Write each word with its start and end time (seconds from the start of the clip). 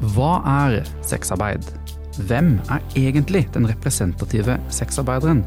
Hva 0.00 0.40
er 0.44 0.82
sexarbeid? 1.06 1.64
Hvem 2.28 2.56
er 2.72 2.82
egentlig 2.96 3.46
den 3.54 3.68
representative 3.68 4.58
sexarbeideren? 4.72 5.44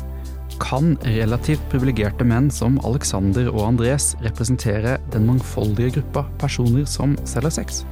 Kan 0.60 0.96
relativt 1.06 1.62
privilegerte 1.72 2.26
menn 2.28 2.50
som 2.54 2.80
Alexander 2.86 3.52
og 3.54 3.62
Andres 3.68 4.12
representere 4.26 4.98
den 5.14 5.28
mangfoldige 5.30 6.00
gruppa 6.00 6.26
personer 6.42 6.90
som 6.90 7.14
selger 7.30 7.60
sex? 7.62 7.84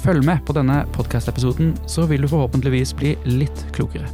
Følg 0.00 0.24
med 0.24 0.40
på 0.48 0.56
denne 0.56 0.82
podkastepisoden, 0.96 1.74
så 1.86 2.08
vil 2.08 2.24
du 2.24 2.32
forhåpentligvis 2.32 2.96
bli 2.96 3.14
litt 3.28 3.66
klokere. 3.76 4.08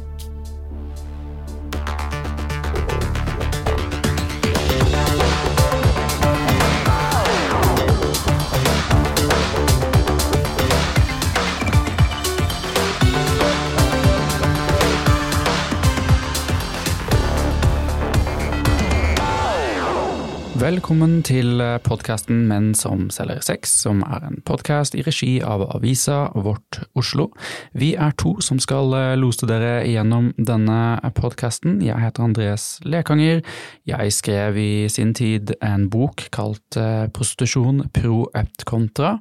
Velkommen 20.67 21.21
til 21.23 21.61
podkasten 21.85 22.41
Menn 22.49 22.73
som 22.75 23.05
selger 23.13 23.39
sex, 23.45 23.71
som 23.85 24.01
er 24.03 24.25
en 24.27 24.41
podkast 24.43 24.97
i 24.99 25.03
regi 25.05 25.37
av 25.39 25.61
avisa 25.63 26.25
Vårt 26.35 26.81
Oslo. 26.97 27.29
Vi 27.71 27.93
er 27.95 28.11
to 28.19 28.33
som 28.43 28.59
skal 28.59 28.91
eh, 28.97 29.13
lose 29.15 29.47
dere 29.47 29.85
gjennom 29.87 30.33
denne 30.35 30.97
podkasten. 31.15 31.77
Jeg 31.85 31.95
heter 32.01 32.25
Andres 32.25 32.65
Lekanger. 32.83 33.39
Jeg 33.87 34.11
skrev 34.11 34.59
i 34.59 34.71
sin 34.91 35.13
tid 35.15 35.53
en 35.63 35.85
bok 35.93 36.25
kalt 36.35 36.75
eh, 36.75 37.05
Prostitusjon 37.15 37.85
pro 37.95 38.25
et 38.35 38.67
contra 38.67 39.13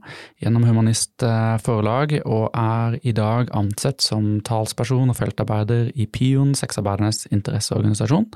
gjennom 0.42 0.66
Humanist 0.66 1.22
eh, 1.22 1.60
Forlag, 1.62 2.16
og 2.24 2.48
er 2.58 2.98
i 3.06 3.14
dag 3.14 3.54
ansett 3.54 4.02
som 4.02 4.40
talsperson 4.42 5.14
og 5.14 5.20
feltarbeider 5.20 5.94
i 5.94 6.10
Pion, 6.10 6.56
sexarbeidernes 6.58 7.28
interesseorganisasjon. 7.30 8.32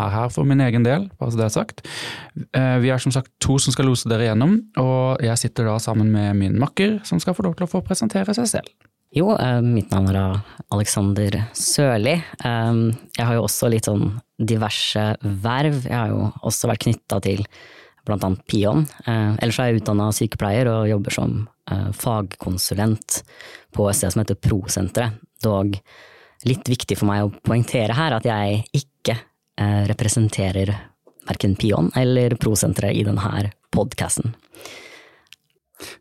Er 0.00 0.16
her 0.16 0.32
for 0.32 0.48
min 0.48 0.64
egen 0.64 0.88
del, 0.88 1.10
bare 1.20 1.36
så 1.36 1.44
det 1.44 1.48
er 1.50 1.56
sagt. 1.60 1.86
Eh, 2.54 2.78
vi 2.78 2.90
er 2.94 3.02
som 3.02 3.12
sagt 3.14 3.32
to 3.42 3.56
som 3.58 3.74
skal 3.74 3.88
lose 3.90 4.08
dere 4.10 4.28
gjennom, 4.28 4.56
og 4.78 5.22
jeg 5.24 5.40
sitter 5.40 5.66
da 5.66 5.78
sammen 5.82 6.12
med 6.14 6.38
min 6.38 6.58
makker, 6.60 7.00
som 7.06 7.18
skal 7.22 7.34
få 7.34 7.48
lov 7.48 7.56
til 7.58 7.66
å 7.66 7.72
få 7.72 7.82
presentere 7.86 8.34
seg 8.36 8.50
selv. 8.50 8.90
Jo, 9.14 9.32
eh, 9.34 9.60
mitt 9.62 9.90
navn 9.90 10.10
er 10.10 10.40
Alexander 10.74 11.48
Sørli. 11.54 12.14
Eh, 12.14 12.74
jeg 13.18 13.26
har 13.26 13.34
jo 13.34 13.46
også 13.46 13.70
litt 13.70 13.86
sånn 13.90 14.20
diverse 14.38 15.16
verv. 15.22 15.82
Jeg 15.84 15.98
har 15.98 16.08
jo 16.10 16.32
også 16.42 16.70
vært 16.70 16.86
knytta 16.86 17.20
til 17.22 17.44
blant 18.04 18.22
annet 18.22 18.46
Pion. 18.46 18.86
Ellers 19.06 19.58
er 19.58 19.70
jeg 19.72 19.80
utdanna 19.80 20.10
sykepleier 20.12 20.68
og 20.68 20.90
jobber 20.90 21.10
som 21.10 21.48
fagkonsulent 21.96 23.22
på 23.72 23.88
et 23.88 23.96
sted 23.96 24.12
som 24.12 24.20
heter 24.20 24.36
Prosenteret. 24.36 25.22
Dog 25.40 25.78
litt 26.44 26.68
viktig 26.68 26.98
for 26.98 27.08
meg 27.08 27.24
å 27.24 27.32
poengtere 27.32 27.96
her 27.96 28.12
at 28.12 28.26
jeg 28.28 28.60
ikke 28.76 29.16
representerer 29.88 30.74
verken 31.28 31.56
Pion 31.60 31.90
eller 31.98 32.36
Prosenteret 32.40 32.96
i 32.96 33.04
denne 33.06 33.50
podkasten. 33.74 34.34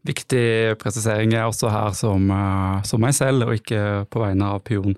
Viktig 0.08 0.76
presisering 0.82 1.34
er 1.36 1.48
også 1.48 1.72
her 1.72 1.94
som, 1.98 2.30
eh, 2.32 2.82
som, 2.88 3.02
meg 3.02 3.16
selv, 3.18 3.48
og 3.48 3.58
ikke 3.58 4.06
på 4.12 4.22
vegne 4.22 4.50
av 4.56 4.64
Pion. 4.68 4.96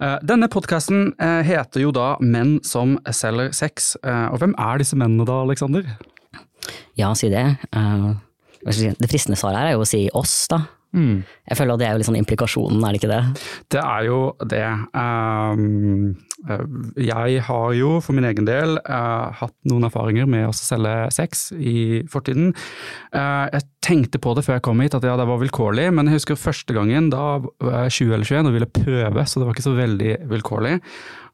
Eh, 0.00 0.16
denne 0.26 0.48
podkasten 0.52 1.12
eh, 1.20 1.42
heter 1.46 1.84
jo 1.84 1.92
da 1.94 2.16
Menn 2.20 2.58
som 2.66 2.96
selger 3.14 3.52
sex. 3.56 3.94
Og 4.02 4.38
hvem 4.40 4.56
er 4.58 4.80
disse 4.80 4.98
mennene 4.98 5.26
da, 5.28 5.42
Aleksander? 5.44 5.86
Ja, 6.98 7.12
si 7.16 7.30
det. 7.32 7.44
Det 8.58 9.08
fristende 9.08 9.38
svaret 9.38 9.62
her 9.62 9.70
er 9.70 9.78
jo 9.78 9.86
å 9.86 9.88
si 9.88 10.08
oss, 10.16 10.34
da. 10.50 10.64
Mm. 10.96 11.20
Jeg 11.50 11.58
føler 11.58 11.76
at 11.76 11.82
det 11.82 11.86
er 11.88 11.98
jo 11.98 12.06
sånn 12.06 12.18
implikasjonen, 12.20 12.80
er 12.80 12.94
det 12.94 13.00
ikke 13.02 13.10
det? 13.10 13.20
Det 13.74 13.82
er 13.82 14.06
jo 14.06 14.20
det. 14.48 14.64
Um, 14.96 16.16
jeg 16.96 17.42
har 17.44 17.72
jo 17.76 17.90
for 18.04 18.16
min 18.16 18.28
egen 18.28 18.48
del 18.48 18.78
uh, 18.86 19.28
hatt 19.36 19.54
noen 19.68 19.88
erfaringer 19.88 20.28
med 20.30 20.46
å 20.48 20.56
selge 20.56 20.94
sex 21.14 21.48
i 21.52 22.04
fortiden. 22.08 22.54
Uh, 23.12 23.46
jeg 23.52 23.66
tenkte 23.84 24.22
på 24.22 24.32
det 24.36 24.46
før 24.46 24.58
jeg 24.58 24.66
kom 24.68 24.80
hit, 24.84 24.96
at 24.96 25.04
ja, 25.04 25.18
det 25.20 25.28
var 25.28 25.42
vilkårlig, 25.42 25.90
men 25.92 26.08
jeg 26.08 26.22
husker 26.22 26.40
første 26.40 26.76
gangen, 26.76 27.12
da 27.12 27.38
var 27.42 27.88
jeg 27.88 28.08
20 28.08 28.16
eller 28.16 28.32
21 28.32 28.50
og 28.50 28.58
ville 28.58 28.74
prøve, 28.80 29.26
så 29.28 29.40
det 29.40 29.48
var 29.48 29.56
ikke 29.56 29.68
så 29.68 29.76
veldig 29.76 30.14
vilkårlig. 30.32 30.76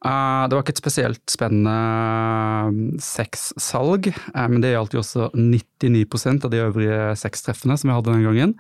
Uh, 0.04 0.44
det 0.44 0.52
var 0.52 0.60
ikke 0.60 0.74
et 0.74 0.82
spesielt 0.82 1.32
spennende 1.32 1.72
mm, 2.68 3.00
sexsalg, 3.00 4.10
uh, 4.34 4.44
men 4.52 4.60
det 4.60 4.74
gjaldt 4.74 4.96
jo 4.96 5.00
også 5.00 5.30
99% 5.32 6.44
av 6.44 6.52
de 6.52 6.60
øvrige 6.60 6.98
sextreffene 7.16 7.76
som 7.80 7.88
vi 7.88 7.96
hadde 7.96 8.12
den 8.12 8.26
gangen. 8.26 8.52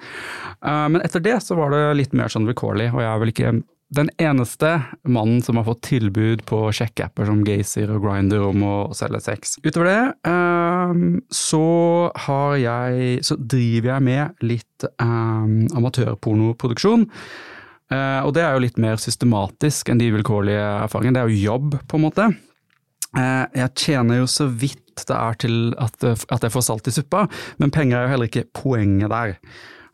Men 0.64 1.02
etter 1.04 1.20
det 1.20 1.36
så 1.44 1.52
var 1.58 1.74
det 1.74 1.82
litt 1.98 2.14
mer 2.16 2.32
sånn 2.32 2.48
vilkårlig, 2.48 2.88
og 2.94 3.02
jeg 3.02 3.10
er 3.10 3.20
vel 3.20 3.32
ikke 3.34 3.52
den 3.94 4.08
eneste 4.18 4.82
mannen 5.06 5.42
som 5.44 5.56
har 5.60 5.66
fått 5.68 5.82
tilbud 5.86 6.42
på 6.48 6.72
sjekkeapper 6.74 7.26
som 7.28 7.44
Gaysir 7.46 7.92
og 7.92 8.02
Grinder 8.06 8.42
om 8.48 8.64
å 8.64 8.94
selge 8.96 9.20
sex. 9.22 9.58
Utover 9.62 9.86
det 9.90 10.02
så 11.34 11.66
har 12.26 12.56
jeg 12.58 13.24
Så 13.24 13.36
driver 13.38 13.88
jeg 13.94 14.02
med 14.08 14.24
litt 14.42 14.84
amatørpornoproduksjon. 14.98 17.06
Uh, 17.92 18.24
og 18.24 18.32
det 18.36 18.42
er 18.44 18.54
jo 18.56 18.64
litt 18.64 18.80
mer 18.80 18.96
systematisk 19.00 19.90
enn 19.92 20.00
de 20.00 20.08
vilkårlige 20.14 20.64
erfaringene. 20.86 21.18
Det 21.18 21.22
er 21.22 21.32
jo 21.34 21.52
jobb, 21.52 21.76
på 21.90 21.98
en 21.98 22.04
måte. 22.06 22.28
Uh, 23.14 23.44
jeg 23.54 23.70
tjener 23.78 24.22
jo 24.22 24.30
så 24.30 24.48
vidt 24.48 24.80
det 24.94 25.14
er 25.14 25.38
til 25.42 25.56
at, 25.82 25.96
at 26.06 26.44
jeg 26.46 26.54
får 26.54 26.64
salt 26.68 26.88
i 26.88 26.94
suppa, 26.94 27.24
men 27.58 27.72
penger 27.74 27.98
er 27.98 28.06
jo 28.06 28.12
heller 28.14 28.30
ikke 28.30 28.46
poenget 28.54 29.10
der. 29.10 29.34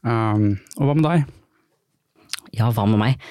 Um, 0.05 0.59
og 0.77 0.87
hva 0.87 0.97
med 0.97 1.07
deg? 1.07 1.25
Ja, 2.57 2.69
hva 2.75 2.85
med 2.89 3.01
meg? 3.01 3.31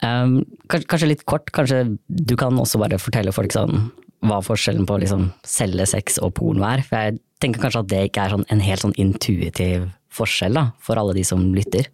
Um, 0.00 0.40
kanskje, 0.72 1.10
litt 1.10 1.26
kort, 1.28 1.50
kanskje 1.52 1.82
du 2.08 2.36
kan 2.40 2.56
også 2.56 2.80
bare 2.80 3.00
fortelle 3.00 3.34
folk 3.36 3.52
sånn 3.52 3.90
hva 4.24 4.40
forskjellen 4.44 4.86
på 4.88 4.98
liksom 5.00 5.28
selge 5.48 5.86
sex 5.88 6.18
og 6.20 6.34
porno 6.36 6.64
er? 6.68 6.82
For 6.84 7.04
jeg 7.08 7.20
tenker 7.40 7.64
kanskje 7.64 7.84
at 7.84 7.92
det 7.92 8.02
ikke 8.08 8.24
er 8.24 8.34
sånn 8.34 8.48
en 8.52 8.64
helt 8.64 8.84
sånn 8.84 8.96
intuitiv 9.00 9.88
forskjell 10.12 10.56
da, 10.56 10.66
for 10.82 11.00
alle 11.00 11.16
de 11.16 11.24
som 11.24 11.44
lytter. 11.56 11.88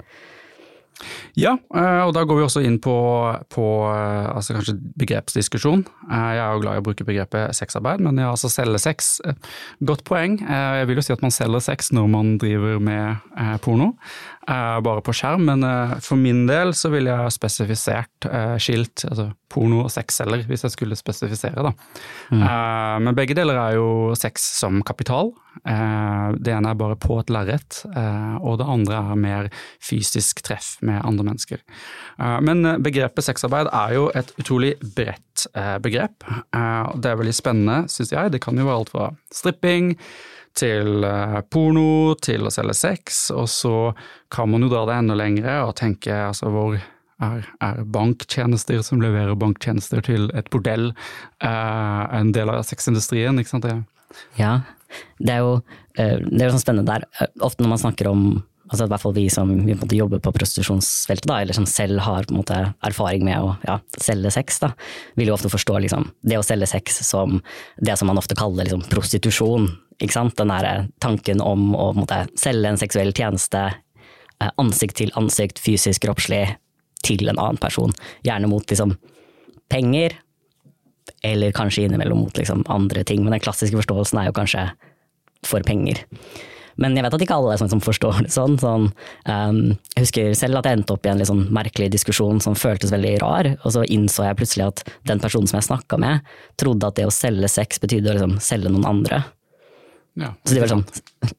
Ja, 1.37 1.53
eh, 1.77 2.03
og 2.07 2.15
da 2.17 2.23
går 2.25 2.39
vi 2.39 2.45
også 2.47 2.63
inn 2.65 2.79
på, 2.83 2.95
på 3.53 3.65
eh, 3.91 4.29
altså 4.33 4.57
kanskje 4.57 4.77
begrepsdiskusjon. 4.97 5.85
Eh, 6.09 6.31
jeg 6.39 6.43
er 6.43 6.55
jo 6.55 6.63
glad 6.63 6.79
i 6.79 6.83
å 6.83 6.87
bruke 6.87 7.07
begrepet 7.09 7.57
sexarbeid, 7.57 8.01
men 8.05 8.21
ja, 8.23 8.31
altså 8.33 8.51
selge 8.53 8.81
sex. 8.83 9.11
Godt 9.85 10.07
poeng. 10.09 10.39
Jeg 10.41 10.89
vil 10.89 11.01
jo 11.01 11.05
si 11.05 11.15
at 11.15 11.25
man 11.25 11.35
selger 11.35 11.65
sex 11.65 11.93
når 11.97 12.09
man 12.13 12.35
driver 12.41 12.81
med 12.83 13.61
porno, 13.65 13.93
bare 14.47 15.03
på 15.05 15.15
skjerm, 15.17 15.49
men 15.49 15.65
for 16.05 16.19
min 16.21 16.45
del 16.49 16.73
så 16.77 16.91
ville 16.93 17.13
jeg 17.13 17.35
spesifisert 17.35 18.29
skilt, 18.63 19.05
altså 19.09 19.31
porno 19.53 19.83
og 19.85 19.93
sexselger, 19.93 20.47
hvis 20.49 20.65
jeg 20.67 20.75
skulle 20.75 20.99
spesifisere, 20.99 21.65
da. 21.67 21.73
Mm. 22.31 22.45
Men 23.07 23.19
begge 23.19 23.37
deler 23.37 23.59
er 23.61 23.77
jo 23.79 23.89
sex 24.19 24.45
som 24.61 24.81
kapital. 24.87 25.35
Det 25.65 26.53
ene 26.53 26.71
er 26.73 26.79
bare 26.79 26.99
på 27.01 27.17
et 27.21 27.31
lerret, 27.33 27.79
og 28.43 28.59
det 28.61 28.67
andre 28.69 28.99
er 28.99 29.21
mer 29.21 29.49
fysisk 29.83 30.43
treff 30.47 30.77
med 30.87 31.01
andre 31.05 31.25
mennesker. 31.27 31.63
Eh, 32.19 32.39
men 32.41 32.65
eh, 32.65 32.79
begrepet 32.83 33.27
sexarbeid 33.27 33.71
er 33.73 33.97
jo 33.97 34.09
et 34.17 34.33
utrolig 34.41 34.75
bredt 34.97 35.47
eh, 35.55 35.77
begrep. 35.83 36.27
Det 36.97 37.11
er 37.11 37.21
veldig 37.21 37.37
spennende, 37.37 37.83
syns 37.93 38.15
jeg. 38.15 38.33
Det 38.35 38.43
kan 38.45 38.59
jo 38.59 38.67
være 38.69 38.83
alt 38.83 38.95
fra 38.95 39.11
stripping 39.35 39.95
til 40.57 41.05
porno, 41.53 42.15
til 42.25 42.49
å 42.49 42.53
selge 42.53 42.73
sex, 42.79 43.27
og 43.29 43.45
så 43.53 43.75
kan 44.33 44.49
man 44.49 44.65
jo 44.65 44.71
dra 44.73 44.87
det 44.89 44.95
enda 45.03 45.17
lengre 45.19 45.59
og 45.67 45.75
tenke 45.77 46.15
altså 46.31 46.49
hvor 46.49 46.79
er, 47.23 47.47
er, 47.65 47.83
banktjenester 47.97 48.83
som 48.85 49.01
leverer 49.01 49.39
banktjenester 49.41 50.03
til 50.05 50.29
et 50.37 50.51
bordell 50.53 50.91
en 51.41 52.33
del 52.37 52.53
av 52.53 52.65
sexindustrien, 52.69 53.39
ikke 53.41 53.55
sant? 53.55 53.69
Det. 53.69 54.21
Ja, 54.41 54.59
det 55.19 55.39
er 55.39 55.45
jo 55.45 55.57
det 55.97 56.43
er 56.43 56.51
jo 56.51 56.53
sånn 56.53 56.61
spennende 56.61 56.93
der. 56.99 57.31
Ofte 57.41 57.65
når 57.65 57.73
man 57.73 57.81
snakker 57.81 58.11
om 58.11 58.27
altså 58.67 58.87
i 58.87 58.91
hvert 58.91 59.03
fall 59.03 59.15
vi 59.17 59.27
som 59.31 59.53
vi 59.67 59.99
jobber 59.99 60.21
på 60.23 60.33
prostitusjonsfeltet, 60.35 61.29
da, 61.31 61.41
eller 61.43 61.57
som 61.57 61.67
selv 61.71 62.03
har 62.07 62.27
måte, 62.35 62.59
erfaring 62.87 63.25
med 63.27 63.39
å 63.39 63.55
ja, 63.67 63.79
selge 64.03 64.33
sex, 64.35 64.61
da, 64.63 64.73
vil 65.19 65.31
jo 65.31 65.37
ofte 65.37 65.53
forstå 65.53 65.79
liksom, 65.87 66.09
det 66.27 66.41
å 66.41 66.47
selge 66.47 66.69
sex 66.71 67.01
som 67.07 67.41
det 67.79 67.97
som 67.99 68.11
man 68.11 68.21
ofte 68.21 68.39
kaller 68.39 68.67
liksom, 68.67 68.87
prostitusjon. 68.91 69.71
Den 69.97 70.51
der 70.51 70.89
tanken 71.01 71.41
om 71.41 71.71
å 71.73 71.93
måte, 71.97 72.27
selge 72.37 72.69
en 72.69 72.81
seksuell 72.81 73.15
tjeneste 73.17 73.63
eh, 73.71 74.51
ansikt 74.61 74.99
til 75.01 75.15
ansikt, 75.17 75.63
fysisk, 75.63 76.03
kroppslig, 76.05 76.43
til 77.07 77.31
en 77.31 77.39
annen 77.39 77.61
person. 77.63 77.95
Gjerne 78.27 78.51
mot 78.51 78.67
liksom, 78.67 78.97
penger, 79.73 80.19
eller 81.27 81.55
kanskje 81.57 81.87
innimellom 81.87 82.27
mot 82.27 82.39
liksom, 82.39 82.67
andre 82.73 83.05
ting. 83.07 83.25
Men 83.25 83.37
den 83.37 83.45
klassiske 83.45 83.79
forståelsen 83.79 84.21
er 84.21 84.31
jo 84.31 84.37
kanskje 84.37 84.69
for 85.47 85.65
penger. 85.67 86.03
Men 86.77 86.97
jeg 86.97 87.07
vet 87.07 87.15
at 87.17 87.23
ikke 87.25 87.37
alle 87.39 87.55
er 87.55 87.61
sånn 87.61 87.73
som 87.73 87.81
forstår 87.81 88.27
det 88.27 88.33
sånn. 88.35 88.59
sånn 88.61 88.91
um, 89.25 89.61
jeg 89.95 90.03
husker 90.05 90.35
selv 90.37 90.61
at 90.61 90.69
jeg 90.69 90.79
endte 90.79 90.93
opp 90.93 91.07
i 91.07 91.13
en 91.13 91.21
litt 91.21 91.31
sånn 91.31 91.47
merkelig 91.55 91.89
diskusjon 91.95 92.43
som 92.45 92.59
føltes 92.59 92.93
veldig 92.93 93.15
rar, 93.23 93.49
og 93.63 93.73
så 93.73 93.87
innså 93.89 94.27
jeg 94.27 94.39
plutselig 94.41 94.67
at 94.67 94.85
den 95.09 95.23
personen 95.23 95.49
som 95.49 95.57
jeg 95.61 95.71
snakka 95.71 95.99
med, 96.03 96.29
trodde 96.61 96.91
at 96.91 96.99
det 96.99 97.09
å 97.09 97.15
selge 97.15 97.49
sex 97.53 97.81
betydde 97.81 98.13
å 98.13 98.19
liksom 98.19 98.37
selge 98.45 98.73
noen 98.73 98.89
andre. 98.91 99.23
Ja, 100.17 100.33
så 100.45 100.55
det, 100.55 100.63
var 100.63 100.73
sånn, 100.73 100.85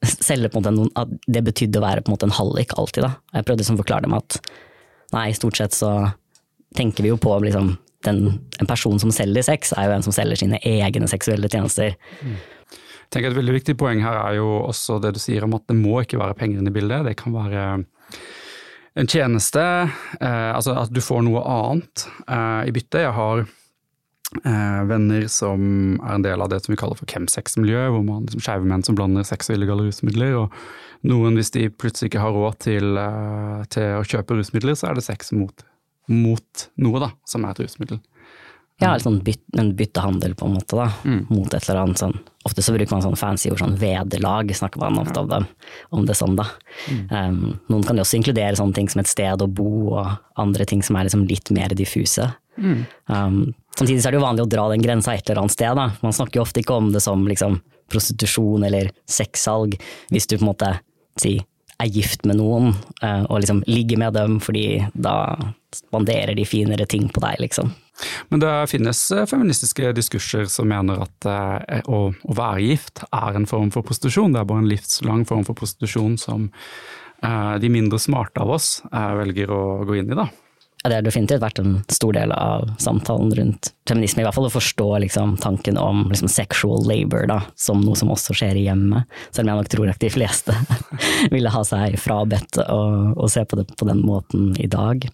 selge 0.06 0.50
på 0.50 0.60
en 0.60 0.66
måte 0.66 0.74
noen, 0.74 1.18
det 1.26 1.42
betydde 1.46 1.80
å 1.80 1.86
være 1.86 2.02
på 2.02 2.10
en 2.10 2.14
måte 2.14 2.28
en 2.28 2.34
hallik 2.36 2.74
alltid. 2.78 3.06
da. 3.06 3.14
Jeg 3.34 3.46
prøvde 3.46 3.62
liksom 3.62 3.78
å 3.78 3.82
forklare 3.82 4.06
dem 4.06 4.18
at 4.18 4.38
nei, 5.14 5.28
stort 5.36 5.58
sett 5.60 5.76
så 5.76 5.92
tenker 6.76 7.06
vi 7.06 7.12
jo 7.12 7.18
på 7.20 7.32
liksom 7.44 7.76
den, 8.06 8.22
en 8.60 8.68
person 8.68 9.00
som 9.00 9.12
selger 9.14 9.46
sex, 9.46 9.72
er 9.72 9.88
jo 9.88 9.96
en 9.96 10.06
som 10.06 10.14
selger 10.14 10.42
sine 10.44 10.60
egne 10.66 11.08
seksuelle 11.10 11.50
tjenester. 11.50 11.96
Jeg 12.22 13.14
tenker 13.14 13.32
Et 13.32 13.38
veldig 13.38 13.56
viktig 13.56 13.74
poeng 13.80 14.02
her 14.04 14.18
er 14.20 14.36
jo 14.36 14.48
også 14.66 14.98
det 15.02 15.14
du 15.16 15.22
sier 15.22 15.46
om 15.46 15.56
at 15.56 15.64
det 15.70 15.78
må 15.78 16.02
ikke 16.02 16.20
være 16.20 16.36
penger 16.38 16.60
inne 16.60 16.72
i 16.72 16.76
bildet. 16.76 17.06
Det 17.08 17.16
kan 17.20 17.34
være 17.34 17.64
en 18.98 19.06
tjeneste, 19.08 19.62
eh, 20.20 20.50
altså 20.52 20.74
at 20.76 20.92
du 20.92 21.00
får 21.04 21.22
noe 21.24 21.40
annet 21.46 22.04
eh, 22.26 22.68
i 22.68 22.74
bytte. 22.74 23.04
Jeg 23.04 23.14
har 23.16 23.44
eh, 23.46 24.80
venner 24.90 25.28
som 25.32 25.96
er 26.02 26.16
en 26.16 26.26
del 26.26 26.42
av 26.42 26.50
det 26.52 26.60
som 26.64 26.74
vi 26.74 26.80
kaller 26.80 26.98
for 26.98 27.08
chemsex-miljø, 27.10 27.86
hvor 27.94 28.04
man 28.04 28.26
liksom 28.26 28.42
skeive 28.44 28.68
menn 28.68 28.84
som 28.86 28.98
blander 28.98 29.26
sex 29.26 29.50
og 29.50 29.56
illegale 29.56 29.88
rusmidler. 29.88 30.36
og 30.42 30.52
Noen, 31.06 31.38
hvis 31.38 31.52
de 31.54 31.68
plutselig 31.70 32.10
ikke 32.10 32.22
har 32.24 32.34
råd 32.34 32.58
til, 32.64 32.98
eh, 32.98 33.64
til 33.70 33.98
å 34.00 34.06
kjøpe 34.06 34.38
rusmidler, 34.38 34.74
så 34.78 34.90
er 34.90 34.98
det 34.98 35.06
sex 35.06 35.32
mot, 35.32 35.64
mot 36.10 36.68
noe 36.76 37.02
da, 37.04 37.12
som 37.28 37.44
er 37.44 37.54
et 37.54 37.66
rusmiddel. 37.66 38.00
Ja, 38.78 38.92
sånn 39.02 39.18
byt, 39.26 39.40
en 39.58 39.72
byttehandel 39.74 40.36
på 40.38 40.46
en 40.46 40.54
måte, 40.54 40.76
da, 40.78 40.86
mot 41.32 41.50
et 41.50 41.64
eller 41.66 41.80
annet 41.82 41.98
sånn. 41.98 42.14
Ofte 42.46 42.62
så 42.62 42.74
bruker 42.76 42.94
man 42.94 43.02
sånn 43.02 43.18
fancy 43.18 43.50
ord, 43.50 43.58
sånn 43.58 43.74
vederlag, 43.78 44.52
snakker 44.54 44.78
man 44.78 45.00
ofte 45.02 45.18
om 45.18 45.32
det, 45.32 45.40
om 45.90 46.06
det 46.06 46.14
sånn, 46.14 46.36
da. 46.38 46.46
Um, 47.10 47.58
noen 47.66 47.82
kan 47.86 47.98
jo 47.98 48.04
også 48.06 48.20
inkludere 48.20 48.54
sånne 48.58 48.78
ting 48.78 48.90
som 48.92 49.02
et 49.02 49.10
sted 49.10 49.42
å 49.42 49.50
bo, 49.50 49.98
og 49.98 50.38
andre 50.38 50.66
ting 50.70 50.84
som 50.86 50.94
er 50.94 51.08
liksom 51.08 51.26
litt 51.26 51.50
mer 51.50 51.74
diffuse. 51.74 52.30
Um, 53.10 53.54
samtidig 53.74 53.98
så 53.98 54.08
er 54.08 54.14
det 54.14 54.20
jo 54.20 54.26
vanlig 54.28 54.46
å 54.46 54.52
dra 54.54 54.68
den 54.70 54.86
grensa 54.86 55.16
et 55.16 55.26
eller 55.26 55.42
annet 55.42 55.56
sted, 55.58 55.74
da. 55.74 55.88
Man 56.06 56.14
snakker 56.14 56.38
jo 56.38 56.46
ofte 56.46 56.62
ikke 56.62 56.78
om 56.78 56.92
det 56.94 57.02
som 57.02 57.26
liksom 57.26 57.58
prostitusjon 57.90 58.62
eller 58.68 58.92
sexsalg, 59.10 59.74
hvis 60.12 60.30
du 60.30 60.36
på 60.36 60.44
en 60.44 60.52
måte 60.52 60.70
si 61.22 61.38
er 61.78 61.90
gift 61.94 62.24
med 62.26 62.38
noen, 62.40 62.72
eh, 63.02 63.22
og 63.28 63.42
liksom 63.42 63.62
ligger 63.70 64.00
med 64.02 64.16
dem 64.18 64.38
fordi 64.42 64.80
da 64.94 65.36
spanderer 65.74 66.34
de 66.34 66.46
finere 66.48 66.88
ting 66.90 67.06
på 67.12 67.22
deg, 67.22 67.38
liksom. 67.44 67.70
Men 68.32 68.42
det 68.42 68.52
finnes 68.72 69.00
eh, 69.14 69.26
feministiske 69.30 69.92
diskurser 69.94 70.48
som 70.50 70.70
mener 70.70 71.04
at 71.06 71.28
eh, 71.30 71.82
å, 71.86 72.08
å 72.10 72.38
være 72.38 72.64
gift 72.66 73.04
er 73.10 73.38
en 73.38 73.46
form 73.46 73.70
for 73.74 73.86
prostitusjon. 73.86 74.34
Det 74.34 74.42
er 74.42 74.50
bare 74.50 74.64
en 74.64 74.70
livslang 74.70 75.26
form 75.28 75.46
for 75.46 75.58
prostitusjon 75.58 76.18
som 76.20 76.50
de 77.18 77.66
mindre 77.66 77.98
smarte 77.98 78.38
av 78.38 78.52
oss 78.54 78.66
velger 78.94 79.50
å 79.50 79.80
gå 79.88 79.96
inn 79.98 80.12
i, 80.12 80.14
da. 80.14 80.28
Ja, 80.82 80.90
det 80.90 80.98
har 81.00 81.06
definitivt 81.08 81.42
vært 81.42 81.58
en 81.58 81.80
stor 81.90 82.14
del 82.14 82.30
av 82.32 82.68
samtalen 82.78 83.32
rundt 83.34 83.72
feminisme, 83.88 84.22
i 84.22 84.26
hvert 84.26 84.36
fall 84.36 84.46
å 84.46 84.52
forstå 84.52 84.86
liksom, 85.02 85.34
tanken 85.42 85.78
om 85.80 86.04
liksom, 86.12 86.30
sexual 86.30 86.86
labor 86.86 87.26
da, 87.26 87.40
som 87.58 87.82
noe 87.82 87.98
som 87.98 88.12
også 88.14 88.36
skjer 88.38 88.60
i 88.60 88.68
hjemmet. 88.68 89.10
Selv 89.32 89.48
om 89.48 89.50
jeg 89.52 89.62
nok 89.64 89.72
tror 89.74 89.90
at 89.90 90.04
de 90.04 90.12
fleste 90.14 90.54
ville 91.34 91.50
ha 91.50 91.64
seg 91.66 91.98
frabedt 91.98 92.60
å, 92.62 93.26
se 93.28 93.42
på 93.44 93.58
det 93.58 93.66
på 93.74 93.90
den 93.90 94.04
måten 94.06 94.52
i 94.62 94.70
dag. 94.70 95.08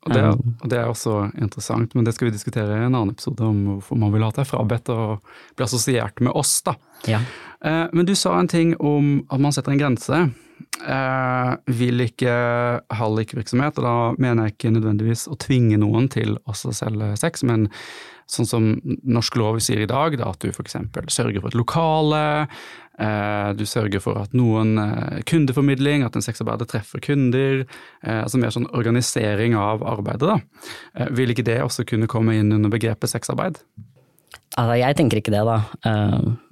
Og 0.00 0.14
det, 0.16 0.22
og 0.24 0.68
det 0.72 0.78
er 0.80 0.88
også 0.88 1.26
interessant, 1.36 1.92
men 1.94 2.06
det 2.06 2.14
skal 2.16 2.30
vi 2.30 2.36
diskutere 2.38 2.78
i 2.78 2.86
en 2.86 2.94
annen 2.94 3.12
episode, 3.12 3.44
om 3.44 3.58
hvorfor 3.74 3.98
man 4.00 4.14
vil 4.14 4.24
ha 4.24 4.30
seg 4.32 4.48
frabedt 4.48 4.88
og 4.94 5.34
bli 5.58 5.66
assosiert 5.66 6.22
med 6.24 6.32
oss. 6.32 6.54
da. 6.64 6.72
Ja. 7.04 7.20
Eh, 7.60 7.84
Men 7.92 8.08
du 8.08 8.14
sa 8.16 8.38
en 8.38 8.48
ting 8.48 8.72
om 8.80 9.26
at 9.28 9.40
man 9.44 9.52
setter 9.52 9.74
en 9.74 9.82
grense. 9.82 10.22
Eh, 10.80 11.50
vil 11.76 12.04
ikke 12.06 12.34
hallikvirksomhet, 12.96 13.80
og 13.80 13.84
da 13.84 13.96
mener 14.20 14.48
jeg 14.48 14.56
ikke 14.56 14.72
nødvendigvis 14.76 15.26
å 15.28 15.36
tvinge 15.40 15.76
noen 15.80 16.08
til 16.12 16.38
å 16.48 16.54
selge 16.56 17.12
sex, 17.20 17.44
men 17.44 17.68
sånn 18.30 18.48
som 18.48 18.68
norsk 19.02 19.36
lov 19.40 19.58
sier 19.60 19.82
i 19.82 19.90
dag, 19.90 20.16
da 20.16 20.30
at 20.30 20.40
du 20.40 20.48
f.eks. 20.52 20.78
sørger 21.12 21.42
for 21.42 21.50
et 21.50 21.58
lokale, 21.58 22.22
eh, 23.02 23.50
du 23.58 23.66
sørger 23.68 24.00
for 24.00 24.22
at 24.22 24.32
noen 24.36 24.78
eh, 24.80 25.20
kundeformidling, 25.28 26.06
at 26.06 26.16
en 26.16 26.24
sexarbeider 26.24 26.70
treffer 26.70 27.02
kunder, 27.04 27.66
altså 28.06 28.40
mer 28.40 28.54
sånn 28.54 28.70
organisering 28.70 29.58
av 29.58 29.84
arbeidet. 29.84 30.30
da. 30.30 31.08
Vil 31.12 31.34
ikke 31.34 31.46
det 31.46 31.60
også 31.64 31.84
kunne 31.88 32.08
komme 32.10 32.38
inn 32.38 32.54
under 32.56 32.72
begrepet 32.72 33.12
sexarbeid? 33.12 33.60
Altså, 34.56 34.80
jeg 34.80 34.96
tenker 34.96 35.20
ikke 35.20 35.34
det, 35.34 35.44
da. 35.46 35.60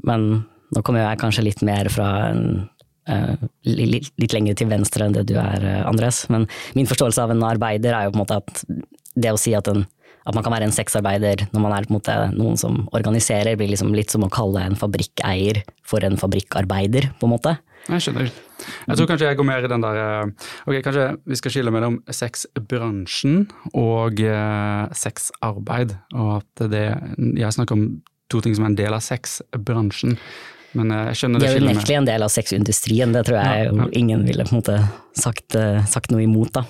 Men 0.06 0.28
nå 0.75 0.82
kommer 0.84 1.06
jeg 1.06 1.20
kanskje 1.22 1.46
litt 1.46 1.62
mer 1.64 1.88
fra 1.93 2.10
en 2.28 2.69
eh, 3.08 3.34
li- 3.66 3.87
li- 3.96 4.10
litt 4.22 4.32
lenger 4.37 4.55
til 4.60 4.69
venstre 4.70 5.06
enn 5.08 5.16
det 5.16 5.26
du 5.31 5.37
er, 5.40 5.64
eh, 5.64 5.84
Andres. 5.88 6.25
Men 6.31 6.46
min 6.76 6.87
forståelse 6.87 7.22
av 7.25 7.31
en 7.34 7.43
arbeider 7.49 7.94
er 7.96 8.05
jo 8.08 8.12
på 8.14 8.20
en 8.20 8.25
måte 8.26 8.37
at 8.43 8.64
det 9.19 9.32
å 9.34 9.38
si 9.40 9.55
at, 9.58 9.66
en, 9.72 9.87
at 10.26 10.34
man 10.37 10.44
kan 10.44 10.52
være 10.55 10.69
en 10.69 10.75
sexarbeider 10.76 11.46
når 11.52 11.60
man 11.64 11.72
er 11.78 11.88
måte 11.90 12.14
noen 12.37 12.56
som 12.60 12.84
organiserer, 12.94 13.56
blir 13.58 13.72
liksom 13.72 13.94
litt 13.96 14.10
som 14.14 14.22
å 14.26 14.31
kalle 14.31 14.62
en 14.69 14.76
fabrikkeier 14.78 15.62
for 15.82 16.05
en 16.06 16.16
fabrikkarbeider, 16.20 17.10
på 17.19 17.26
en 17.26 17.34
måte. 17.34 17.56
Jeg 17.88 18.02
skjønner. 18.05 18.26
Jeg 18.88 18.96
tror 18.99 19.06
kanskje 19.08 19.28
jeg 19.31 19.37
går 19.38 19.46
mer 19.49 19.64
i 19.64 19.69
den 19.70 19.81
der 19.81 19.96
eh, 20.02 20.49
Ok, 20.69 20.75
kanskje 20.84 21.05
vi 21.31 21.37
skal 21.38 21.52
skille 21.55 21.72
mellom 21.72 22.00
sexbransjen 22.12 23.46
og 23.72 24.19
sexarbeid. 24.99 25.94
Og 26.14 26.43
at 26.43 26.69
det 26.70 26.84
Jeg 27.38 27.55
snakker 27.56 27.78
om 27.78 27.87
to 28.28 28.43
ting 28.44 28.55
som 28.58 28.66
er 28.66 28.72
en 28.75 28.78
del 28.78 28.93
av 28.93 29.00
sexbransjen. 29.05 30.19
Men 30.76 30.93
eh, 30.93 31.06
jeg 31.11 31.23
skjønner 31.23 31.41
det, 31.41 31.47
det 31.47 31.55
er 31.55 31.61
jo 31.61 31.69
unektelig 31.69 31.97
en 32.00 32.09
del 32.09 32.26
av 32.26 32.32
sexindustrien, 32.32 33.15
det 33.17 33.25
tror 33.29 33.38
jeg 33.41 33.65
Ja, 33.69 33.73
ja. 33.73 33.88
ingen 33.97 34.26
ville 34.29 34.44
på 34.49 34.55
en 34.55 34.61
måte 34.61 34.76
sagt, 35.17 35.56
eh, 35.56 35.81
sagt 35.88 36.12
noe 36.12 36.25
imot. 36.25 36.53
da. 36.59 36.65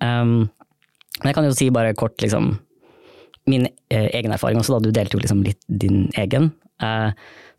Um, 0.00 0.48
men 1.20 1.30
jeg 1.30 1.36
kan 1.36 1.46
jo 1.46 1.54
si 1.54 1.70
bare 1.74 1.94
kort 1.98 2.18
liksom, 2.22 2.56
min 3.50 3.68
eh, 3.92 4.08
egen 4.18 4.34
erfaring 4.34 4.58
også, 4.58 4.76
da 4.76 4.88
du 4.88 4.94
delte 4.94 5.18
jo 5.18 5.22
liksom 5.22 5.44
litt 5.46 5.60
din 5.68 6.08
egen. 6.18 6.50
Eh, 6.82 7.10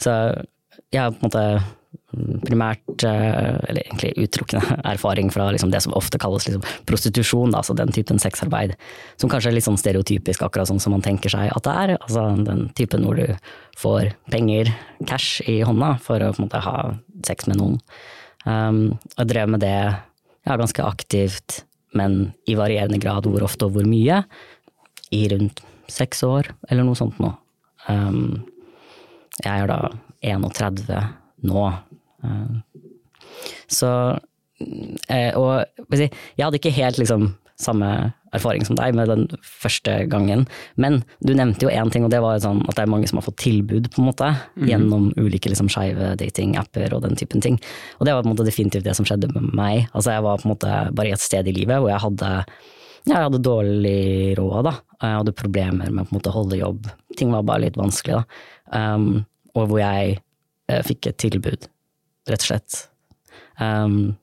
så 0.01 0.17
jeg 0.91 1.01
har 1.01 1.13
på 1.13 1.21
en 1.21 1.29
måte 1.29 1.45
primært, 2.45 3.03
eh, 3.03 3.57
eller 3.69 3.81
egentlig 3.83 4.13
utelukkende 4.17 4.77
erfaring 4.93 5.31
fra 5.33 5.49
liksom 5.53 5.71
det 5.73 5.81
som 5.85 5.95
ofte 5.97 6.19
kalles 6.21 6.47
liksom 6.47 6.63
prostitusjon, 6.89 7.53
da, 7.53 7.61
altså 7.61 7.75
den 7.77 7.93
typen 7.95 8.21
sexarbeid, 8.21 8.75
som 9.21 9.31
kanskje 9.31 9.51
er 9.51 9.57
litt 9.57 9.67
sånn 9.67 9.79
stereotypisk, 9.79 10.43
akkurat 10.45 10.69
sånn 10.69 10.81
som 10.83 10.95
man 10.95 11.05
tenker 11.05 11.33
seg 11.33 11.51
at 11.51 11.67
det 11.67 11.75
er. 11.83 11.95
Altså 11.99 12.25
den 12.47 12.67
typen 12.77 13.05
hvor 13.07 13.19
du 13.19 13.53
får 13.79 14.13
penger, 14.33 14.71
cash, 15.09 15.43
i 15.49 15.61
hånda 15.65 15.95
for 16.03 16.23
å 16.23 16.33
på 16.33 16.41
en 16.41 16.47
måte 16.47 16.63
ha 16.65 16.77
sex 17.27 17.49
med 17.51 17.59
noen. 17.61 17.79
Um, 18.45 18.97
jeg 19.17 19.31
drev 19.31 19.49
med 19.55 19.63
det 19.65 19.77
ja, 19.77 20.55
ganske 20.55 20.83
aktivt, 20.85 21.63
men 21.97 22.35
i 22.49 22.57
varierende 22.57 22.99
grad 23.01 23.27
hvor 23.29 23.45
ofte 23.45 23.67
og 23.67 23.77
hvor 23.77 23.87
mye, 23.89 24.23
i 25.13 25.25
rundt 25.31 25.61
seks 25.91 26.23
år, 26.25 26.49
eller 26.69 26.85
noe 26.85 26.97
sånt 26.97 27.17
nå. 27.21 27.31
Um, 27.89 28.45
jeg 29.43 29.65
er 29.65 29.69
da 29.69 29.79
31 30.25 31.03
nå. 31.45 31.65
Så 33.71 33.89
eh, 35.09 35.31
Og 35.35 35.65
jeg, 35.95 36.11
hadde 36.39 36.59
ikke 36.59 36.75
helt 36.75 37.01
liksom 37.01 37.33
samme 37.59 37.89
erfaring 38.35 38.65
som 38.67 38.75
deg 38.75 38.95
med 38.97 39.07
den 39.07 39.21
første 39.47 39.93
gangen, 40.11 40.41
men 40.75 40.97
du 41.23 41.31
nevnte 41.37 41.63
jo 41.63 41.71
én 41.71 41.87
ting, 41.91 42.03
og 42.03 42.11
det 42.11 42.19
var 42.19 42.41
sånn 42.43 42.59
at 42.65 42.75
det 42.75 42.83
er 42.83 42.91
mange 42.91 43.07
som 43.07 43.21
har 43.21 43.23
fått 43.29 43.39
tilbud, 43.45 43.87
på 43.93 44.01
en 44.01 44.09
måte, 44.09 44.31
gjennom 44.67 45.05
ulike 45.15 45.47
liksom 45.47 45.69
skeive 45.71 46.17
datingapper 46.19 46.91
og 46.97 47.05
den 47.05 47.15
typen 47.15 47.43
ting. 47.45 47.55
Og 47.95 48.07
det 48.07 48.11
var 48.11 48.25
på 48.25 48.27
en 48.27 48.33
måte 48.33 48.47
definitivt 48.47 48.83
det 48.83 48.97
som 48.97 49.07
skjedde 49.07 49.31
med 49.31 49.53
meg. 49.55 49.85
Altså 49.93 50.17
jeg 50.17 50.25
var 50.27 50.41
på 50.41 50.49
en 50.49 50.51
måte 50.51 50.81
bare 50.91 51.13
i 51.13 51.15
et 51.15 51.23
sted 51.23 51.47
i 51.47 51.55
livet 51.55 51.79
hvor 51.79 51.93
jeg 51.93 52.03
hadde 52.03 52.33
ja, 53.05 53.19
jeg 53.19 53.27
hadde 53.27 53.43
dårlig 53.45 54.33
råd, 54.39 54.65
da. 54.65 54.73
Jeg 54.97 55.17
hadde 55.19 55.37
problemer 55.37 55.91
med 55.93 56.27
å 56.29 56.33
holde 56.33 56.57
jobb. 56.57 56.87
Ting 57.19 57.29
var 57.33 57.45
bare 57.45 57.67
litt 57.67 57.77
vanskelig, 57.77 58.17
da. 58.17 58.39
Um, 58.73 59.25
og 59.53 59.69
hvor 59.69 59.77
jeg 59.77 60.17
uh, 60.71 60.81
fikk 60.85 61.11
et 61.11 61.19
tilbud, 61.21 61.67
rett 62.29 62.43
og 62.43 62.49
slett. 62.49 62.77
Um, 63.59 64.15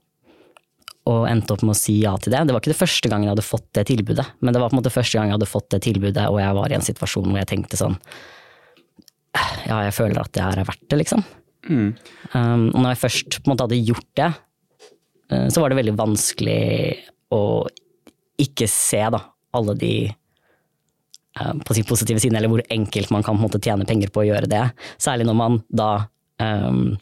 og 1.10 1.24
endte 1.26 1.54
opp 1.54 1.64
med 1.66 1.74
å 1.74 1.78
si 1.78 1.96
ja 2.04 2.12
til 2.22 2.34
det. 2.34 2.44
Det 2.46 2.54
var 2.54 2.62
ikke 2.62 2.72
det 2.74 2.78
første 2.78 3.10
gangen 3.10 3.26
jeg 3.26 3.34
hadde 3.34 3.46
fått 3.46 3.68
det 3.74 3.86
tilbudet, 3.90 4.26
men 4.40 4.54
det 4.54 4.62
var 4.62 4.70
på 4.70 4.76
en 4.76 4.82
måte 4.82 4.94
første 4.94 5.18
gang 5.18 5.30
jeg 5.30 5.38
hadde 5.38 5.50
fått 5.50 5.68
det 5.74 5.82
tilbudet, 5.88 6.28
og 6.30 6.38
jeg 6.38 6.58
var 6.58 6.70
i 6.70 6.78
en 6.78 6.86
situasjon 6.86 7.26
hvor 7.26 7.40
jeg 7.40 7.50
tenkte 7.50 7.80
sånn 7.80 7.98
Ja, 9.66 9.80
jeg 9.88 9.94
føler 9.96 10.22
at 10.22 10.30
det 10.36 10.44
her 10.44 10.60
er 10.62 10.68
verdt 10.68 10.86
det, 10.92 10.98
liksom. 11.00 11.24
Mm. 11.66 11.92
Um, 12.34 12.66
og 12.70 12.78
når 12.78 12.92
jeg 12.92 13.02
først 13.02 13.38
på 13.38 13.46
en 13.46 13.54
måte 13.54 13.66
hadde 13.66 13.82
gjort 13.82 14.10
det, 14.18 14.30
eh, 15.32 15.46
så 15.50 15.62
var 15.62 15.72
det 15.72 15.78
veldig 15.80 15.94
vanskelig 15.98 16.62
å 17.32 17.42
ikke 18.42 18.68
se 18.70 19.02
da, 19.14 19.20
alle 19.56 19.74
de 19.78 19.94
eh, 20.06 21.54
på 21.66 21.76
sin 21.76 21.86
positive 21.88 22.22
side, 22.22 22.36
eller 22.38 22.52
hvor 22.52 22.62
enkelt 22.66 23.10
man 23.14 23.26
kan 23.26 23.40
måte 23.40 23.62
tjene 23.62 23.88
penger 23.88 24.12
på 24.12 24.22
å 24.22 24.28
gjøre 24.28 24.50
det. 24.50 24.66
Særlig 25.02 25.26
når 25.28 25.38
man 25.38 25.58
da 25.72 25.90
um, 26.42 26.92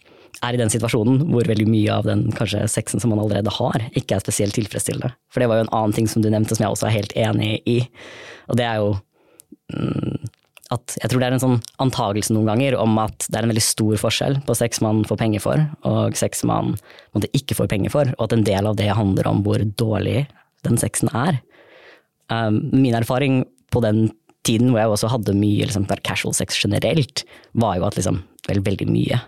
er 0.41 0.57
i 0.57 0.61
den 0.61 0.73
situasjonen 0.73 1.27
hvor 1.29 1.47
veldig 1.49 1.67
mye 1.69 1.93
av 1.93 2.09
den 2.09 2.27
kanskje 2.37 2.65
sexen 2.73 3.03
som 3.03 3.13
man 3.13 3.21
allerede 3.23 3.53
har, 3.53 3.85
ikke 3.99 4.17
er 4.17 4.25
spesielt 4.25 4.57
tilfredsstillende. 4.57 5.13
For 5.33 5.43
det 5.43 5.51
var 5.51 5.61
jo 5.61 5.67
en 5.67 5.75
annen 5.77 5.97
ting 5.97 6.09
som 6.11 6.25
du 6.25 6.31
nevnte 6.33 6.57
som 6.57 6.65
jeg 6.65 6.75
også 6.75 6.89
er 6.89 6.97
helt 6.97 7.17
enig 7.19 7.55
i, 7.69 7.79
og 8.49 8.61
det 8.61 8.67
er 8.67 8.81
jo 8.81 8.95
mm, 9.75 10.31
at 10.71 10.95
jeg 11.01 11.11
tror 11.11 11.21
det 11.21 11.29
er 11.29 11.35
en 11.35 11.43
sånn 11.43 11.59
antagelse 11.83 12.35
noen 12.35 12.49
ganger 12.53 12.77
om 12.79 12.95
at 13.03 13.27
det 13.27 13.37
er 13.37 13.47
en 13.47 13.51
veldig 13.51 13.65
stor 13.65 13.97
forskjell 14.01 14.39
på 14.47 14.55
sex 14.59 14.81
man 14.85 15.03
får 15.09 15.19
penger 15.19 15.43
for, 15.43 15.65
og 15.89 16.17
sex 16.19 16.45
man 16.47 16.77
måtte, 17.11 17.31
ikke 17.37 17.59
får 17.59 17.71
penger 17.73 17.93
for, 17.95 18.13
og 18.17 18.29
at 18.29 18.37
en 18.37 18.47
del 18.47 18.71
av 18.71 18.79
det 18.79 18.91
handler 18.95 19.29
om 19.31 19.43
hvor 19.47 19.63
dårlig 19.83 20.25
den 20.67 20.79
sexen 20.81 21.11
er. 21.17 21.41
Um, 22.31 22.63
min 22.71 22.95
erfaring 22.95 23.43
på 23.75 23.83
den 23.83 24.09
tiden 24.47 24.71
hvor 24.71 24.81
jeg 24.81 24.95
også 24.95 25.11
hadde 25.11 25.37
mye 25.37 25.67
liksom, 25.67 25.89
casual 26.07 26.37
sex 26.39 26.57
generelt, 26.63 27.25
var 27.53 27.77
jo 27.81 27.89
at 27.89 27.99
liksom, 27.99 28.23
vel, 28.47 28.63
veldig 28.65 28.89
mye 28.89 29.19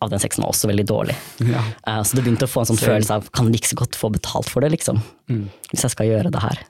av 0.00 0.10
den 0.10 0.22
sexen 0.22 0.42
var 0.44 0.54
også 0.54 0.70
veldig 0.70 0.86
dårlig. 0.88 1.16
Ja. 1.44 1.62
Uh, 1.86 2.00
så 2.06 2.16
det 2.16 2.24
begynte 2.24 2.48
å 2.48 2.52
få 2.52 2.62
en 2.62 2.72
sånn 2.72 2.80
så... 2.80 2.88
følelse 2.90 3.18
av 3.18 3.28
kan 3.34 3.50
like 3.52 3.68
så 3.68 3.78
godt 3.78 3.98
få 3.98 4.12
betalt 4.14 4.48
for 4.50 4.64
det, 4.64 4.72
liksom. 4.76 5.02
Mm. 5.30 5.48
Hvis 5.70 5.84
jeg 5.86 5.94
skal 5.94 6.10
gjøre 6.10 6.32
det 6.34 6.42
her. 6.42 6.62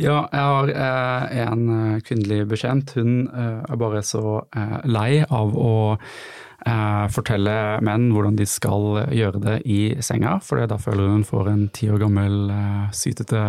Ja, 0.00 0.24
jeg 0.32 0.42
har 0.42 0.70
eh, 0.74 1.42
en 1.44 1.68
eh, 1.70 2.00
kvinnelig 2.02 2.48
bekjent. 2.50 2.96
Hun 2.98 3.28
eh, 3.30 3.60
er 3.62 3.78
bare 3.78 4.02
så 4.02 4.40
eh, 4.50 4.78
lei 4.90 5.22
av 5.22 5.54
å 5.54 5.74
eh, 5.94 7.04
fortelle 7.14 7.54
menn 7.86 8.08
hvordan 8.10 8.34
de 8.40 8.46
skal 8.48 9.04
gjøre 9.14 9.42
det 9.44 9.56
i 9.70 9.78
senga, 10.02 10.40
for 10.42 10.58
da 10.66 10.80
føler 10.82 11.12
hun 11.12 11.26
får 11.26 11.50
en 11.52 11.66
ti 11.74 11.92
år 11.94 12.02
gammel 12.02 12.50
eh, 12.50 12.84
sytete 12.96 13.44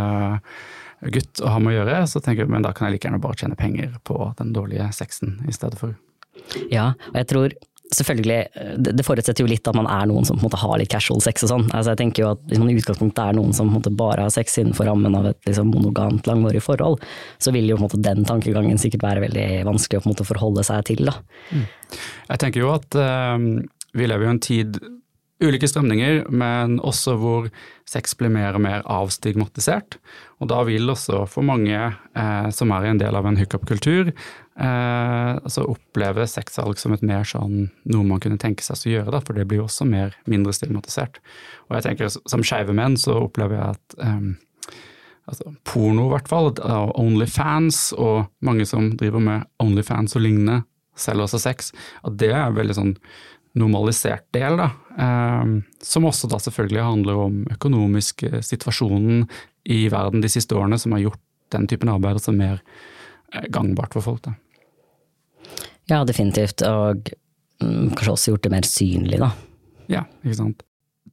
gutt 1.16 1.42
å 1.42 1.56
ha 1.56 1.62
med 1.62 1.74
å 1.74 1.78
gjøre. 1.80 2.04
Så 2.14 2.22
tenker 2.22 2.46
hun 2.46 2.54
men 2.54 2.66
da 2.66 2.76
kan 2.78 2.88
jeg 2.88 3.00
like 3.00 3.10
gjerne 3.10 3.24
bare 3.26 3.42
tjene 3.42 3.58
penger 3.58 3.98
på 4.06 4.30
den 4.38 4.54
dårlige 4.54 4.92
sexen 4.94 5.40
i 5.50 5.56
stedet 5.56 5.82
for. 5.82 5.98
Ja, 6.70 6.92
og 7.10 7.18
jeg 7.24 7.32
tror 7.32 7.58
selvfølgelig, 7.94 8.40
det, 8.82 8.94
det 8.98 9.06
forutsetter 9.06 9.44
jo 9.44 9.50
litt 9.50 9.68
at 9.68 9.78
man 9.78 9.88
er 9.92 10.08
noen 10.10 10.26
som 10.28 10.38
på 10.38 10.44
en 10.44 10.48
måte 10.48 10.62
har 10.62 10.80
litt 10.82 10.92
casual 10.92 11.22
sex 11.24 11.46
og 11.46 11.52
sånn. 11.52 11.68
Altså 11.70 11.94
jeg 11.94 12.02
tenker 12.02 12.24
jo 12.24 12.32
at 12.34 12.42
Hvis 12.50 12.62
man 12.62 12.72
i 12.72 12.78
utgangspunktet 12.80 13.22
er 13.22 13.38
noen 13.38 13.54
som 13.56 13.70
på 13.70 13.76
en 13.76 13.78
måte 13.80 13.94
bare 13.96 14.26
har 14.26 14.34
sex 14.34 14.58
innenfor 14.62 14.90
rammen 14.90 15.18
av 15.18 15.30
et 15.32 15.50
liksom 15.50 15.70
monogamt, 15.74 16.28
langvarig 16.30 16.64
forhold, 16.66 17.04
så 17.38 17.54
vil 17.56 17.70
jo 17.70 17.78
på 17.78 17.84
en 17.84 17.88
måte 17.88 18.04
den 18.06 18.26
tankegangen 18.28 18.82
sikkert 18.82 19.06
være 19.06 19.26
veldig 19.28 19.48
vanskelig 19.70 20.00
å 20.00 20.04
på 20.04 20.10
en 20.10 20.16
måte 20.16 20.28
forholde 20.28 20.66
seg 20.68 20.86
til. 20.90 21.06
da. 21.10 21.18
Jeg 22.32 22.42
tenker 22.42 22.64
jo 22.64 22.74
at 22.74 22.98
eh, 23.00 23.48
vi 23.96 24.10
lever 24.10 24.26
jo 24.26 24.32
i 24.32 24.36
en 24.36 24.44
tid 24.44 24.80
ulike 25.44 25.68
strømninger, 25.68 26.30
men 26.32 26.78
også 26.86 27.18
hvor 27.20 27.50
sex 27.90 28.16
blir 28.18 28.32
mer 28.32 28.56
og 28.56 28.64
mer 28.64 28.86
avstigmatisert. 28.88 29.98
Og 30.40 30.50
da 30.52 30.62
vil 30.68 30.90
også 30.92 31.26
for 31.30 31.46
mange 31.48 31.76
eh, 31.76 32.48
som 32.56 32.72
er 32.76 32.88
en 32.90 33.02
del 33.02 33.18
av 33.20 33.28
en 33.28 33.38
hookup-kultur, 33.40 34.14
eh, 34.14 35.32
altså 35.36 35.66
oppleve 35.74 36.28
sexsalg 36.32 36.80
som 36.80 36.96
et 36.96 37.04
mer 37.06 37.28
sånn 37.28 37.68
noe 37.92 38.08
man 38.08 38.24
kunne 38.24 38.40
tenke 38.42 38.64
seg 38.64 38.80
å 38.88 38.94
gjøre, 38.94 39.16
da, 39.18 39.22
for 39.28 39.36
det 39.36 39.48
blir 39.50 39.64
jo 39.64 39.68
også 39.68 39.88
mer, 39.90 40.16
mindre 40.30 40.56
stigmatisert. 40.56 41.20
Og 41.68 41.78
jeg 41.78 41.88
tenker 41.90 42.14
som 42.16 42.46
skeive 42.46 42.76
menn 42.76 42.96
så 43.00 43.20
opplever 43.26 43.60
jeg 43.60 43.76
at 43.76 43.98
eh, 44.08 44.80
altså, 45.28 45.52
porno 45.68 46.08
i 46.08 46.14
hvert 46.16 46.32
fall, 46.32 46.54
og 46.56 46.96
Onlyfans 47.02 47.90
og 48.00 48.32
mange 48.46 48.68
som 48.70 48.94
driver 48.96 49.24
med 49.24 49.52
Onlyfans 49.64 50.16
og 50.16 50.24
lignende, 50.24 50.64
selger 50.96 51.26
også 51.26 51.42
sex, 51.44 51.74
at 52.08 52.16
det 52.22 52.32
er 52.32 52.54
veldig 52.56 52.76
sånn 52.78 52.94
normalisert 53.56 54.28
del, 54.36 54.60
da. 54.60 54.70
Eh, 55.00 55.54
som 55.84 56.08
også 56.08 56.30
da 56.32 56.40
selvfølgelig 56.44 56.84
handler 56.84 57.22
om 57.28 57.42
økonomisk 57.56 58.26
eh, 58.28 58.42
situasjonen 58.44 59.26
i 59.72 59.86
verden 59.92 60.24
de 60.24 60.32
siste 60.32 60.58
årene, 60.58 60.80
som 60.82 60.96
har 60.96 61.06
gjort 61.08 61.22
den 61.56 61.68
typen 61.72 61.92
arbeid 61.94 62.20
altså 62.20 62.36
mer 62.36 62.60
eh, 62.60 63.48
gangbart 63.54 63.96
for 63.96 64.06
folk. 64.06 64.26
da. 64.28 64.36
Ja, 65.92 66.04
definitivt. 66.08 66.66
Og 66.66 67.12
mm, 67.64 67.96
kanskje 67.96 68.14
også 68.14 68.34
gjort 68.34 68.46
det 68.48 68.54
mer 68.56 68.68
synlig, 68.70 69.22
da. 69.22 69.32
Ja, 69.92 70.06
ikke 70.26 70.40
sant. 70.42 70.64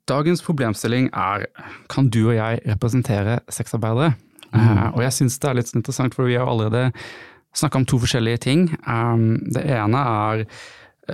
Dagens 0.09 0.43
problemstilling 0.43 1.11
er 1.15 1.47
kan 1.93 2.09
du 2.11 2.25
og 2.25 2.37
jeg 2.37 2.63
representere 2.67 3.41
sexarbeidere? 3.53 4.17
Mm. 4.53 4.91
og 4.93 4.99
jeg 5.01 5.15
syns 5.17 5.39
det 5.41 5.49
er 5.49 5.55
litt 5.57 5.71
interessant, 5.73 6.13
for 6.13 6.29
vi 6.29 6.35
har 6.37 6.45
allerede 6.45 6.91
snakka 7.57 7.79
om 7.81 7.87
to 7.89 7.97
forskjellige 8.03 8.43
ting. 8.45 8.67
Um, 8.85 9.39
det 9.55 9.63
ene 9.65 10.03
er 10.03 10.45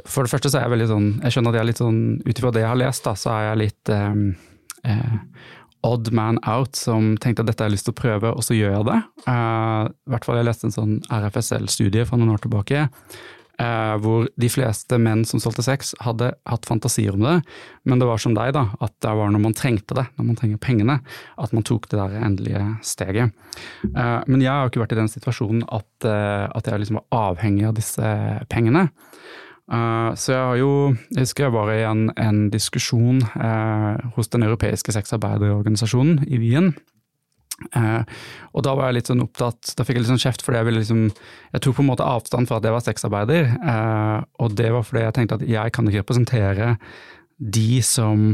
For 0.05 0.27
det 0.27 0.33
første 0.33 0.51
så 0.53 0.59
er 0.59 0.67
jeg 0.67 0.75
veldig 0.75 0.89
sånn 0.91 1.07
Jeg 1.23 1.33
skjønner 1.33 1.55
at 1.55 1.57
jeg 1.57 1.65
er 1.65 1.69
litt 1.71 1.81
sånn 1.81 2.01
Ut 2.21 2.35
ifra 2.35 2.51
det 2.53 2.61
jeg 2.65 2.69
har 2.69 2.81
lest, 2.83 3.07
da, 3.07 3.15
så 3.17 3.31
er 3.33 3.47
jeg 3.47 3.61
litt 3.63 3.93
um, 3.95 4.27
eh, 4.85 5.15
odd 5.87 6.11
man 6.13 6.41
out 6.43 6.77
som 6.77 7.15
tenkte 7.23 7.45
at 7.45 7.49
dette 7.53 7.63
har 7.63 7.71
jeg 7.71 7.77
lyst 7.77 7.87
til 7.87 7.95
å 7.95 8.01
prøve, 8.01 8.33
og 8.35 8.43
så 8.45 8.57
gjør 8.57 8.73
jeg 8.75 8.87
det. 8.89 8.99
Uh, 9.29 9.87
I 9.87 10.13
hvert 10.13 10.27
fall 10.27 10.41
jeg 10.41 10.49
leste 10.49 10.67
en 10.67 10.75
sånn 10.75 10.95
RFSL-studie 11.07 12.07
fra 12.09 12.19
noen 12.19 12.35
år 12.35 12.43
tilbake. 12.43 12.89
Uh, 13.63 13.95
hvor 14.03 14.27
de 14.39 14.51
fleste 14.51 14.99
menn 15.03 15.23
som 15.27 15.43
solgte 15.43 15.65
sex, 15.67 15.95
hadde 16.03 16.33
hatt 16.51 16.67
fantasier 16.67 17.15
om 17.15 17.23
det, 17.23 17.37
men 17.87 18.03
det 18.03 18.11
var 18.11 18.23
som 18.23 18.35
deg, 18.35 18.53
da, 18.59 18.69
at 18.83 18.95
det 19.07 19.15
var 19.23 19.33
når 19.35 19.45
man 19.47 19.57
trengte 19.59 19.97
det, 19.99 20.09
når 20.19 20.29
man 20.33 20.39
trenger 20.43 20.63
pengene, 20.63 21.01
at 21.39 21.55
man 21.55 21.67
tok 21.67 21.87
det 21.91 21.99
der 22.03 22.21
endelige 22.27 22.65
steget. 22.87 23.35
Uh, 23.95 24.27
men 24.27 24.43
jeg 24.43 24.51
har 24.51 24.67
jo 24.67 24.75
ikke 24.75 24.83
vært 24.83 24.99
i 24.99 25.03
den 25.05 25.15
situasjonen 25.15 25.67
at, 25.71 25.91
at 26.11 26.67
jeg 26.67 26.83
liksom 26.83 27.01
var 27.01 27.31
avhengig 27.31 27.71
av 27.71 27.79
disse 27.79 28.17
pengene. 28.51 28.89
Eh, 29.69 30.11
så 30.17 30.33
jeg 30.33 30.41
har 30.41 30.61
jo, 30.61 30.71
jeg 31.15 31.27
husker 31.27 31.49
jeg 31.49 31.57
var 31.57 31.73
i 31.73 31.83
en, 31.89 32.07
en 32.17 32.45
diskusjon 32.53 33.21
eh, 33.25 34.07
hos 34.17 34.31
den 34.33 34.47
europeiske 34.47 34.95
sexarbeiderorganisasjonen 34.97 36.25
i 36.29 36.41
Wien. 36.41 36.73
Eh, 37.75 38.03
og 38.55 38.63
da 38.63 38.73
var 38.79 38.89
jeg 38.89 39.01
litt 39.01 39.11
sånn 39.11 39.25
opptatt, 39.25 39.73
da 39.75 39.85
fikk 39.85 39.99
jeg 39.99 40.05
litt 40.05 40.13
sånn 40.13 40.23
kjeft 40.23 40.45
fordi 40.47 40.61
jeg 40.61 40.67
ville 40.69 40.79
liksom 40.79 41.01
Jeg 41.09 41.63
tok 41.65 41.75
på 41.75 41.83
en 41.83 41.89
måte 41.89 42.07
avstand 42.07 42.47
fra 42.47 42.61
at 42.61 42.69
jeg 42.69 42.75
var 42.77 42.85
sexarbeider, 42.87 43.49
eh, 43.59 44.19
og 44.39 44.55
det 44.61 44.71
var 44.75 44.87
fordi 44.87 45.05
jeg 45.05 45.17
tenkte 45.17 45.41
at 45.41 45.47
jeg 45.49 45.75
kan 45.75 45.91
ikke 45.91 46.05
representere 46.05 46.77
de 47.39 47.83
som 47.87 48.31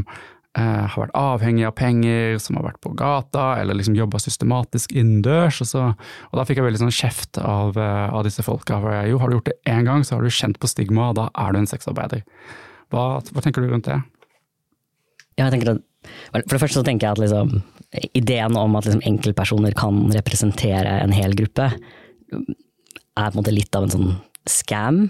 har 0.63 1.01
vært 1.01 1.15
avhengig 1.19 1.65
av 1.67 1.73
penger, 1.75 2.37
som 2.39 2.55
har 2.55 2.69
vært 2.69 2.79
på 2.83 2.93
gata, 2.95 3.57
eller 3.59 3.75
liksom 3.75 3.97
jobba 3.97 4.21
systematisk 4.23 4.93
innendørs. 4.95 5.59
Og, 5.65 6.05
og 6.31 6.39
da 6.39 6.45
fikk 6.47 6.61
jeg 6.61 6.67
veldig 6.69 6.83
sånn 6.85 6.95
kjeft 6.95 7.39
av, 7.41 7.75
eh, 7.75 8.05
av 8.07 8.23
disse 8.27 8.45
folka. 8.45 8.77
For 8.83 9.09
jo, 9.09 9.19
har 9.19 9.31
du 9.31 9.35
gjort 9.35 9.49
det 9.51 9.57
én 9.73 9.83
gang, 9.87 10.05
så 10.07 10.15
har 10.15 10.23
du 10.23 10.31
kjent 10.31 10.59
på 10.61 10.69
stigma, 10.71 11.09
og 11.11 11.17
da 11.19 11.27
er 11.43 11.51
du 11.51 11.59
en 11.59 11.67
sexarbeider. 11.67 12.23
Hva, 12.93 13.03
hva 13.19 13.43
tenker 13.43 13.65
du 13.65 13.73
rundt 13.73 13.89
det? 13.89 13.99
Ja, 15.35 15.49
jeg 15.49 15.57
tenker 15.57 15.73
at, 15.73 15.83
for 16.31 16.55
det 16.55 16.61
første 16.63 16.79
så 16.79 16.85
tenker 16.87 17.09
jeg 17.09 17.17
at 17.17 17.23
liksom, 17.25 17.59
ideen 18.15 18.55
om 18.59 18.79
at 18.79 18.87
liksom 18.87 19.03
enkeltpersoner 19.11 19.75
kan 19.75 20.05
representere 20.15 20.95
en 21.01 21.15
hel 21.15 21.35
gruppe, 21.35 21.67
er 21.75 23.27
på 23.27 23.33
en 23.33 23.39
måte 23.41 23.55
litt 23.55 23.75
av 23.75 23.87
en 23.87 23.95
sånn 23.97 24.15
scam. 24.47 25.03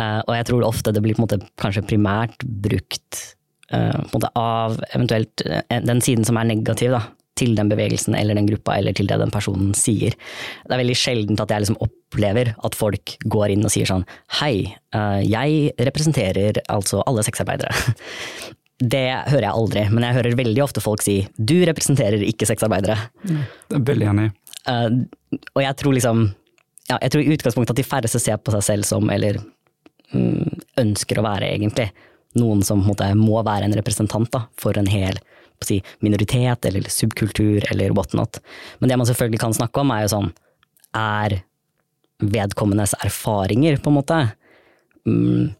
Eh, 0.00 0.20
og 0.24 0.32
jeg 0.38 0.48
tror 0.48 0.64
ofte 0.64 0.96
det 0.96 1.04
blir 1.04 1.18
på 1.18 1.20
en 1.20 1.28
måte 1.28 1.42
kanskje 1.60 1.84
primært 1.92 2.40
brukt 2.64 3.36
eh, 3.72 4.28
av 4.38 4.78
eventuelt 4.92 5.44
eh, 5.46 5.82
den 5.82 6.00
siden 6.04 6.26
som 6.28 6.38
er 6.38 6.48
negativ 6.50 6.94
da, 6.94 7.02
til 7.38 7.54
den 7.56 7.70
bevegelsen 7.72 8.16
eller 8.18 8.36
den 8.38 8.48
gruppa 8.50 8.76
eller 8.78 8.96
til 8.96 9.08
det 9.10 9.18
den 9.22 9.32
personen 9.34 9.72
sier. 9.76 10.16
Det 10.64 10.74
er 10.74 10.82
veldig 10.82 10.98
sjeldent 10.98 11.42
at 11.42 11.52
jeg 11.52 11.64
liksom 11.64 11.80
opplever 11.84 12.52
at 12.54 12.76
folk 12.78 13.16
går 13.32 13.54
inn 13.54 13.64
og 13.66 13.72
sier 13.74 13.88
sånn 13.88 14.06
hei, 14.40 14.54
eh, 14.94 15.20
jeg 15.26 15.72
representerer 15.90 16.62
altså 16.72 17.04
alle 17.06 17.24
sexarbeidere. 17.26 17.72
Det 18.82 19.04
hører 19.28 19.44
jeg 19.44 19.54
aldri, 19.54 19.82
men 19.92 20.02
jeg 20.02 20.16
hører 20.16 20.34
veldig 20.40 20.62
ofte 20.64 20.82
folk 20.82 21.04
si 21.04 21.20
du 21.38 21.60
representerer 21.68 22.24
ikke 22.26 22.48
sexarbeidere. 22.48 22.96
Det 23.22 23.76
er 23.76 23.84
veldig 23.86 24.08
enig. 24.10 24.24
Og 25.52 25.60
jeg 25.62 25.76
tror 25.78 25.94
liksom 25.94 26.24
ja, 26.90 26.98
jeg 26.98 27.12
tror 27.12 27.22
i 27.22 27.34
utgangspunktet 27.36 27.74
at 27.74 27.80
de 27.80 27.86
færreste 27.86 28.20
ser 28.22 28.40
på 28.42 28.54
seg 28.56 28.64
selv 28.66 28.88
som, 28.88 29.10
eller 29.12 29.38
mm, 30.12 30.62
ønsker 30.82 31.20
å 31.20 31.26
være 31.26 31.52
egentlig, 31.52 31.88
noen 32.38 32.62
som 32.64 32.82
måte 32.86 33.08
må 33.18 33.42
være 33.44 33.68
en 33.68 33.76
representant 33.76 34.30
da, 34.32 34.46
for 34.58 34.78
en 34.78 34.90
hel 34.90 35.18
si, 35.62 35.80
minoritet 36.00 36.66
eller 36.68 36.88
subkultur 36.90 37.64
eller 37.70 37.94
whatnot. 37.96 38.40
Men 38.80 38.90
det 38.90 38.98
man 38.98 39.08
selvfølgelig 39.08 39.42
kan 39.42 39.56
snakke 39.56 39.82
om, 39.82 39.92
er 39.94 40.04
jo 40.06 40.14
sånn 40.16 40.30
Er 40.92 41.38
vedkommendes 42.22 42.92
erfaringer, 43.02 43.78
på 43.82 43.90
en 43.90 43.96
måte, 43.96 44.18
mm, 45.06 45.54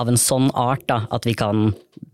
av 0.00 0.08
en 0.08 0.20
sånn 0.20 0.50
art 0.56 0.86
da, 0.88 1.02
at 1.10 1.26
vi 1.26 1.34
kan 1.36 1.72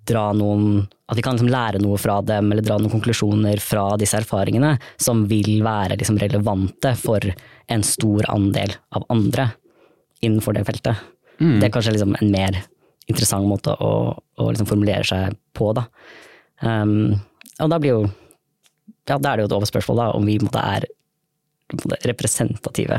dra 0.08 0.32
noen 0.32 0.88
At 1.08 1.16
vi 1.16 1.22
kan 1.24 1.38
liksom 1.38 1.48
lære 1.48 1.78
noe 1.80 1.96
fra 1.96 2.18
dem, 2.20 2.50
eller 2.52 2.60
dra 2.60 2.74
noen 2.76 2.92
konklusjoner 2.92 3.62
fra 3.64 3.94
disse 3.96 4.18
erfaringene, 4.18 4.74
som 5.00 5.22
vil 5.24 5.62
være 5.64 5.96
liksom 5.96 6.18
relevante 6.20 6.90
for 7.00 7.24
en 7.72 7.84
stor 7.86 8.28
andel 8.28 8.74
av 8.92 9.06
andre 9.08 9.46
innenfor 10.20 10.52
det 10.52 10.66
feltet. 10.68 11.00
Det 11.40 11.64
er 11.64 11.72
kanskje 11.72 11.94
liksom 11.96 12.12
en 12.18 12.30
mer 12.34 12.60
interessant 13.08 13.48
måte 13.48 13.74
å, 13.74 13.92
å 14.14 14.48
liksom 14.52 14.68
formulere 14.68 15.06
seg 15.06 15.36
på, 15.56 15.72
da. 15.76 15.86
Um, 16.60 17.16
og 17.62 17.70
da 17.72 17.78
blir 17.80 17.94
jo 17.94 18.06
Ja, 19.08 19.16
da 19.16 19.30
er 19.30 19.38
det 19.38 19.44
jo 19.46 19.48
et 19.48 19.56
overspørsmål, 19.56 20.00
da, 20.00 20.06
om 20.18 20.26
vi 20.28 20.34
måte 20.42 20.60
er 20.60 20.84
representative. 22.04 22.98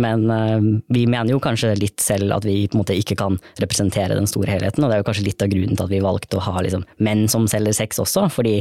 Men 0.00 0.26
uh, 0.28 0.60
vi 0.92 1.06
mener 1.08 1.32
jo 1.32 1.40
kanskje 1.42 1.72
litt 1.78 2.00
selv 2.04 2.34
at 2.36 2.44
vi 2.44 2.66
på 2.68 2.76
en 2.76 2.82
måte 2.82 2.96
ikke 2.96 3.16
kan 3.16 3.38
representere 3.62 4.18
den 4.18 4.28
store 4.28 4.52
helheten, 4.52 4.84
og 4.84 4.92
det 4.92 4.98
er 4.98 5.02
jo 5.02 5.08
kanskje 5.08 5.26
litt 5.30 5.44
av 5.44 5.50
grunnen 5.52 5.78
til 5.78 5.86
at 5.86 5.94
vi 5.94 6.04
valgte 6.04 6.38
å 6.38 6.44
ha 6.44 6.60
liksom, 6.64 6.84
menn 7.00 7.24
som 7.32 7.48
selger 7.48 7.76
sex 7.76 8.02
også, 8.02 8.28
fordi 8.32 8.58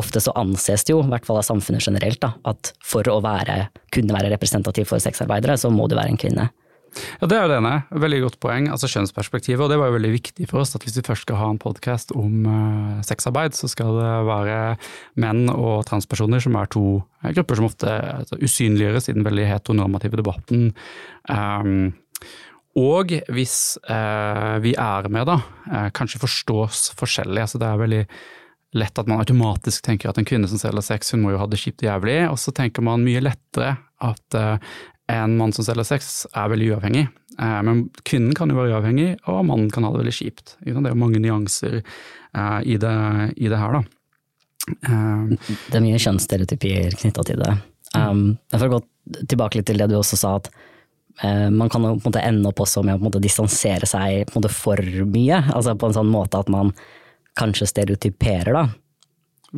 ofte 0.00 0.22
så 0.24 0.32
anses 0.40 0.86
det 0.88 0.94
jo, 0.94 1.02
i 1.04 1.12
hvert 1.12 1.28
fall 1.28 1.42
av 1.42 1.46
samfunnet 1.46 1.84
generelt, 1.84 2.20
da, 2.22 2.32
at 2.48 2.72
for 2.80 3.06
å 3.12 3.20
være, 3.24 3.66
kunne 3.92 4.16
være 4.16 4.32
representativ 4.32 4.88
for 4.88 5.02
sexarbeidere, 5.04 5.58
så 5.60 5.68
må 5.72 5.88
du 5.88 5.98
være 5.98 6.14
en 6.14 6.20
kvinne. 6.20 6.48
Ja, 7.20 7.26
Det 7.26 7.36
er 7.36 7.46
jo 7.46 7.50
det 7.52 7.58
ene. 7.60 7.74
Veldig 7.90 8.20
godt 8.26 8.38
poeng. 8.42 8.68
altså 8.70 8.88
Kjønnsperspektivet. 8.90 9.62
Og 9.64 9.70
det 9.70 9.78
var 9.80 9.90
jo 9.90 9.96
veldig 9.96 10.12
viktig 10.12 10.48
for 10.50 10.62
oss 10.62 10.74
at 10.76 10.84
hvis 10.84 10.98
vi 10.98 11.06
først 11.06 11.26
skal 11.26 11.40
ha 11.40 11.48
en 11.52 11.60
podkast 11.62 12.12
om 12.16 12.46
uh, 12.46 13.00
sexarbeid, 13.06 13.56
så 13.56 13.70
skal 13.70 13.96
det 13.98 14.12
være 14.28 14.58
menn 15.22 15.48
og 15.52 15.86
transpersoner 15.88 16.42
som 16.42 16.56
er 16.58 16.70
to 16.72 16.84
eh, 17.22 17.32
grupper 17.32 17.58
som 17.58 17.68
ofte 17.68 17.88
altså, 17.88 18.38
usynliggjøres 18.42 19.08
i 19.08 19.16
den 19.16 19.26
veldig 19.26 19.48
heteronormative 19.48 20.20
debatten. 20.20 20.70
Um, 21.28 21.92
og 22.78 23.12
hvis 23.32 23.56
uh, 23.88 24.58
vi 24.64 24.76
er 24.80 25.08
med, 25.12 25.28
da, 25.28 25.90
kanskje 25.92 26.22
forstås 26.22 26.92
forskjellig. 26.96 27.44
altså 27.44 27.60
Det 27.60 27.68
er 27.68 27.82
veldig 27.82 28.04
lett 28.80 28.96
at 28.96 29.08
man 29.08 29.20
automatisk 29.20 29.84
tenker 29.84 30.08
at 30.08 30.16
en 30.16 30.24
kvinne 30.24 30.48
som 30.48 30.60
selger 30.60 30.84
sex, 30.84 31.12
hun 31.12 31.20
må 31.24 31.34
jo 31.34 31.40
ha 31.42 31.48
det 31.48 31.60
kjipt 31.60 31.84
og 31.84 31.90
jævlig. 31.90 32.18
Og 32.32 32.38
så 32.40 32.54
tenker 32.56 32.84
man 32.84 33.04
mye 33.04 33.20
lettere 33.20 33.74
at 34.02 34.36
en 35.10 35.36
mann 35.36 35.52
som 35.52 35.64
selger 35.66 35.86
sex 35.86 36.12
er 36.30 36.50
veldig 36.52 36.72
uavhengig. 36.74 37.06
Eh, 37.38 37.60
men 37.66 37.86
kvinnen 38.06 38.34
kan 38.36 38.50
jo 38.50 38.58
være 38.58 38.76
uavhengig, 38.76 39.08
og 39.30 39.44
mannen 39.48 39.70
kan 39.72 39.86
ha 39.86 39.92
det 39.92 40.02
veldig 40.02 40.14
kjipt. 40.16 40.56
Det 40.60 40.74
er 40.74 40.92
jo 40.92 41.00
mange 41.00 41.20
nyanser 41.22 41.80
eh, 41.80 42.60
i 42.62 42.78
det, 42.80 42.96
i 43.36 43.50
det 43.50 43.60
her, 43.60 43.78
da. 43.78 43.82
Eh, 44.72 45.54
det 45.68 45.78
er 45.78 45.84
mye 45.84 46.02
kjønnsstereotypier 46.02 46.98
knytta 47.00 47.26
til 47.28 47.42
det. 47.42 47.56
For 47.92 48.68
å 48.68 48.76
gå 48.76 48.82
tilbake 49.28 49.58
litt 49.58 49.68
til 49.68 49.82
det 49.82 49.90
du 49.90 49.98
også 49.98 50.18
sa, 50.20 50.36
at 50.40 50.52
man 51.52 51.68
kan 51.68 51.82
på 51.84 51.90
en 51.90 51.98
måte 52.00 52.22
ende 52.24 52.48
opp 52.48 52.62
også 52.64 52.80
med 52.86 53.02
å 53.04 53.20
distansere 53.20 53.84
seg 53.84 54.30
for 54.48 54.80
mye. 55.04 55.42
Altså 55.52 55.74
på 55.76 55.90
en 55.90 55.96
sånn 55.98 56.08
måte 56.08 56.40
at 56.40 56.48
man 56.50 56.70
kanskje 57.36 57.68
stereotyperer, 57.68 58.56
da. 58.56 58.62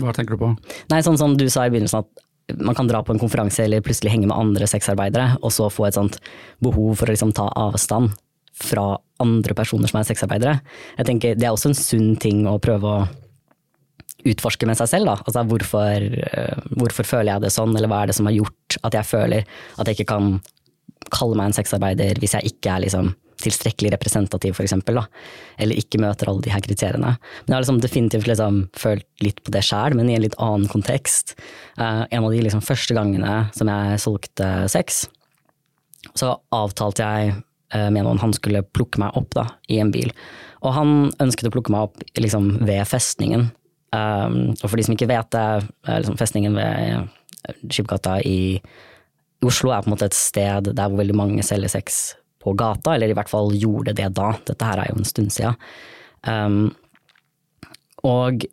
Hva 0.03 0.11
tenker 0.17 0.35
du 0.35 0.41
på? 0.41 0.49
Nei, 0.91 0.99
sånn 1.07 1.21
som 1.21 1.37
du 1.39 1.47
sa 1.53 1.69
i 1.69 1.71
begynnelsen, 1.71 2.03
at 2.03 2.24
man 2.53 2.77
kan 2.77 2.89
dra 2.89 3.01
på 3.03 3.15
en 3.15 3.21
konferanse 3.23 3.65
eller 3.65 3.85
plutselig 3.85 4.13
henge 4.13 4.29
med 4.29 4.37
andre 4.37 4.69
sexarbeidere, 4.69 5.39
og 5.41 5.53
så 5.55 5.71
få 5.73 5.89
et 5.89 5.97
sånt 5.97 6.19
behov 6.65 6.99
for 7.01 7.09
å 7.09 7.15
liksom 7.15 7.33
ta 7.37 7.49
avstand 7.57 8.13
fra 8.55 8.95
andre 9.23 9.57
personer 9.57 9.91
som 9.91 10.01
er 10.01 10.09
sexarbeidere. 10.09 10.59
Jeg 10.99 11.09
tenker 11.09 11.35
Det 11.35 11.47
er 11.47 11.55
også 11.55 11.73
en 11.73 11.79
sunn 11.79 12.17
ting 12.21 12.45
å 12.47 12.61
prøve 12.63 12.91
å 12.91 13.07
utforske 14.25 14.67
med 14.69 14.79
seg 14.79 14.89
selv. 14.89 15.11
Da. 15.11 15.17
Altså, 15.25 15.45
hvorfor, 15.49 16.07
eh, 16.31 16.61
hvorfor, 16.79 17.05
føler 17.05 17.35
jeg 17.35 17.45
det 17.45 17.53
sånn, 17.53 17.75
eller 17.77 17.89
hva 17.89 18.03
er 18.03 18.07
det 18.13 18.17
som 18.17 18.27
har 18.27 18.37
gjort 18.37 18.79
at 18.83 18.95
jeg 18.95 19.09
føler 19.09 19.45
at 19.79 19.87
jeg 19.87 19.99
ikke 19.99 20.13
kan 20.15 20.41
kalle 21.13 21.37
meg 21.37 21.51
en 21.51 21.57
sexarbeider 21.59 22.21
hvis 22.21 22.33
jeg 22.39 22.55
ikke 22.55 22.77
er 22.77 22.85
liksom 22.87 23.13
tilstrekkelig 23.45 23.93
representativ, 23.95 24.57
for 24.57 24.97
da. 24.97 25.05
Eller 25.61 25.81
ikke 25.81 26.01
møter 26.03 26.31
alle 26.31 26.45
de 26.45 26.53
her 26.53 26.63
kriteriene. 26.65 27.15
Men 27.17 27.53
jeg 27.53 27.57
har 27.57 27.65
liksom 27.65 27.81
definitivt 27.83 28.29
liksom 28.31 28.61
følt 28.79 29.07
litt 29.25 29.43
på 29.45 29.55
det 29.55 29.65
sjæl, 29.67 29.97
men 29.99 30.11
i 30.11 30.17
en 30.17 30.25
litt 30.25 30.39
annen 30.43 30.69
kontekst. 30.71 31.35
Uh, 31.79 32.05
en 32.11 32.25
av 32.25 32.31
de 32.33 32.43
liksom 32.45 32.65
første 32.65 32.97
gangene 32.97 33.45
som 33.57 33.71
jeg 33.71 34.01
solgte 34.05 34.53
sex, 34.73 35.05
så 36.15 36.35
avtalte 36.55 37.05
jeg 37.05 37.37
uh, 37.75 37.91
med 37.91 38.03
noen 38.03 38.23
han 38.23 38.35
skulle 38.37 38.65
plukke 38.77 39.03
meg 39.03 39.17
opp 39.19 39.37
da, 39.37 39.49
i 39.69 39.81
en 39.83 39.93
bil. 39.95 40.13
Og 40.65 40.73
han 40.77 40.97
ønsket 41.21 41.51
å 41.51 41.55
plukke 41.55 41.75
meg 41.75 41.91
opp 41.91 42.03
liksom, 42.17 42.55
ved 42.65 42.85
festningen. 42.89 43.51
Um, 43.95 44.57
og 44.59 44.67
for 44.67 44.79
de 44.79 44.89
som 44.89 44.97
ikke 44.97 45.11
vet 45.13 45.31
det, 45.37 45.47
liksom, 45.87 46.19
festningen 46.19 46.57
ved 46.59 47.13
Skipgata 47.69 48.19
i 48.25 48.59
Oslo 49.45 49.73
er 49.75 49.85
på 49.85 49.91
en 49.91 49.95
måte 49.95 50.09
et 50.09 50.17
sted 50.17 50.71
der 50.73 50.89
hvor 50.89 51.01
veldig 51.03 51.17
mange 51.19 51.45
selger 51.47 51.73
sex 51.73 52.15
på 52.45 52.55
gata, 52.59 52.95
eller 52.95 53.11
i 53.11 53.17
hvert 53.17 53.31
fall 53.31 53.53
gjorde 53.57 53.97
det 53.97 54.11
da. 54.17 54.35
Dette 54.47 54.69
her 54.69 54.83
er 54.83 54.93
jo 54.93 55.01
en 55.01 55.09
stund 55.09 55.33
siden. 55.35 55.59
Um, 56.29 56.71
og 58.05 58.47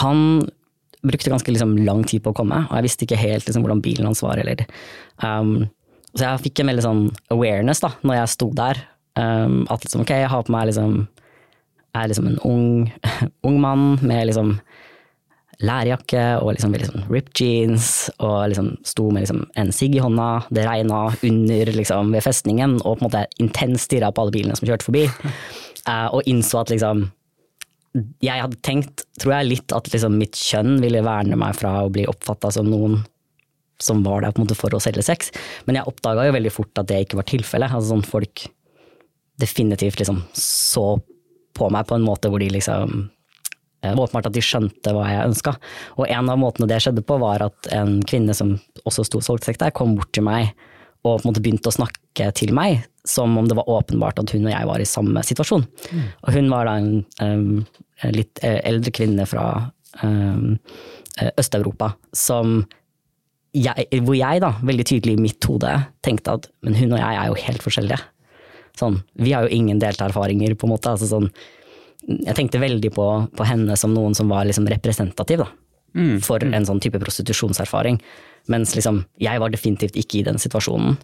han 0.00 0.42
brukte 1.02 1.32
ganske 1.32 1.52
liksom, 1.52 1.76
lang 1.84 2.04
tid 2.08 2.22
på 2.24 2.32
å 2.32 2.36
komme, 2.36 2.64
og 2.68 2.76
jeg 2.78 2.86
visste 2.86 3.06
ikke 3.06 3.20
helt 3.20 3.48
liksom, 3.48 3.64
hvordan 3.64 3.82
bilen 3.84 4.08
hans 4.08 4.22
var. 4.24 4.40
Eller, 4.40 4.64
um, 5.20 5.66
så 6.12 6.26
jeg 6.26 6.44
fikk 6.48 6.62
en 6.62 6.72
veldig 6.72 6.86
sånn 6.86 7.02
awareness 7.34 7.82
da, 7.84 7.92
når 8.06 8.22
jeg 8.22 8.34
sto 8.36 8.52
der. 8.56 8.84
Um, 9.18 9.62
at 9.68 9.84
liksom, 9.84 10.06
ok, 10.06 10.14
jeg 10.22 10.32
har 10.32 10.46
på 10.46 10.54
meg 10.54 10.70
liksom 10.70 11.02
er 11.92 12.08
liksom 12.08 12.26
en 12.30 12.38
ung, 12.48 12.92
ung 13.46 13.60
mann 13.60 13.98
med 14.00 14.30
liksom 14.30 14.56
lærjakke 15.62 16.24
og 16.42 16.52
liksom 16.56 16.74
liksom 16.76 17.06
ripped 17.12 17.38
jeans, 17.38 18.10
og 18.18 18.50
liksom 18.52 18.72
sto 18.86 19.08
med 19.10 19.24
liksom 19.24 19.44
en 19.58 19.72
sigg 19.74 19.96
i 19.96 20.02
hånda, 20.02 20.28
det 20.54 20.66
regna 20.66 21.04
under 21.14 21.72
liksom 21.76 22.12
ved 22.14 22.24
festningen, 22.26 22.78
og 22.82 22.98
på 22.98 23.02
en 23.02 23.08
måte 23.08 23.24
intenst 23.42 23.88
stirra 23.88 24.12
på 24.12 24.24
alle 24.24 24.34
bilene 24.34 24.58
som 24.58 24.68
kjørte 24.68 24.88
forbi, 24.88 25.06
uh, 25.08 26.08
og 26.14 26.22
innså 26.30 26.62
at 26.62 26.74
liksom 26.74 27.08
Jeg 28.24 28.40
hadde 28.40 28.56
tenkt, 28.64 29.02
tror 29.20 29.34
jeg, 29.34 29.48
litt 29.50 29.72
at 29.76 29.90
liksom 29.92 30.14
mitt 30.16 30.38
kjønn 30.40 30.78
ville 30.80 31.02
verne 31.04 31.36
meg 31.36 31.58
fra 31.58 31.74
å 31.84 31.90
bli 31.92 32.06
oppfatta 32.08 32.48
som 32.54 32.70
noen 32.72 33.02
som 33.82 34.00
var 34.06 34.22
der 34.22 34.32
på 34.32 34.40
en 34.40 34.46
måte 34.46 34.56
for 34.56 34.72
å 34.72 34.80
selge 34.80 35.04
sex, 35.04 35.28
men 35.66 35.76
jeg 35.76 35.90
oppdaga 35.90 36.24
jo 36.24 36.36
veldig 36.38 36.52
fort 36.54 36.80
at 36.80 36.88
det 36.88 37.02
ikke 37.04 37.18
var 37.18 37.28
tilfellet. 37.28 37.74
Altså 37.74 37.92
sånn 37.92 38.06
folk 38.06 38.46
definitivt 39.42 40.00
liksom 40.00 40.22
så 40.38 40.86
på 41.52 41.68
meg 41.74 41.84
på 41.88 41.98
en 41.98 42.06
måte 42.06 42.30
hvor 42.32 42.40
de 42.40 42.48
liksom 42.54 43.10
åpenbart 43.82 44.28
at 44.30 44.36
de 44.36 44.42
skjønte 44.44 44.94
hva 44.94 45.08
jeg 45.10 45.30
ønska. 45.30 45.56
Og 45.98 46.06
en 46.06 46.30
av 46.30 46.38
måtene 46.38 46.68
det 46.70 46.78
skjedde 46.84 47.04
på, 47.06 47.18
var 47.22 47.42
at 47.48 47.70
en 47.74 47.98
kvinne 48.06 48.36
som 48.36 48.54
også 48.86 49.06
sto 49.08 49.22
solgt 49.24 49.50
der, 49.50 49.74
kom 49.74 49.96
bort 49.98 50.12
til 50.14 50.26
meg 50.26 50.52
og 51.02 51.18
på 51.18 51.24
en 51.24 51.30
måte 51.32 51.42
begynte 51.42 51.70
å 51.70 51.74
snakke 51.74 52.28
til 52.38 52.52
meg 52.54 52.84
som 53.08 53.34
om 53.38 53.48
det 53.50 53.56
var 53.58 53.70
åpenbart 53.70 54.20
at 54.22 54.30
hun 54.34 54.46
og 54.46 54.52
jeg 54.52 54.68
var 54.68 54.82
i 54.82 54.86
samme 54.86 55.22
situasjon. 55.26 55.64
Mm. 55.90 56.04
Og 56.22 56.36
hun 56.36 56.50
var 56.52 56.68
da 56.68 56.76
en, 56.78 56.92
um, 57.18 57.64
litt 58.14 58.42
eh, 58.46 58.60
eldre 58.68 58.92
kvinne 58.94 59.26
fra 59.26 59.46
um, 60.04 60.54
Øst-Europa 61.18 61.90
som 62.16 62.62
jeg, 63.52 63.84
hvor 64.06 64.16
jeg 64.16 64.40
da, 64.40 64.54
veldig 64.64 64.86
tydelig 64.88 65.16
i 65.18 65.22
mitt 65.26 65.50
hode, 65.50 65.74
tenkte 66.06 66.38
at 66.38 66.46
men 66.64 66.78
hun 66.78 66.94
og 66.94 67.02
jeg 67.02 67.18
er 67.18 67.28
jo 67.28 67.40
helt 67.42 67.66
forskjellige. 67.66 67.98
Sånn, 68.78 69.02
vi 69.20 69.34
har 69.34 69.44
jo 69.44 69.52
ingen 69.52 69.82
delte 69.82 70.06
erfaringer, 70.06 70.54
på 70.56 70.64
en 70.64 70.72
måte. 70.72 70.94
Altså 70.94 71.10
sånn, 71.10 71.26
jeg 72.08 72.34
tenkte 72.36 72.60
veldig 72.62 72.90
på, 72.94 73.06
på, 73.36 73.46
henne 73.46 73.76
som 73.78 73.94
noen 73.94 74.16
som 74.18 74.30
var 74.32 74.46
liksom 74.48 74.66
representativ 74.70 75.44
da, 75.44 75.48
mm. 75.94 76.18
for 76.24 76.42
mm. 76.42 76.54
en 76.58 76.66
sånn 76.68 76.82
type 76.82 77.00
prostitusjonserfaring. 77.02 78.00
Mens 78.50 78.74
liksom, 78.74 79.04
jeg 79.22 79.38
var 79.38 79.52
definitivt 79.54 79.96
ikke 79.98 80.20
i 80.20 80.26
den 80.26 80.40
situasjonen. 80.42 80.96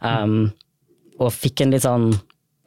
Um, 0.00 0.48
og 1.20 1.34
fikk 1.36 1.60
en 1.60 1.74
litt 1.74 1.84
sånn 1.84 2.06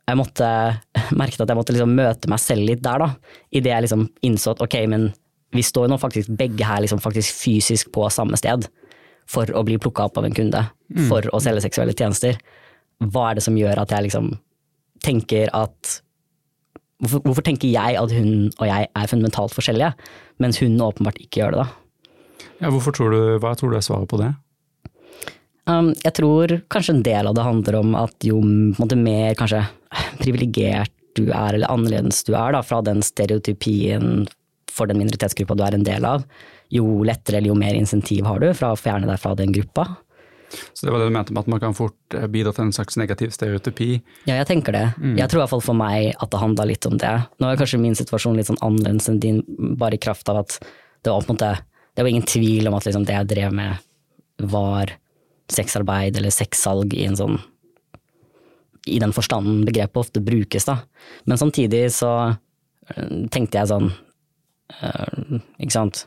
Jeg 0.05 0.19
måtte 0.19 0.47
merket 1.17 1.41
at 1.41 1.49
jeg 1.49 1.57
måtte 1.57 1.73
liksom 1.73 1.95
møte 1.97 2.29
meg 2.29 2.41
selv 2.43 2.67
litt 2.67 2.83
der, 2.85 3.01
da. 3.01 3.39
Idet 3.55 3.71
jeg 3.71 3.85
liksom 3.87 4.07
innså 4.27 4.53
at 4.53 4.61
ok, 4.61 4.77
men 4.91 5.09
vi 5.53 5.63
står 5.65 5.89
nå 5.89 5.97
faktisk 6.01 6.33
begge 6.37 6.65
her 6.65 6.81
liksom 6.83 7.01
faktisk 7.01 7.37
fysisk 7.37 7.91
på 7.93 8.05
samme 8.13 8.37
sted 8.37 8.67
for 9.29 9.47
å 9.55 9.63
bli 9.65 9.77
plukka 9.79 10.09
opp 10.09 10.17
av 10.19 10.25
en 10.27 10.35
kunde, 10.35 10.59
mm. 10.91 11.05
for 11.07 11.25
å 11.31 11.39
selge 11.41 11.63
seksuelle 11.63 11.93
tjenester. 11.95 12.35
Hva 12.99 13.29
er 13.29 13.37
det 13.37 13.45
som 13.45 13.57
gjør 13.57 13.79
at 13.83 13.93
jeg 13.95 14.09
liksom 14.09 14.33
tenker 15.05 15.51
at 15.55 15.99
Hvorfor, 17.03 17.19
hvorfor, 17.25 17.43
tenker 17.43 17.67
jeg 17.67 17.97
at 17.99 18.13
hun 18.15 18.47
og 18.47 18.67
jeg 18.69 18.87
er 18.87 19.09
fundamentalt 19.11 19.55
forskjellige, 19.55 19.91
mens 20.39 20.61
hun 20.63 20.79
åpenbart 20.81 21.19
ikke 21.19 21.41
gjør 21.41 21.55
det, 21.55 21.65
da? 21.65 22.45
Ja, 22.61 22.71
hvorfor 22.71 22.95
tror 22.95 23.11
du, 23.11 23.21
hva 23.43 23.51
tror 23.59 23.73
du 23.73 23.77
er 23.79 23.83
svaret 23.83 24.07
på 24.11 24.21
det? 24.21 24.31
Um, 25.67 25.93
jeg 26.03 26.15
tror 26.19 26.57
kanskje 26.71 26.97
en 26.97 27.05
del 27.05 27.27
av 27.27 27.35
det 27.35 27.45
handler 27.45 27.77
om 27.79 27.93
at 27.95 28.27
jo 28.27 28.39
måte, 28.43 28.97
mer 28.99 29.35
kanskje 29.39 29.61
privilegert 30.23 30.91
du 31.17 31.27
er, 31.27 31.55
eller 31.55 31.71
annerledes 31.71 32.23
du 32.27 32.33
er 32.35 32.55
da, 32.55 32.63
fra 32.65 32.81
den 32.83 33.03
stereotypien 33.05 34.25
for 34.73 34.89
den 34.89 34.99
minoritetsgruppa 34.99 35.55
du 35.55 35.63
er 35.67 35.77
en 35.77 35.85
del 35.85 36.07
av, 36.07 36.25
jo 36.73 37.03
lettere 37.05 37.39
eller 37.39 37.51
jo 37.51 37.59
mer 37.59 37.77
insentiv 37.77 38.25
har 38.25 38.41
du 38.41 38.49
fra 38.57 38.73
å 38.73 38.79
fjerne 38.79 39.07
deg 39.09 39.21
fra 39.21 39.35
den 39.37 39.53
gruppa. 39.53 39.85
Så 40.73 40.85
det 40.85 40.93
var 40.93 41.01
det 41.01 41.09
du 41.09 41.15
mente 41.15 41.33
med 41.33 41.43
at 41.43 41.51
man 41.51 41.61
kan 41.63 41.75
fort 41.77 42.17
eh, 42.17 42.27
bidra 42.31 42.53
til 42.55 42.67
en 42.67 42.75
slags 42.75 42.97
negativ 42.99 43.33
stereotypi? 43.35 43.89
Ja, 44.29 44.37
jeg 44.39 44.49
tenker 44.49 44.75
det. 44.75 44.85
Mm. 44.97 45.15
Jeg 45.19 45.29
tror 45.29 45.41
i 45.41 45.43
hvert 45.43 45.53
fall 45.55 45.65
for 45.65 45.79
meg 45.79 46.11
at 46.13 46.33
det 46.33 46.41
handla 46.41 46.67
litt 46.69 46.87
om 46.89 46.97
det. 47.01 47.13
Nå 47.41 47.49
er 47.49 47.59
kanskje 47.59 47.81
min 47.81 47.97
situasjon 47.97 48.37
litt 48.39 48.49
sånn 48.51 48.61
annerledes 48.65 49.09
enn 49.11 49.21
din, 49.23 49.43
bare 49.79 49.97
i 49.97 50.03
kraft 50.03 50.29
av 50.31 50.43
at 50.43 50.59
det 51.03 51.11
var 51.11 51.23
på 51.23 51.33
en 51.33 51.35
måte 51.35 51.55
Det 51.93 52.01
var 52.01 52.09
ingen 52.09 52.25
tvil 52.25 52.67
om 52.67 52.73
at 52.73 52.87
liksom 52.87 53.03
det 53.05 53.13
jeg 53.13 53.29
drev 53.29 53.51
med, 53.53 53.81
var 54.49 54.95
sexarbeid 55.51 56.17
eller 56.17 56.33
sexsalg 56.33 56.95
i 56.97 57.03
en 57.05 57.17
sånn 57.19 57.35
i 58.89 58.99
den 58.99 59.13
forstanden 59.15 59.61
begrepet 59.65 59.99
ofte 60.01 60.19
brukes, 60.19 60.65
da. 60.65 60.77
Men 61.23 61.37
samtidig 61.37 61.85
så 61.95 62.11
eh, 62.33 63.11
tenkte 63.31 63.61
jeg 63.61 63.69
sånn 63.69 63.91
øh, 63.93 65.37
Ikke 65.61 65.75
sant. 65.75 66.05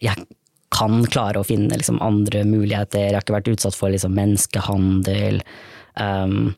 Jeg 0.00 0.28
kan 0.76 1.00
klare 1.08 1.40
å 1.40 1.46
finne 1.46 1.78
liksom, 1.78 2.00
andre 2.04 2.44
muligheter. 2.48 3.08
Jeg 3.08 3.16
har 3.16 3.24
ikke 3.24 3.38
vært 3.38 3.52
utsatt 3.54 3.76
for 3.76 3.92
liksom, 3.92 4.14
menneskehandel. 4.16 5.40
Um, 5.96 6.54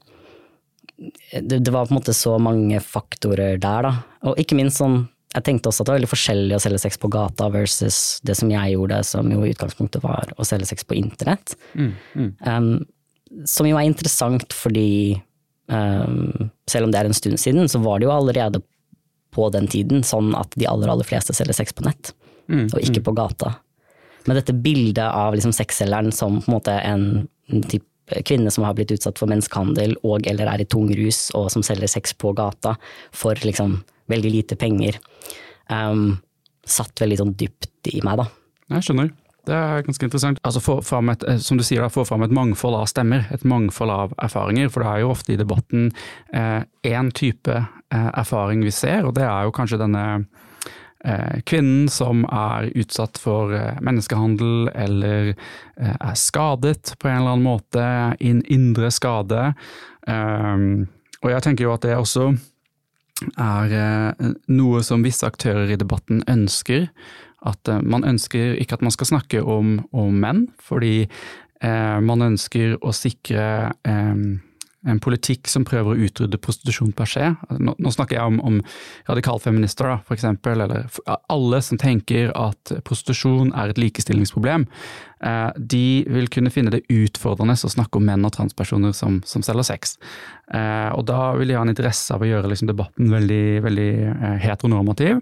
det, 0.99 1.61
det, 1.61 1.71
var 1.71 1.87
på 1.87 1.95
en 1.95 2.01
måte 2.01 2.17
så 2.17 2.35
mange 2.43 2.81
faktorer 2.83 3.61
der, 3.63 3.87
da. 3.87 3.95
Og 4.27 4.41
ikke 4.43 4.59
minst 4.59 4.81
sånn 4.81 5.05
Jeg 5.37 5.45
tenkte 5.45 5.69
også 5.71 5.85
at 5.85 5.87
det 5.87 5.93
var 5.93 5.99
veldig 6.01 6.11
forskjellig 6.11 6.57
å 6.57 6.61
selge 6.65 6.81
sex 6.83 6.97
på 6.99 7.11
gata 7.13 7.51
versus 7.53 7.97
det 8.27 8.35
som 8.39 8.49
jeg 8.51 8.73
gjorde, 8.73 9.03
som 9.05 9.29
jo 9.31 9.43
i 9.45 9.51
utgangspunktet 9.53 10.01
var 10.03 10.33
å 10.41 10.47
selge 10.49 10.71
sex 10.71 10.87
på 10.89 10.97
internett. 10.97 11.53
Mm, 11.77 11.91
mm. 12.17 12.31
Um, 12.49 13.45
som 13.45 13.69
jo 13.69 13.77
er 13.77 13.91
interessant 13.91 14.57
fordi 14.57 15.21
um, 15.69 16.49
selv 16.65 16.89
om 16.89 16.95
det 16.95 17.03
er 17.03 17.11
en 17.11 17.19
stund 17.19 17.37
siden, 17.45 17.69
så 17.69 17.83
var 17.85 18.01
det 18.01 18.09
jo 18.09 18.15
allerede 18.17 18.63
på 19.37 19.51
den 19.53 19.69
tiden 19.69 20.01
sånn 20.01 20.33
at 20.35 20.57
de 20.57 20.67
aller, 20.67 20.89
aller 20.89 21.07
fleste 21.07 21.37
selger 21.37 21.61
sex 21.61 21.77
på 21.77 21.85
nett, 21.85 22.15
mm, 22.49 22.71
og 22.73 22.81
ikke 22.81 23.03
mm. 23.03 23.07
på 23.11 23.17
gata. 23.21 23.53
Men 24.27 24.41
dette 24.41 24.57
bildet 24.57 25.05
av 25.07 25.37
liksom 25.37 25.55
sexselgeren 25.57 26.13
som 26.13 26.41
på 26.43 26.51
en 26.51 26.57
måte 26.59 26.75
en 26.81 27.07
type 27.71 27.87
kvinne 28.25 28.51
som 28.51 28.65
har 28.65 28.75
blitt 28.77 28.93
utsatt 28.95 29.21
for 29.21 29.29
menneskehandel 29.31 29.95
og 30.07 30.27
eller 30.31 30.49
er 30.49 30.65
i 30.65 30.69
tung 30.69 30.89
rus 30.97 31.29
og 31.37 31.51
som 31.53 31.65
selger 31.67 31.91
sex 31.93 32.15
på 32.17 32.33
gata 32.37 32.75
for 33.13 33.37
liksom 33.45 33.79
veldig 34.09 34.31
lite 34.33 34.57
penger, 34.57 34.97
um, 35.69 36.17
satt 36.65 37.01
veldig 37.03 37.19
sånn 37.21 37.35
dypt 37.37 37.91
i 37.93 38.01
meg, 38.05 38.23
da. 38.23 38.29
Jeg 38.73 38.87
skjønner. 38.87 39.11
Det 39.49 39.57
er 39.57 39.85
ganske 39.85 40.05
interessant. 40.05 40.41
Altså 40.45 40.61
få 40.61 40.79
fram 40.85 41.09
et, 41.13 41.23
eh, 41.25 41.39
som 41.41 41.57
du 41.57 41.65
sier, 41.65 41.85
få 41.89 42.05
fram 42.05 42.25
et 42.27 42.35
mangfold 42.35 42.77
av 42.77 42.89
stemmer, 42.91 43.25
et 43.33 43.45
mangfold 43.49 43.93
av 43.93 44.13
erfaringer. 44.21 44.69
For 44.69 44.85
det 44.85 44.91
er 44.91 45.01
jo 45.01 45.13
ofte 45.15 45.33
i 45.33 45.39
debatten 45.41 45.89
én 46.35 46.67
eh, 46.85 47.15
type 47.17 47.55
eh, 47.57 48.11
erfaring 48.13 48.65
vi 48.65 48.75
ser, 48.75 49.09
og 49.09 49.15
det 49.17 49.25
er 49.25 49.49
jo 49.49 49.55
kanskje 49.57 49.81
denne 49.81 50.05
kvinnen 51.47 51.87
som 51.93 52.25
er 52.27 52.73
utsatt 52.75 53.21
for 53.23 53.55
eh, 53.55 53.79
menneskehandel 53.85 54.71
eller 54.75 55.33
eh, 55.33 55.95
er 55.95 56.17
skadet 56.19 56.95
på 56.99 57.09
en 57.11 57.21
eller 57.21 57.37
annen 57.37 57.47
måte, 57.47 57.85
en 58.19 58.43
indre 58.51 58.91
skade. 58.95 59.53
Um, 60.09 60.89
og 61.23 61.33
jeg 61.35 61.45
tenker 61.45 61.67
jo 61.67 61.75
at 61.75 61.85
det 61.87 61.99
også 61.99 62.33
er 63.39 63.75
eh, 63.75 64.33
noe 64.55 64.83
som 64.87 65.05
visse 65.07 65.27
aktører 65.27 65.71
i 65.71 65.79
debatten 65.79 66.23
ønsker. 66.31 66.89
At 67.47 67.71
eh, 67.71 67.83
man 67.83 68.07
ønsker 68.07 68.59
ikke 68.59 68.79
at 68.79 68.85
man 68.87 68.95
skal 68.95 69.13
snakke 69.13 69.43
om, 69.43 69.79
om 69.93 70.19
menn, 70.23 70.47
fordi 70.63 71.03
eh, 71.05 71.99
man 72.03 72.27
ønsker 72.31 72.79
å 72.83 72.95
sikre 72.95 73.49
eh, 73.87 74.27
en 74.87 75.01
politikk 75.03 75.49
som 75.51 75.65
prøver 75.67 75.95
å 75.95 76.07
utrydde 76.07 76.39
prostitusjon 76.43 76.93
per 76.97 77.11
se. 77.11 77.31
Nå, 77.59 77.75
nå 77.83 77.93
snakker 77.93 78.19
jeg 78.19 78.31
om, 78.31 78.39
om 78.47 78.59
radikalfeminister, 79.09 79.89
da, 79.91 79.97
for 80.07 80.15
eksempel, 80.15 80.63
eller 80.63 80.87
alle 81.35 81.61
som 81.65 81.81
tenker 81.81 82.31
at 82.39 82.73
prostitusjon 82.87 83.51
er 83.59 83.73
et 83.73 83.81
likestillingsproblem. 83.83 84.69
Eh, 85.27 85.49
de 85.59 85.87
vil 86.07 86.31
kunne 86.31 86.53
finne 86.55 86.73
det 86.75 86.85
utfordrende 86.95 87.59
å 87.59 87.73
snakke 87.75 87.99
om 87.99 88.07
menn 88.07 88.29
og 88.29 88.37
transpersoner 88.37 88.95
som, 88.95 89.19
som 89.27 89.43
selger 89.47 89.67
sex. 89.67 89.97
Eh, 90.55 90.91
og 90.95 91.09
da 91.11 91.33
vil 91.39 91.51
de 91.51 91.59
ha 91.59 91.65
en 91.67 91.75
interesse 91.75 92.15
av 92.15 92.23
å 92.23 92.31
gjøre 92.31 92.53
liksom, 92.53 92.71
debatten 92.71 93.11
veldig, 93.13 93.43
veldig 93.67 93.91
eh, 94.15 94.39
heteronormativ. 94.47 95.19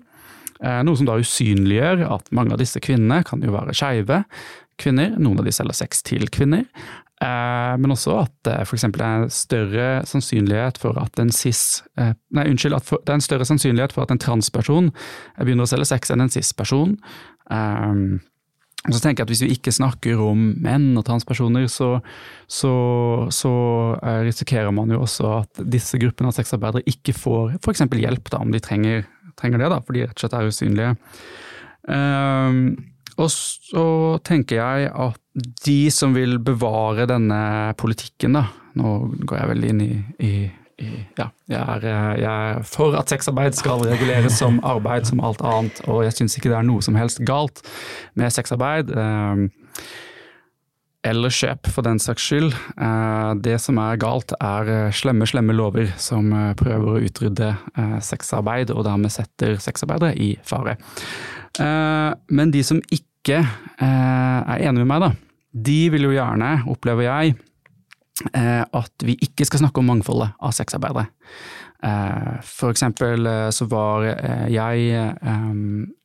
Eh, 0.61 0.83
noe 0.85 0.97
som 0.97 1.09
da 1.09 1.19
usynliggjør 1.21 2.07
at 2.13 2.31
mange 2.37 2.55
av 2.55 2.61
disse 2.61 2.81
kvinnene 2.85 3.23
kan 3.29 3.43
jo 3.45 3.53
være 3.57 3.75
skeive 3.77 4.23
kvinner, 4.81 5.17
noen 5.19 5.41
av 5.41 5.47
de 5.47 5.55
selger 5.55 5.77
sex 5.79 6.05
til 6.07 6.29
kvinner. 6.33 6.67
Eh, 7.25 7.75
men 7.81 7.95
også 7.95 8.13
at 8.27 8.33
det 8.45 8.59
f.eks. 8.67 8.85
er 8.85 9.23
større 9.33 9.89
sannsynlighet 10.05 10.77
for 10.83 10.99
at 11.01 11.17
en 11.23 11.33
cis 11.33 11.81
eh, 11.97 12.13
Nei, 12.37 12.45
unnskyld, 12.51 12.77
at 12.77 12.91
det 12.93 13.09
er 13.09 13.17
en 13.17 13.25
større 13.25 13.47
sannsynlighet 13.49 13.95
for 13.97 14.05
at 14.05 14.13
en 14.13 14.21
transperson 14.21 14.91
begynner 15.39 15.65
å 15.65 15.71
selge 15.71 15.89
sex 15.89 16.13
enn 16.13 16.27
en 16.27 16.33
cis-person. 16.33 16.93
Um, 17.49 18.19
så 18.87 19.01
tenker 19.01 19.23
jeg 19.23 19.25
at 19.25 19.33
Hvis 19.33 19.43
vi 19.47 19.55
ikke 19.57 19.73
snakker 19.75 20.21
om 20.23 20.43
menn 20.63 20.91
og 20.99 21.07
transpersoner, 21.09 21.65
så, 21.73 21.97
så, 22.47 22.75
så 23.35 23.55
risikerer 24.27 24.75
man 24.75 24.93
jo 24.93 25.01
også 25.07 25.31
at 25.41 25.63
disse 25.65 25.99
gruppene 25.99 26.31
av 26.31 26.37
sexarbeidere 26.37 26.85
ikke 26.93 27.17
får 27.17 27.57
f.eks. 27.63 27.87
hjelp 27.97 28.31
da, 28.31 28.43
om 28.45 28.53
de 28.55 28.61
trenger, 28.63 29.09
trenger, 29.41 29.65
det, 29.65 29.73
da, 29.73 29.81
fordi 29.83 30.05
de 30.05 30.11
rett 30.11 30.21
og 30.21 30.23
slett 30.23 30.37
er 30.39 30.53
usynlige. 30.53 30.93
Um, 31.89 32.61
og 33.17 33.31
så 33.33 33.87
tenker 34.27 34.61
jeg 34.61 34.91
at 34.93 35.21
de 35.65 35.81
som 35.93 36.15
vil 36.17 36.39
bevare 36.43 37.09
denne 37.09 37.75
politikken, 37.81 38.39
da 38.39 38.47
Nå 38.77 38.91
går 39.25 39.39
jeg 39.39 39.49
veldig 39.49 39.69
inn 39.73 39.79
i, 39.81 39.93
i, 40.21 40.31
i 40.85 40.89
ja, 41.17 41.31
jeg 41.49 41.63
er, 41.63 41.85
jeg 42.21 42.27
er, 42.29 42.59
for 42.69 42.93
at 42.99 43.09
sexarbeid 43.09 43.57
skal 43.57 43.81
reguleres 43.89 44.37
som 44.37 44.59
arbeid 44.69 45.09
som 45.09 45.23
alt 45.25 45.41
annet, 45.41 45.81
og 45.89 46.03
jeg 46.05 46.13
syns 46.19 46.37
ikke 46.37 46.53
det 46.53 46.59
er 46.59 46.67
noe 46.69 46.85
som 46.85 46.99
helst 47.01 47.23
galt 47.25 47.63
med 48.21 48.35
sexarbeid. 48.37 48.93
Ehm, 48.93 49.47
eller 51.07 51.31
kjøp, 51.31 51.69
for 51.71 51.87
den 51.87 52.01
saks 52.03 52.25
skyld. 52.27 52.55
Eh, 52.83 53.33
det 53.45 53.59
som 53.63 53.79
er 53.83 53.99
galt, 54.03 54.35
er 54.43 54.71
eh, 54.73 54.95
slemme, 54.97 55.29
slemme 55.29 55.55
lover 55.55 55.93
som 56.03 56.33
eh, 56.35 56.55
prøver 56.59 56.97
å 56.97 57.03
utrydde 57.07 57.53
sexarbeid, 58.03 58.73
og 58.75 58.87
dermed 58.89 59.15
setter 59.15 59.57
sexarbeidere 59.63 60.17
i 60.19 60.33
fare. 60.47 60.77
Men 61.59 62.53
de 62.53 62.63
som 62.67 62.81
ikke 62.93 63.41
er 63.43 64.59
enige 64.61 64.85
med 64.85 64.91
meg, 64.91 65.01
da, 65.07 65.11
de 65.67 65.79
vil 65.95 66.07
jo 66.09 66.15
gjerne, 66.15 66.51
opplever 66.71 67.07
jeg, 67.09 67.37
at 68.37 69.05
vi 69.05 69.17
ikke 69.25 69.45
skal 69.49 69.61
snakke 69.65 69.81
om 69.81 69.89
mangfoldet 69.91 70.31
av 70.41 70.53
sexarbeidere. 70.57 71.09
For 72.47 72.73
eksempel 72.73 73.29
så 73.53 73.67
var 73.71 74.07
jeg 74.53 74.79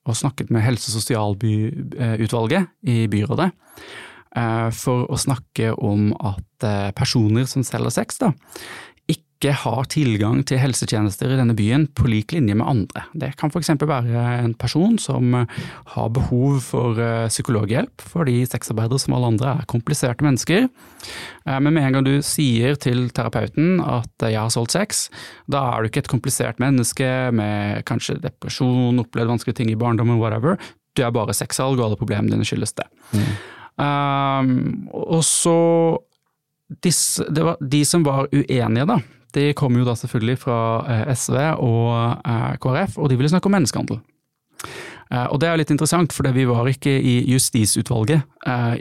og 0.02 0.18
snakket 0.18 0.52
med 0.52 0.66
Helse- 0.66 0.90
og 0.92 0.98
sosialutvalget 1.00 2.72
i 2.92 3.08
byrådet 3.12 3.52
for 4.76 5.08
å 5.12 5.18
snakke 5.20 5.74
om 5.76 6.12
at 6.16 6.68
personer 6.96 7.48
som 7.50 7.64
selger 7.68 7.92
sex, 7.92 8.20
da, 8.22 8.32
ikke 9.41 9.56
har 9.58 9.88
tilgang 9.89 10.43
til 10.45 10.60
helsetjenester 10.62 11.32
i 11.34 11.38
denne 11.39 11.56
byen 11.58 11.88
på 11.97 12.06
lik 12.06 12.36
linje 12.36 12.54
med 12.54 12.67
andre. 12.67 13.06
Det 13.17 13.32
kan 13.39 13.49
f.eks. 13.49 13.71
være 13.73 14.25
en 14.43 14.54
person 14.54 14.99
som 15.01 15.34
har 15.34 16.10
behov 16.13 16.60
for 16.62 16.99
eh, 17.01 17.30
psykologhjelp, 17.32 18.04
fordi 18.06 18.43
sexarbeidere 18.45 19.01
som 19.01 19.15
alle 19.17 19.32
andre 19.34 19.56
er 19.56 19.69
kompliserte 19.71 20.21
mennesker. 20.25 20.67
Eh, 20.67 21.58
men 21.58 21.73
med 21.73 21.88
en 21.88 21.97
gang 21.97 22.06
du 22.06 22.13
sier 22.25 22.77
til 22.77 23.10
terapeuten 23.10 23.82
at 23.82 24.12
'jeg 24.21 24.38
har 24.38 24.54
solgt 24.54 24.77
sex', 24.77 25.10
da 25.49 25.73
er 25.73 25.82
du 25.82 25.89
ikke 25.89 26.06
et 26.06 26.13
komplisert 26.13 26.60
menneske 26.60 27.34
med 27.34 27.84
kanskje 27.86 28.21
depresjon, 28.21 28.99
opplevd 28.99 29.27
vanskelige 29.27 29.58
ting 29.58 29.71
i 29.71 29.75
barndommen, 29.75 30.19
whatever. 30.21 30.58
Du 30.95 31.01
er 31.01 31.10
bare 31.10 31.34
sexsalg, 31.34 31.80
og 31.80 31.86
alle 31.86 31.97
problemene 31.97 32.30
dine 32.30 32.45
skyldes 32.45 32.73
det. 32.77 32.86
Mm. 33.13 33.25
Um, 33.82 34.89
og 34.93 35.23
så 35.23 35.97
disse, 36.84 37.25
det 37.25 37.43
var 37.43 37.58
de 37.58 37.84
som 37.86 38.04
var 38.04 38.27
uenige, 38.32 38.86
da 38.86 38.99
de 39.36 39.52
kom 39.58 39.76
jo 39.80 39.88
da 39.88 39.96
selvfølgelig 39.98 40.39
fra 40.44 40.62
eh, 40.86 41.12
SV 41.15 41.38
og 41.63 41.91
eh, 42.28 42.56
KrF, 42.62 42.98
og 42.98 43.12
de 43.12 43.20
ville 43.20 43.32
snakke 43.32 43.50
om 43.50 43.56
menneskehandel. 43.58 44.02
Eh, 45.12 45.28
og 45.28 45.41
det 45.41 45.50
er 45.50 45.60
litt 45.60 45.74
interessant, 45.74 46.13
for 46.15 46.28
vi 46.36 46.46
var 46.50 46.70
ikke 46.72 46.94
i 46.94 47.17
justisutvalget 47.32 48.28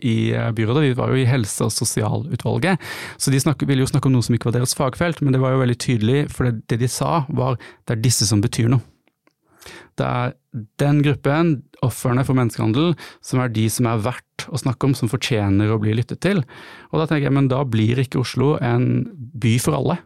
i 0.07 0.33
byrådet, 0.57 0.85
vi 0.87 0.95
var 0.97 1.11
jo 1.13 1.21
i 1.21 1.27
helse- 1.29 1.67
og 1.67 1.75
sosialutvalget. 1.75 2.81
Så 3.21 3.33
de 3.33 3.43
snakke, 3.43 3.67
ville 3.69 3.85
jo 3.85 3.91
snakke 3.91 4.09
om 4.09 4.17
noe 4.17 4.25
som 4.25 4.37
ikke 4.37 4.51
var 4.51 4.61
deres 4.61 4.77
fagfelt, 4.79 5.21
men 5.21 5.37
det 5.37 5.43
var 5.43 5.53
jo 5.55 5.65
veldig 5.65 5.81
tydelig, 5.81 6.23
for 6.33 6.49
det 6.49 6.81
de 6.81 6.89
sa 6.89 7.27
var 7.29 7.59
det 7.59 7.99
er 7.99 8.07
disse 8.07 8.29
som 8.31 8.41
betyr 8.41 8.71
noe. 8.73 8.85
Det 10.01 10.07
er 10.07 10.33
den 10.81 11.03
gruppen, 11.05 11.55
ofrene 11.85 12.25
for 12.27 12.37
menneskehandel, 12.37 12.95
som 13.25 13.43
er 13.43 13.53
de 13.53 13.67
som 13.73 13.89
er 13.91 14.03
verdt 14.05 14.47
å 14.49 14.59
snakke 14.61 14.89
om, 14.89 14.97
som 14.97 15.11
fortjener 15.13 15.73
å 15.73 15.79
bli 15.83 15.95
lyttet 15.97 16.23
til. 16.25 16.43
Og 16.91 17.01
da 17.01 17.07
tenker 17.07 17.29
jeg, 17.29 17.37
men 17.37 17.51
da 17.53 17.63
blir 17.69 18.01
ikke 18.01 18.23
Oslo 18.23 18.55
en 18.65 19.05
by 19.11 19.57
for 19.63 19.77
alle 19.77 20.01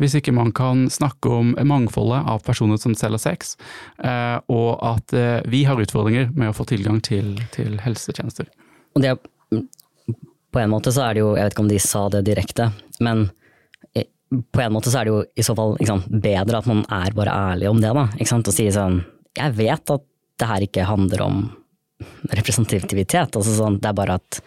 hvis 0.00 0.16
ikke 0.18 0.32
man 0.34 0.52
kan 0.56 0.86
snakke 0.92 1.28
om 1.28 1.52
mangfoldet 1.68 2.24
av 2.32 2.40
personer 2.46 2.80
som 2.80 2.94
selger 2.96 3.20
sex, 3.20 3.56
eh, 4.04 4.38
og 4.52 4.70
at 4.86 5.12
eh, 5.16 5.42
vi 5.52 5.64
har 5.68 5.80
utfordringer 5.80 6.32
med 6.36 6.52
å 6.52 6.56
få 6.56 6.66
tilgang 6.70 7.02
til, 7.04 7.34
til 7.52 7.76
helsetjenester. 7.82 8.48
Og 8.96 9.04
det, 9.04 9.16
på 10.52 10.60
en 10.62 10.72
måte 10.72 10.92
så 10.94 11.06
er 11.08 11.16
det 11.16 11.24
jo, 11.24 11.34
jeg 11.36 11.44
vet 11.44 11.56
ikke 11.56 11.66
om 11.66 11.72
de 11.72 11.82
sa 11.82 12.06
det 12.12 12.24
direkte, 12.30 12.70
men 13.04 13.28
på 14.52 14.60
en 14.64 14.72
måte 14.72 14.90
så 14.90 15.00
er 15.00 15.08
det 15.08 15.12
jo 15.12 15.22
i 15.36 15.44
så 15.44 15.54
fall 15.56 15.74
sant, 15.84 16.08
bedre 16.08 16.62
at 16.62 16.68
man 16.68 16.82
er 16.88 17.12
bare 17.16 17.34
ærlig 17.52 17.68
om 17.68 17.80
det, 17.82 17.92
da. 17.92 18.06
Og 18.08 18.52
sier 18.52 18.72
sånn 18.72 19.02
Jeg 19.36 19.56
vet 19.58 19.92
at 19.92 20.06
det 20.40 20.48
her 20.48 20.64
ikke 20.64 20.88
handler 20.88 21.24
om 21.26 21.42
representativitet, 22.32 23.36
altså 23.36 23.52
sånn, 23.54 23.78
det 23.80 23.90
er 23.90 23.96
bare 23.96 24.16
at 24.18 24.40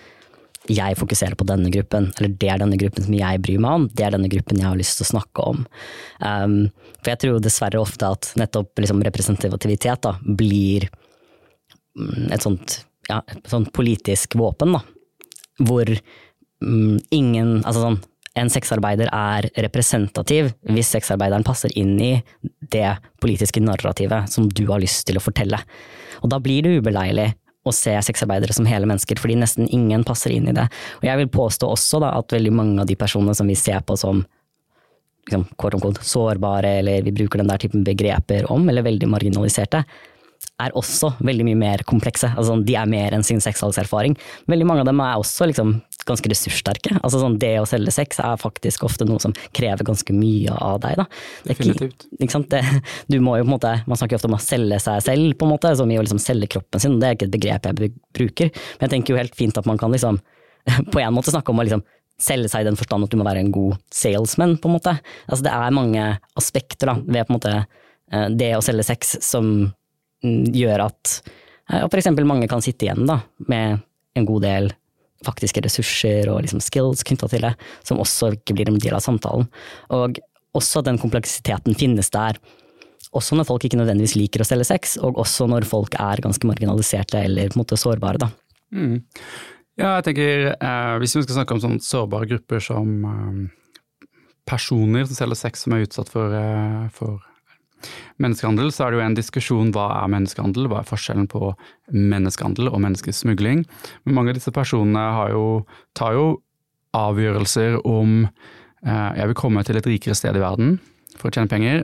jeg 0.71 0.97
fokuserer 0.97 1.38
på 1.38 1.47
denne 1.47 1.69
gruppen, 1.73 2.10
eller 2.17 2.34
det 2.41 2.49
er 2.49 2.62
denne 2.62 2.80
gruppen 2.80 3.06
som 3.06 3.15
jeg 3.17 3.41
bryr 3.43 3.62
meg 3.62 3.80
om, 3.80 3.88
det 3.93 4.06
er 4.06 4.15
denne 4.15 4.32
gruppen 4.32 4.62
jeg 4.62 4.67
har 4.67 4.80
lyst 4.80 4.99
til 4.99 5.06
å 5.06 5.12
snakke 5.13 5.45
om. 5.51 5.62
Um, 6.21 6.58
for 7.01 7.13
jeg 7.13 7.21
tror 7.21 7.43
dessverre 7.43 7.82
ofte 7.82 8.10
at 8.17 8.32
nettopp 8.39 8.82
liksom, 8.82 9.04
representativitet 9.06 10.06
da, 10.08 10.15
blir 10.25 10.88
mm, 11.97 12.34
et 12.36 12.45
sånt, 12.45 12.80
ja, 13.10 13.21
et 13.30 13.51
sånt 13.51 13.71
politisk 13.75 14.38
våpen, 14.39 14.78
da. 14.78 14.84
Hvor 15.65 15.88
um, 15.88 16.97
ingen 17.15 17.62
Altså 17.63 17.86
sånn 17.86 18.01
en 18.36 18.49
sexarbeider 18.51 19.08
er 19.15 19.47
representativ 19.63 20.49
hvis 20.67 20.89
sexarbeideren 20.91 21.45
passer 21.47 21.71
inn 21.80 21.93
i 22.04 22.12
det 22.73 22.89
politiske 23.23 23.62
narrativet 23.63 24.28
som 24.32 24.49
du 24.51 24.65
har 24.67 24.82
lyst 24.84 25.06
til 25.08 25.15
å 25.15 25.23
fortelle. 25.23 25.62
Og 26.19 26.32
da 26.34 26.41
blir 26.43 26.65
det 26.65 26.82
ubeleilig 26.82 27.30
å 27.65 27.73
se 27.73 27.93
sexarbeidere 28.08 28.54
som 28.54 28.67
hele 28.69 28.88
mennesker, 28.89 29.19
fordi 29.21 29.38
nesten 29.41 29.69
ingen 29.73 30.06
passer 30.06 30.34
inn 30.36 30.49
i 30.51 30.56
det. 30.56 30.67
Og 31.01 31.08
jeg 31.08 31.21
vil 31.21 31.32
påstå 31.34 31.69
også 31.73 32.01
da, 32.04 32.13
at 32.19 32.36
veldig 32.36 32.54
mange 32.54 32.82
av 32.84 32.89
de 32.89 32.97
personene 32.99 33.36
som 33.38 33.49
vi 33.49 33.58
ser 33.60 33.82
på 33.86 33.97
som 33.99 34.21
liksom, 35.25 35.95
sårbare, 36.01 36.78
eller 36.80 37.06
vi 37.06 37.15
bruker 37.15 37.41
den 37.41 37.49
der 37.49 37.62
typen 37.62 37.86
begreper 37.88 38.51
om, 38.54 38.69
eller 38.69 38.86
veldig 38.86 39.10
marginaliserte, 39.10 39.84
er 40.61 40.75
også 40.77 41.11
veldig 41.25 41.45
mye 41.49 41.59
mer 41.59 41.83
komplekse. 41.87 42.29
Altså, 42.31 42.55
de 42.63 42.75
er 42.79 42.87
mer 42.89 43.15
enn 43.15 43.25
sin 43.27 43.41
seksualserfaring. 43.43 44.15
Veldig 44.51 44.67
mange 44.67 44.85
av 44.85 44.89
dem 44.89 45.01
er 45.03 45.19
også 45.19 45.47
liksom, 45.49 45.73
ganske 46.07 46.31
ressurssterke. 46.31 46.93
Altså, 47.01 47.19
sånn, 47.19 47.37
det 47.41 47.53
å 47.59 47.67
selge 47.67 47.91
sex 47.95 48.21
er 48.23 48.39
faktisk 48.39 48.85
ofte 48.87 49.07
noe 49.07 49.19
som 49.23 49.35
krever 49.55 49.87
ganske 49.87 50.15
mye 50.15 50.55
av 50.55 50.79
deg. 50.85 51.03
Ikke, 51.51 51.89
ikke 52.23 52.41
det, 52.53 52.63
du 53.11 53.19
må 53.23 53.35
jo 53.41 53.49
måte, 53.49 53.73
Man 53.89 53.99
snakker 53.99 54.15
jo 54.15 54.21
ofte 54.21 54.31
om 54.31 54.37
å 54.37 54.43
selge 54.43 54.79
seg 54.83 55.03
selv, 55.03 55.35
på 55.35 55.47
en 55.47 55.53
måte, 55.55 55.73
som 55.75 55.91
i 55.91 55.99
å 55.99 56.05
liksom 56.05 56.21
selge 56.23 56.49
kroppen 56.55 56.83
sin. 56.83 56.99
Det 57.01 57.09
er 57.09 57.19
ikke 57.19 57.29
et 57.29 57.35
begrep 57.35 57.69
jeg 57.69 57.93
bruker. 58.15 58.55
Men 58.77 58.87
jeg 58.87 58.95
tenker 58.95 59.15
jo 59.15 59.19
helt 59.19 59.35
fint 59.37 59.59
at 59.59 59.67
man 59.67 59.81
kan 59.81 59.91
liksom, 59.91 60.21
på 60.93 61.03
en 61.03 61.15
måte 61.15 61.35
snakke 61.35 61.51
om 61.51 61.59
å 61.59 61.67
liksom 61.67 61.83
selge 62.21 62.47
seg 62.47 62.63
i 62.63 62.69
den 62.69 62.77
forstand 62.79 63.03
at 63.03 63.11
du 63.11 63.19
må 63.19 63.25
være 63.27 63.41
en 63.43 63.51
god 63.51 63.75
salesman, 63.91 64.55
på 64.61 64.69
en 64.69 64.77
måte. 64.77 64.93
Altså, 65.27 65.43
det 65.49 65.55
er 65.55 65.75
mange 65.75 66.11
aspekter 66.39 66.93
da, 66.93 66.99
ved 67.03 67.33
måte 67.33 67.57
eh, 67.59 68.29
det 68.31 68.53
å 68.55 68.63
selge 68.63 68.87
sex 68.87 69.17
som 69.25 69.73
gjør 70.23 70.88
at 70.88 71.17
og 71.82 71.89
f.eks. 71.89 72.12
mange 72.21 72.45
kan 72.45 72.62
sitte 72.62 72.86
igjen 72.86 73.08
da, 73.10 73.19
med 73.49 73.80
en 74.13 74.25
god 74.28 74.43
del 74.45 74.67
faktiske 75.25 75.63
ressurser 75.65 76.30
og 76.30 76.43
liksom 76.45 76.62
skills 76.62 77.01
knytta 77.08 77.30
til 77.32 77.47
det, 77.47 77.56
som 77.82 78.01
også 78.04 78.36
ikke 78.36 78.54
blir 78.54 78.69
en 78.69 78.78
del 78.78 78.93
av 78.93 79.01
samtalen. 79.01 79.47
Og 79.95 80.19
også 80.56 80.84
den 80.86 80.99
kompleksiteten 81.01 81.73
finnes 81.80 82.13
der 82.13 82.38
også 83.15 83.38
når 83.38 83.47
folk 83.47 83.65
ikke 83.67 83.80
nødvendigvis 83.80 84.15
liker 84.17 84.43
å 84.43 84.47
selge 84.47 84.67
sex, 84.67 84.95
og 84.99 85.19
også 85.21 85.47
når 85.47 85.67
folk 85.67 85.95
er 86.01 86.21
ganske 86.23 86.47
marginaliserte 86.49 87.21
eller 87.23 87.51
på 87.51 87.58
en 87.58 87.63
måte 87.63 87.80
sårbare. 87.80 88.19
da. 88.25 88.30
Mm. 88.75 88.97
Ja, 89.75 89.97
jeg 89.97 90.06
tenker 90.08 90.45
eh, 90.56 90.93
Hvis 90.99 91.13
vi 91.15 91.21
skal 91.23 91.36
snakke 91.38 91.56
om 91.56 91.62
sånne 91.63 91.84
sårbare 91.84 92.28
grupper 92.28 92.63
som 92.63 92.91
eh, 93.08 94.10
personer 94.47 95.06
som 95.08 95.19
selger 95.19 95.39
sex 95.39 95.65
som 95.65 95.75
er 95.75 95.86
utsatt 95.86 96.12
for, 96.12 96.34
eh, 96.36 96.86
for, 96.95 97.21
menneskehandel, 98.21 98.71
så 98.73 98.85
er 98.85 98.91
det 98.91 98.99
jo 98.99 99.05
en 99.05 99.17
diskusjon 99.17 99.71
hva 99.75 99.87
er 100.01 100.11
menneskehandel, 100.13 100.69
hva 100.71 100.81
er 100.81 100.89
forskjellen 100.89 101.29
på 101.31 101.53
menneskehandel 101.93 102.71
og 102.71 102.81
menneskesmugling. 102.85 103.63
Men 104.05 104.17
mange 104.17 104.33
av 104.33 104.39
disse 104.39 104.53
personene 104.55 105.05
jo, 105.33 105.45
tar 105.97 106.17
jo 106.17 106.27
avgjørelser 106.95 107.81
om 107.83 108.21
eh, 108.25 109.09
jeg 109.19 109.31
vil 109.31 109.39
komme 109.39 109.65
til 109.67 109.79
et 109.79 109.89
rikere 109.89 110.17
sted 110.17 110.37
i 110.37 110.43
verden 110.43 110.77
for 111.15 111.29
å 111.29 111.35
tjene 111.35 111.51
penger. 111.51 111.83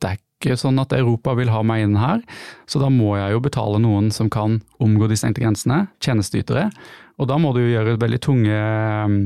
Det 0.00 0.08
er 0.08 0.20
ikke 0.40 0.56
sånn 0.60 0.80
at 0.80 0.94
Europa 0.96 1.34
vil 1.36 1.52
ha 1.52 1.60
meg 1.66 1.84
inn 1.84 1.98
her, 2.00 2.22
så 2.70 2.80
da 2.80 2.88
må 2.92 3.12
jeg 3.18 3.34
jo 3.34 3.42
betale 3.44 3.80
noen 3.82 4.08
som 4.14 4.30
kan 4.32 4.60
omgå 4.80 5.10
de 5.10 5.18
stengte 5.20 5.42
grensene, 5.42 5.84
tjenesteytere. 6.00 6.70
Og 7.20 7.28
da 7.28 7.36
må 7.40 7.52
du 7.52 7.60
jo 7.60 7.74
gjøre 7.74 7.98
veldig 8.00 8.20
tunge 8.24 8.56
um, 8.56 9.18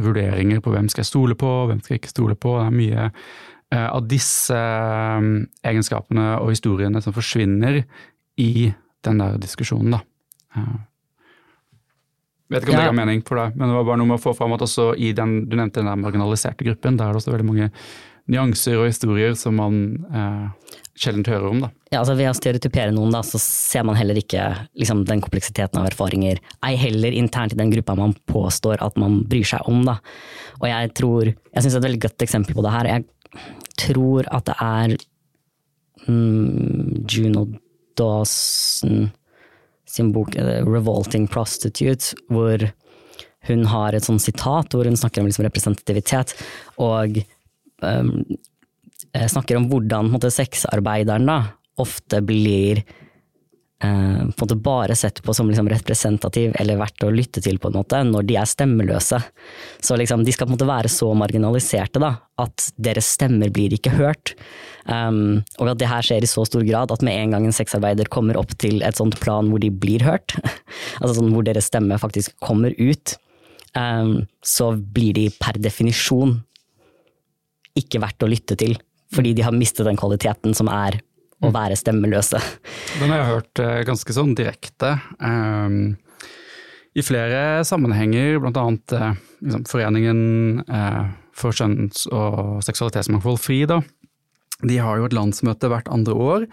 vurderinger 0.00 0.62
på 0.64 0.72
hvem 0.72 0.88
skal 0.88 1.04
jeg 1.04 1.10
stole 1.10 1.36
på, 1.38 1.50
hvem 1.68 1.82
skal 1.82 1.94
jeg 1.94 2.02
ikke 2.02 2.14
stole 2.14 2.38
på. 2.40 2.56
Det 2.56 2.70
er 2.70 2.78
mye 2.78 3.10
uh, 3.74 3.90
av 3.90 4.06
disse 4.08 4.54
um, 4.54 5.44
egenskapene 5.66 6.34
og 6.38 6.54
historiene 6.54 7.02
som 7.04 7.16
forsvinner 7.16 7.82
i 8.40 8.70
den 9.04 9.20
der 9.20 9.38
diskusjonen, 9.42 9.98
da. 9.98 10.04
Uh, 10.54 10.80
vet 12.54 12.64
ikke 12.64 12.74
om 12.74 12.80
det 12.80 12.88
ga 12.88 12.96
mening 12.96 13.22
for 13.26 13.40
deg, 13.40 13.58
men 13.58 13.70
det 13.70 13.76
var 13.76 13.86
bare 13.90 14.00
noe 14.00 14.12
med 14.12 14.20
å 14.20 14.24
få 14.24 14.34
fram 14.38 14.54
at 14.56 14.64
også 14.64 14.92
i 15.00 15.12
den 15.16 15.42
du 15.48 15.56
nevnte 15.58 15.82
den 15.82 15.90
der 15.90 16.00
marginaliserte 16.00 16.66
gruppen, 16.66 16.98
der 17.00 17.10
er 17.10 17.16
det 17.16 17.22
også 17.22 17.34
veldig 17.34 17.48
mange 17.48 17.70
nyanser 18.30 18.78
og 18.80 18.88
historier 18.88 19.34
som 19.36 19.58
man 19.60 19.80
eh, 20.08 20.76
sjelden 20.96 21.26
hører 21.28 21.48
om. 21.50 21.62
Da. 21.64 21.70
Ja, 21.90 22.00
altså 22.00 22.16
Ved 22.16 22.30
å 22.30 22.36
stereotypere 22.36 22.94
noen, 22.94 23.12
da, 23.14 23.20
så 23.26 23.40
ser 23.42 23.84
man 23.86 23.98
heller 23.98 24.18
ikke 24.20 24.46
liksom, 24.78 25.04
den 25.08 25.22
kompleksiteten 25.24 25.80
av 25.80 25.90
erfaringer. 25.90 26.40
Ei 26.64 26.74
heller 26.80 27.16
internt 27.16 27.56
i 27.56 27.60
den 27.60 27.72
gruppa 27.74 27.96
man 27.98 28.14
påstår 28.30 28.80
at 28.84 28.96
man 29.00 29.22
bryr 29.28 29.46
seg 29.54 29.68
om. 29.70 29.82
Da. 29.88 29.98
Og 30.62 30.68
jeg 30.70 30.94
tror, 30.96 31.32
jeg 31.34 31.66
syns 31.66 31.76
et 31.76 31.86
veldig 31.88 32.04
godt 32.06 32.26
eksempel 32.26 32.56
på 32.56 32.64
det 32.64 32.74
her, 32.76 32.90
jeg 32.94 33.08
tror 33.80 34.28
at 34.34 34.48
det 34.48 34.56
er 34.62 34.96
mm, 36.06 37.04
Juno 37.10 37.46
Dawson 37.98 39.10
sin 39.94 40.12
bok 40.12 40.36
eh, 40.36 40.62
'Revolting 40.64 41.28
Prostitute', 41.30 42.14
hvor 42.28 42.70
hun 43.48 43.66
har 43.68 43.94
et 43.94 44.04
sånt 44.04 44.22
sitat 44.24 44.72
hvor 44.72 44.88
hun 44.88 44.96
snakker 44.96 45.20
om 45.20 45.28
liksom 45.28 45.44
representativitet. 45.44 46.32
Og 46.80 47.20
um, 47.84 48.24
snakker 49.12 49.58
om 49.58 49.68
hvordan 49.70 50.08
måte, 50.14 50.32
sexarbeideren 50.32 51.28
ofte 51.80 52.22
blir 52.24 52.80
på 53.82 53.88
en 53.88 54.32
måte 54.40 54.56
bare 54.56 54.94
sett 54.96 55.22
på 55.22 55.34
som 55.34 55.48
liksom, 55.50 55.68
representativ 55.68 56.54
eller 56.60 56.78
verdt 56.80 57.04
å 57.04 57.10
lytte 57.12 57.42
til 57.44 57.58
på 57.60 57.68
en 57.68 57.78
måte, 57.80 58.00
når 58.06 58.26
de 58.28 58.36
er 58.40 58.48
stemmeløse. 58.48 59.18
Så 59.82 59.98
liksom, 60.00 60.24
de 60.24 60.32
skal 60.32 60.46
på 60.46 60.52
en 60.52 60.56
måte 60.56 60.68
være 60.68 60.92
så 60.92 61.10
marginaliserte 61.18 62.00
da, 62.02 62.14
at 62.40 62.68
deres 62.80 63.10
stemmer 63.16 63.52
blir 63.54 63.74
ikke 63.76 63.92
hørt. 63.98 64.34
Um, 64.86 65.42
og 65.58 65.74
at 65.74 65.82
det 65.82 65.90
her 65.90 66.06
skjer 66.06 66.24
i 66.24 66.30
så 66.30 66.46
stor 66.48 66.64
grad 66.66 66.92
at 66.94 67.04
med 67.04 67.18
en 67.18 67.36
gang 67.36 67.48
en 67.48 67.56
sexarbeider 67.56 68.08
kommer 68.12 68.38
opp 68.40 68.54
til 68.60 68.82
et 68.84 68.98
sånt 68.98 69.18
plan 69.20 69.50
hvor 69.50 69.62
de 69.62 69.72
blir 69.72 70.04
hørt, 70.06 70.36
altså 71.00 71.18
sånn 71.18 71.32
hvor 71.34 71.46
deres 71.46 71.68
stemme 71.70 71.98
faktisk 72.00 72.36
kommer 72.44 72.76
ut, 72.78 73.16
um, 73.76 74.22
så 74.44 74.74
blir 74.76 75.16
de 75.18 75.28
per 75.40 75.58
definisjon 75.60 76.38
ikke 77.78 78.00
verdt 78.04 78.22
å 78.22 78.30
lytte 78.30 78.56
til. 78.60 78.78
Fordi 79.14 79.34
de 79.36 79.44
har 79.46 79.54
mistet 79.54 79.86
den 79.86 79.98
kvaliteten 79.98 80.54
som 80.56 80.70
er 80.72 81.00
å 81.48 81.52
være 81.54 81.78
stemmeløse. 81.78 82.40
Den 83.00 83.12
har 83.12 83.20
jeg 83.20 83.30
hørt 83.32 83.62
eh, 83.62 83.82
ganske 83.88 84.16
sånn 84.16 84.34
direkte. 84.38 84.94
Um, 85.18 85.96
I 86.94 87.04
flere 87.04 87.64
sammenhenger, 87.66 88.40
annet 88.50 88.96
uh, 88.96 89.12
liksom, 89.42 89.66
Foreningen 89.70 90.64
uh, 90.68 91.12
for 91.34 91.56
kjønns- 91.56 92.06
og 92.14 92.62
seksualitetsmangfold 92.66 93.40
FRI, 93.42 93.64
da. 93.70 93.80
De 94.64 94.76
har 94.78 95.00
jo 95.00 95.08
et 95.08 95.16
landsmøte 95.16 95.68
hvert 95.68 95.90
andre 95.92 96.14
år, 96.14 96.44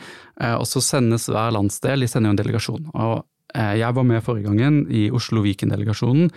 uh, 0.41 0.55
og 0.57 0.65
så 0.69 0.83
sendes 0.83 1.29
hver 1.31 1.53
landsdel 1.55 2.03
de 2.03 2.09
sender 2.09 2.31
jo 2.31 2.37
en 2.37 2.41
delegasjon. 2.43 2.89
og 2.95 3.21
Eh, 3.55 3.77
jeg 3.81 3.95
var 3.95 4.05
med 4.07 4.23
forrige 4.23 4.47
gangen 4.47 4.85
i 4.91 5.09
Oslo 5.11 5.43
Viken-delegasjonen, 5.43 6.29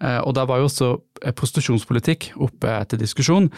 eh, 0.00 0.20
og 0.22 0.34
der 0.38 0.46
var 0.46 0.60
jo 0.60 0.68
også 0.68 0.90
eh, 1.24 1.34
prostitusjonspolitikk 1.34 2.30
oppe 2.38 2.76
til 2.90 3.02
diskusjon. 3.02 3.50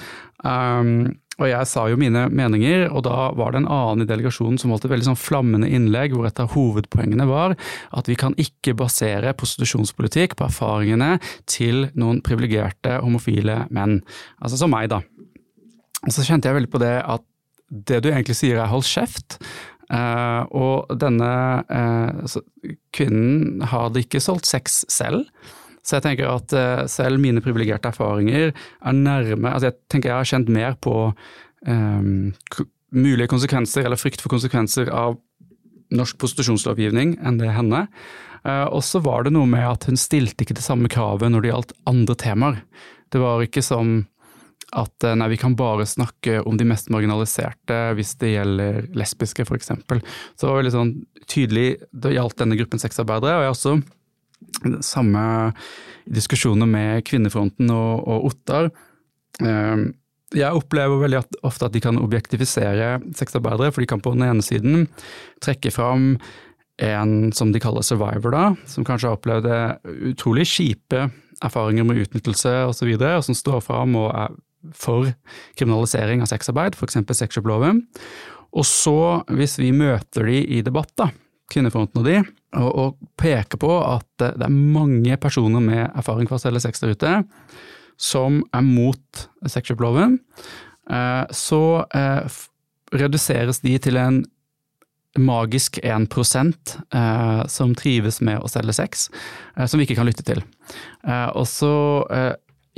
Um, 0.42 1.12
og 1.40 1.46
jeg 1.48 1.68
sa 1.68 1.86
jo 1.88 1.96
mine 2.00 2.26
meninger, 2.28 2.84
og 2.92 3.06
da 3.06 3.30
var 3.38 3.54
det 3.54 3.62
en 3.62 3.70
annen 3.72 4.04
i 4.04 4.08
delegasjonen 4.08 4.58
som 4.60 4.72
holdt 4.72 4.84
et 4.86 4.92
veldig 4.92 5.08
sånn 5.08 5.18
flammende 5.20 5.70
innlegg, 5.72 6.12
hvor 6.12 6.28
et 6.28 6.42
av 6.42 6.52
hovedpoengene 6.52 7.26
var 7.30 7.56
at 7.96 8.10
vi 8.10 8.18
kan 8.20 8.36
ikke 8.40 8.76
basere 8.78 9.32
prostitusjonspolitikk 9.40 10.36
på 10.36 10.46
erfaringene 10.50 11.16
til 11.50 11.86
noen 11.96 12.20
privilegerte 12.24 12.98
homofile 13.00 13.62
menn. 13.72 14.00
Altså 14.44 14.60
som 14.60 14.72
meg, 14.74 14.90
da. 14.92 15.00
Og 16.02 16.12
så 16.12 16.26
kjente 16.26 16.50
jeg 16.50 16.60
veldig 16.60 16.72
på 16.72 16.82
det 16.82 16.96
at 17.00 17.24
det 17.72 18.02
du 18.04 18.10
egentlig 18.10 18.36
sier 18.36 18.60
er 18.60 18.72
hold 18.72 18.84
kjeft, 18.84 19.40
Uh, 19.92 20.46
og 20.56 20.94
denne 20.96 21.28
uh, 21.68 22.36
kvinnen 22.96 23.60
hadde 23.68 24.00
ikke 24.00 24.22
solgt 24.24 24.48
sex 24.48 24.78
selv. 24.88 25.26
Så 25.82 25.98
jeg 25.98 26.06
tenker 26.06 26.30
at 26.30 26.54
uh, 26.54 26.84
selv 26.90 27.20
mine 27.22 27.42
privilegerte 27.44 27.90
erfaringer 27.90 28.52
er 28.52 28.96
nærme 28.96 29.50
altså 29.50 29.70
Jeg 29.70 29.78
tenker 29.90 30.12
jeg 30.12 30.20
har 30.20 30.30
kjent 30.30 30.52
mer 30.52 30.76
på 30.78 30.96
um, 31.66 32.32
mulige 32.92 33.30
konsekvenser, 33.32 33.86
eller 33.86 34.00
frykt 34.00 34.22
for 34.22 34.32
konsekvenser 34.32 34.92
av 34.94 35.18
norsk 35.92 36.16
prostitusjonslovgivning 36.20 37.16
enn 37.20 37.40
det 37.40 37.50
henne. 37.52 37.86
og 38.44 38.80
så 38.84 39.00
var 39.04 39.24
det 39.24 39.32
noe 39.34 39.46
med 39.46 39.64
at 39.64 39.84
hun 39.88 39.98
stilte 40.00 40.44
ikke 40.44 40.56
det 40.56 40.64
samme 40.64 40.88
kravet 40.92 41.30
når 41.30 41.42
det 41.42 41.50
gjaldt 41.50 41.74
andre 41.88 42.16
temaer. 42.16 42.62
Det 43.12 43.20
var 43.20 43.44
ikke 43.44 43.62
som 43.64 44.00
at 44.72 45.04
eh, 45.04 45.16
nei, 45.18 45.28
vi 45.32 45.40
kan 45.40 45.56
bare 45.56 45.86
snakke 45.88 46.40
om 46.48 46.56
de 46.58 46.66
mest 46.68 46.88
marginaliserte 46.92 47.78
hvis 47.98 48.14
det 48.22 48.34
gjelder 48.34 48.86
lesbiske 48.96 49.44
f.eks. 49.44 49.72
Så 49.72 49.74
det 49.92 50.48
var 50.48 50.60
veldig 50.60 50.74
sånn 50.74 50.94
tydelig, 51.28 51.66
det 51.92 52.14
gjaldt 52.16 52.38
denne 52.40 52.58
gruppen 52.60 52.80
sexarbeidere. 52.80 53.36
Og 53.36 53.44
jeg 53.44 53.50
har 53.50 53.56
også 53.56 53.74
samme 54.84 55.24
diskusjoner 56.10 56.68
med 56.68 57.02
Kvinnefronten 57.08 57.70
og, 57.72 58.06
og 58.06 58.30
Ottar. 58.30 58.70
Ehm, 59.42 59.92
jeg 60.32 60.56
opplever 60.56 61.02
veldig 61.02 61.20
ofte 61.44 61.68
at 61.68 61.74
de 61.74 61.82
kan 61.84 62.00
objektifisere 62.00 62.96
sexarbeidere, 63.16 63.72
for 63.72 63.84
de 63.84 63.90
kan 63.90 64.00
på 64.02 64.14
den 64.14 64.24
ene 64.26 64.44
siden 64.44 64.86
trekke 65.44 65.72
fram 65.74 66.14
en 66.82 67.32
som 67.36 67.52
de 67.52 67.60
kaller 67.60 67.84
survivor, 67.84 68.32
da, 68.32 68.44
som 68.66 68.86
kanskje 68.86 69.10
har 69.10 69.18
opplevd 69.18 69.48
utrolig 70.12 70.46
kjipe 70.48 71.04
erfaringer 71.42 71.86
med 71.86 72.00
utnyttelse 72.06 72.54
osv., 72.70 72.94
og, 72.94 73.02
så 73.02 73.12
og 73.18 73.26
som 73.28 73.38
står 73.38 73.60
fram 73.66 73.98
og 74.00 74.08
er 74.14 74.38
for 74.78 75.10
kriminalisering 75.58 76.22
av 76.22 76.30
sexarbeid, 76.30 76.76
f.eks. 76.78 77.00
sexkjøploven. 77.18 77.82
Og 78.52 78.66
så, 78.68 79.22
hvis 79.32 79.56
vi 79.58 79.72
møter 79.74 80.28
de 80.28 80.38
i 80.58 80.60
debatt, 80.64 80.92
da, 81.00 81.08
Kvinnefronten 81.52 82.00
og 82.00 82.08
de, 82.08 82.18
og, 82.58 82.70
og, 82.70 83.10
peker 83.20 83.60
på 83.60 83.70
at 83.84 84.08
det 84.22 84.46
er 84.46 84.52
mange 84.52 85.16
personer 85.20 85.62
med 85.62 85.84
erfaring 85.90 86.28
fra 86.30 86.40
å 86.40 86.42
selge 86.42 86.64
sex 86.64 86.82
der 86.82 86.96
ute 86.96 87.14
som 88.02 88.42
er 88.54 88.64
mot 88.66 89.24
sexkjøploven, 89.46 90.18
eh, 90.90 91.24
så 91.30 91.62
eh, 91.94 92.38
reduseres 92.92 93.62
de 93.64 93.76
til 93.82 93.98
en 94.00 94.22
magisk 95.20 95.78
1 95.84 96.08
eh, 96.08 97.42
som 97.52 97.74
trives 97.76 98.20
med 98.24 98.40
å 98.40 98.48
selge 98.48 98.74
sex, 98.76 99.08
som 99.66 99.78
vi 99.78 99.86
ikke 99.86 99.98
kan 100.00 100.08
lytte 100.08 100.24
til. 100.24 100.40
Og 101.36 101.44
så 101.46 101.72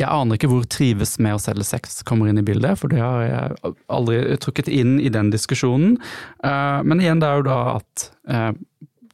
jeg 0.01 0.11
aner 0.11 0.35
ikke 0.39 0.51
hvor 0.51 0.65
trives 0.67 1.15
med 1.23 1.37
å 1.37 1.43
selge 1.43 1.67
sex 1.69 2.01
kommer 2.07 2.31
inn 2.31 2.41
i 2.41 2.47
bildet, 2.47 2.81
for 2.81 2.91
det 2.91 2.99
har 2.99 3.21
jeg 3.23 3.75
aldri 3.95 4.19
trukket 4.43 4.71
inn 4.73 4.97
i 4.99 5.13
den 5.13 5.31
diskusjonen. 5.31 6.01
Eh, 6.43 6.81
men 6.83 7.03
igjen, 7.03 7.23
det 7.23 7.29
er 7.31 7.39
jo 7.39 7.47
da 7.47 7.59
at 7.77 8.09
eh, 8.27 8.51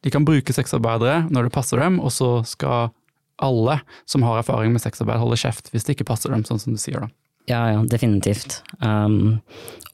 de 0.00 0.12
kan 0.14 0.24
bruke 0.24 0.56
sexarbeidere 0.56 1.26
når 1.28 1.48
det 1.48 1.54
passer 1.58 1.82
dem, 1.82 2.00
og 2.00 2.14
så 2.16 2.38
skal 2.48 2.94
alle 3.40 3.78
som 4.08 4.24
har 4.24 4.40
erfaring 4.40 4.72
med 4.72 4.82
sexarbeid 4.84 5.20
holde 5.20 5.38
kjeft 5.40 5.70
hvis 5.72 5.86
det 5.86 5.98
ikke 5.98 6.08
passer 6.12 6.32
dem, 6.32 6.46
sånn 6.48 6.60
som 6.62 6.76
du 6.76 6.80
sier 6.80 7.04
da. 7.04 7.12
Ja, 7.48 7.62
ja, 7.74 7.84
definitivt. 7.88 8.60
Um, 8.80 9.40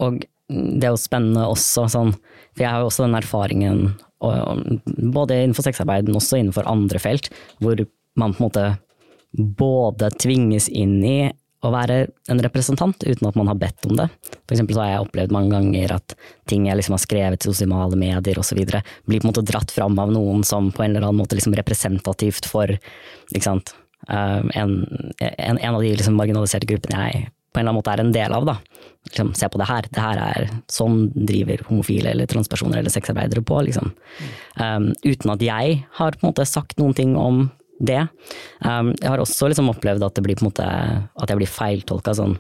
og 0.03 0.23
det 0.51 0.87
er 0.87 0.95
jo 0.95 1.03
spennende 1.03 1.47
også, 1.51 1.87
sånn, 1.91 2.13
for 2.55 2.63
jeg 2.63 2.71
har 2.71 2.83
jo 2.83 2.91
også 2.91 3.07
den 3.07 3.19
erfaringen, 3.19 3.87
både 4.23 5.43
innenfor 5.43 5.67
sexarbeid, 5.67 6.07
men 6.07 6.19
også 6.19 6.39
innenfor 6.39 6.67
andre 6.71 7.01
felt, 7.03 7.31
hvor 7.63 7.81
man 8.17 8.35
på 8.35 8.41
en 8.41 8.47
måte 8.47 8.67
både 9.37 10.11
tvinges 10.17 10.69
inn 10.69 10.99
i 11.05 11.19
å 11.65 11.73
være 11.73 11.99
en 12.31 12.41
representant 12.45 13.05
uten 13.07 13.29
at 13.29 13.37
man 13.39 13.49
har 13.51 13.59
bedt 13.59 13.87
om 13.89 13.97
det. 13.99 14.09
For 14.45 14.55
eksempel 14.55 14.77
så 14.77 14.83
har 14.85 14.91
jeg 14.93 15.07
opplevd 15.07 15.35
mange 15.35 15.55
ganger 15.55 15.95
at 15.97 16.17
ting 16.51 16.67
jeg 16.69 16.79
liksom 16.79 16.97
har 16.97 17.03
skrevet 17.03 17.47
i 17.47 17.51
sosiale 17.51 17.99
medier 17.99 18.41
osv. 18.41 18.61
blir 18.61 19.23
på 19.23 19.27
en 19.27 19.31
måte 19.33 19.47
dratt 19.47 19.73
fram 19.75 19.99
av 20.03 20.13
noen 20.15 20.45
som 20.47 20.71
på 20.73 20.85
en 20.85 20.93
eller 20.93 21.09
annen 21.09 21.23
måte 21.23 21.39
liksom 21.39 21.57
representativt 21.59 22.49
for 22.51 22.71
eh, 22.77 23.49
en, 24.07 24.77
en, 25.19 25.59
en, 25.59 25.75
av 25.75 25.83
de 25.83 25.97
liksom 25.97 26.19
marginaliserte 26.21 26.69
gruppene 26.69 27.09
jeg 27.09 27.27
på 27.57 27.61
en 27.61 27.65
eller 27.65 27.73
annen 27.73 27.81
måte 27.81 27.93
er 27.95 28.05
en 28.05 28.13
del 28.13 28.37
av. 28.37 28.45
da. 28.45 28.57
Liksom, 29.09 29.35
se 29.39 29.49
på 29.49 29.59
det 29.59 29.69
her, 29.71 29.87
det 29.89 30.03
her 30.03 30.19
er 30.21 30.49
sånn 30.69 31.07
driver 31.17 31.63
homofile 31.71 32.13
eller 32.13 32.29
transpersoner 32.29 32.83
eller 32.83 32.93
sexarbeidere 32.93 33.41
på. 33.41 33.63
liksom. 33.65 33.95
Um, 34.61 34.91
uten 35.07 35.33
at 35.33 35.45
jeg 35.45 35.79
har 35.97 36.19
på 36.19 36.27
en 36.27 36.35
måte 36.35 36.45
sagt 36.45 36.77
noen 36.77 36.93
ting 36.95 37.17
om 37.17 37.47
det. 37.79 38.07
Um, 38.65 38.93
jeg 39.01 39.11
har 39.11 39.23
også 39.23 39.51
liksom 39.51 39.71
opplevd 39.73 40.05
at, 40.07 40.19
en 40.21 40.45
måte, 40.47 40.67
at 40.67 41.31
jeg 41.31 41.41
blir 41.41 41.51
feiltolka 41.51 42.15
sånn. 42.17 42.37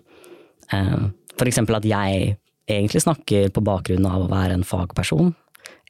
Um, 0.72 1.12
for 1.36 1.48
eksempel 1.48 1.78
at 1.78 1.86
jeg 1.88 2.36
egentlig 2.66 3.04
snakker 3.04 3.52
på 3.54 3.64
bakgrunn 3.64 4.08
av 4.08 4.24
å 4.24 4.30
være 4.30 4.56
en 4.56 4.66
fagperson, 4.66 5.34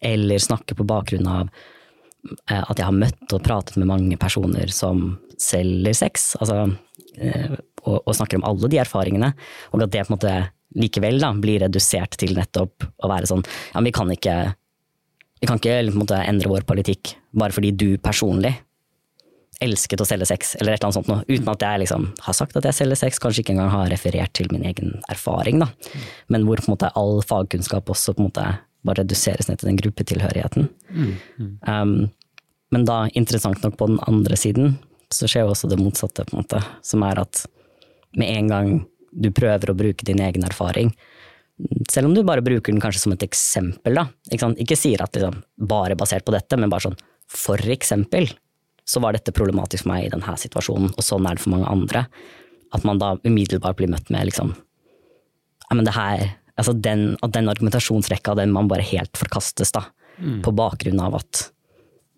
eller 0.04 0.42
snakker 0.42 0.76
på 0.78 0.86
bakgrunn 0.88 1.28
av 1.30 1.46
uh, 1.48 2.64
at 2.64 2.76
jeg 2.76 2.88
har 2.88 2.98
møtt 2.98 3.36
og 3.36 3.44
pratet 3.46 3.78
med 3.80 3.90
mange 3.92 4.18
personer 4.20 4.72
som 4.74 5.14
selger 5.40 5.96
sex. 5.96 6.34
Altså 6.40 6.66
uh, 6.66 7.56
og, 7.86 8.02
og, 8.02 8.12
snakker 8.18 8.40
om 8.40 8.46
alle 8.48 8.70
de 8.70 8.82
erfaringene, 8.82 9.32
og 9.70 9.82
at 9.86 9.94
det 9.94 10.04
på 10.04 10.12
en 10.12 10.18
måte 10.18 10.36
likevel 10.76 11.20
da, 11.22 11.30
blir 11.38 11.62
redusert 11.62 12.18
til 12.20 12.34
nettopp 12.36 12.84
å 12.84 13.08
være 13.08 13.28
sånn 13.30 13.44
ja, 13.46 13.78
men 13.78 13.86
vi 13.86 13.92
kan 13.94 14.10
ikke, 14.12 14.34
vi 15.40 15.48
kan 15.48 15.60
ikke 15.60 15.94
måte, 15.94 16.18
endre 16.26 16.50
vår 16.50 16.66
politikk 16.68 17.14
bare 17.36 17.54
fordi 17.54 17.70
du 17.78 17.88
personlig 18.02 18.52
elsket 19.64 20.02
å 20.02 20.06
selge 20.08 20.28
sex, 20.28 20.54
eller 20.58 20.74
et 20.74 20.80
eller 20.80 20.88
annet 20.88 20.98
sånt 20.98 21.10
noe, 21.10 21.24
uten 21.30 21.48
at 21.52 21.64
jeg 21.64 21.82
liksom 21.84 22.06
har 22.26 22.36
sagt 22.36 22.58
at 22.58 22.66
jeg 22.68 22.76
selger 22.76 23.00
sex, 23.00 23.20
kanskje 23.22 23.42
ikke 23.42 23.54
engang 23.54 23.72
har 23.72 23.90
referert 23.92 24.34
til 24.36 24.50
min 24.52 24.66
egen 24.68 24.98
erfaring, 25.12 25.62
da. 25.62 25.70
Men 26.32 26.44
hvor 26.48 26.60
på 26.60 26.68
en 26.68 26.76
måte 26.76 26.92
all 26.98 27.22
fagkunnskap 27.24 27.88
også 27.92 28.16
på 28.16 28.22
en 28.22 28.28
måte 28.28 28.46
bare 28.86 29.02
reduseres 29.02 29.48
ned 29.48 29.60
til 29.60 29.70
den 29.70 29.80
gruppetilhørigheten. 29.80 30.68
Mm. 30.92 31.14
Mm. 31.40 31.54
Um, 31.66 31.96
men 32.74 32.86
da, 32.86 33.00
interessant 33.18 33.64
nok 33.64 33.78
på 33.80 33.88
den 33.90 33.98
andre 34.06 34.38
siden, 34.38 34.76
så 35.14 35.28
skjer 35.30 35.46
jo 35.46 35.54
også 35.54 35.70
det 35.70 35.80
motsatte, 35.80 36.26
på 36.26 36.36
en 36.36 36.44
måte, 36.44 36.62
som 36.86 37.04
er 37.06 37.22
at 37.22 37.44
med 38.18 38.30
en 38.32 38.52
gang 38.52 38.72
du 39.16 39.30
prøver 39.34 39.72
å 39.72 39.78
bruke 39.78 40.06
din 40.06 40.20
egen 40.22 40.44
erfaring, 40.46 40.92
selv 41.88 42.10
om 42.10 42.14
du 42.14 42.20
bare 42.26 42.44
bruker 42.44 42.74
den 42.74 42.82
kanskje 42.82 43.06
som 43.06 43.14
et 43.14 43.24
eksempel, 43.24 43.96
da. 43.96 44.08
Ikke, 44.34 44.50
ikke 44.60 44.76
sier 44.78 45.02
at 45.04 45.16
liksom, 45.16 45.38
bare 45.56 45.96
basert 45.98 46.26
på 46.26 46.34
dette, 46.34 46.58
men 46.60 46.72
bare 46.72 46.90
sånn 46.90 46.98
for 47.26 47.58
eksempel, 47.72 48.28
så 48.86 49.02
var 49.02 49.16
dette 49.16 49.34
problematisk 49.34 49.84
for 49.84 49.92
meg 49.94 50.06
i 50.06 50.12
denne 50.12 50.36
situasjonen, 50.38 50.92
og 50.94 51.04
sånn 51.04 51.26
er 51.26 51.36
det 51.36 51.42
for 51.42 51.54
mange 51.56 51.70
andre. 51.70 52.06
At 52.74 52.86
man 52.86 53.00
da 53.02 53.16
umiddelbart 53.26 53.78
blir 53.78 53.90
møtt 53.90 54.10
med 54.14 54.28
liksom 54.30 54.54
men 55.74 55.86
det 55.86 55.96
her, 55.96 56.20
altså 56.54 56.72
den, 56.72 57.16
At 57.22 57.34
den 57.34 57.48
argumentasjonsrekka, 57.50 58.36
den 58.38 58.52
man 58.54 58.68
bare 58.70 58.86
helt 58.86 59.16
forkastes, 59.18 59.72
da. 59.74 59.86
Mm. 60.18 60.40
På 60.44 60.54
bakgrunn 60.56 61.00
av 61.02 61.18
at 61.18 61.48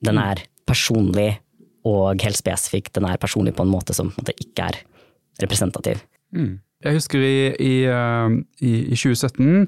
den 0.04 0.20
er 0.20 0.44
personlig 0.68 1.40
og 1.88 2.20
helt 2.22 2.38
spesifikk. 2.38 2.92
Den 2.94 3.08
er 3.08 3.18
personlig 3.18 3.56
på 3.56 3.64
en 3.64 3.72
måte 3.72 3.96
som 3.96 4.12
på 4.12 4.20
en 4.20 4.26
måte 4.26 4.36
ikke 4.44 4.68
er 4.68 4.80
representativ. 5.42 6.04
Mm. 6.36 6.58
Jeg 6.84 6.94
husker 6.94 7.24
i, 7.24 7.38
i, 7.58 7.74
uh, 7.90 8.30
i, 8.62 8.92
i 8.92 8.98
2017 8.98 9.66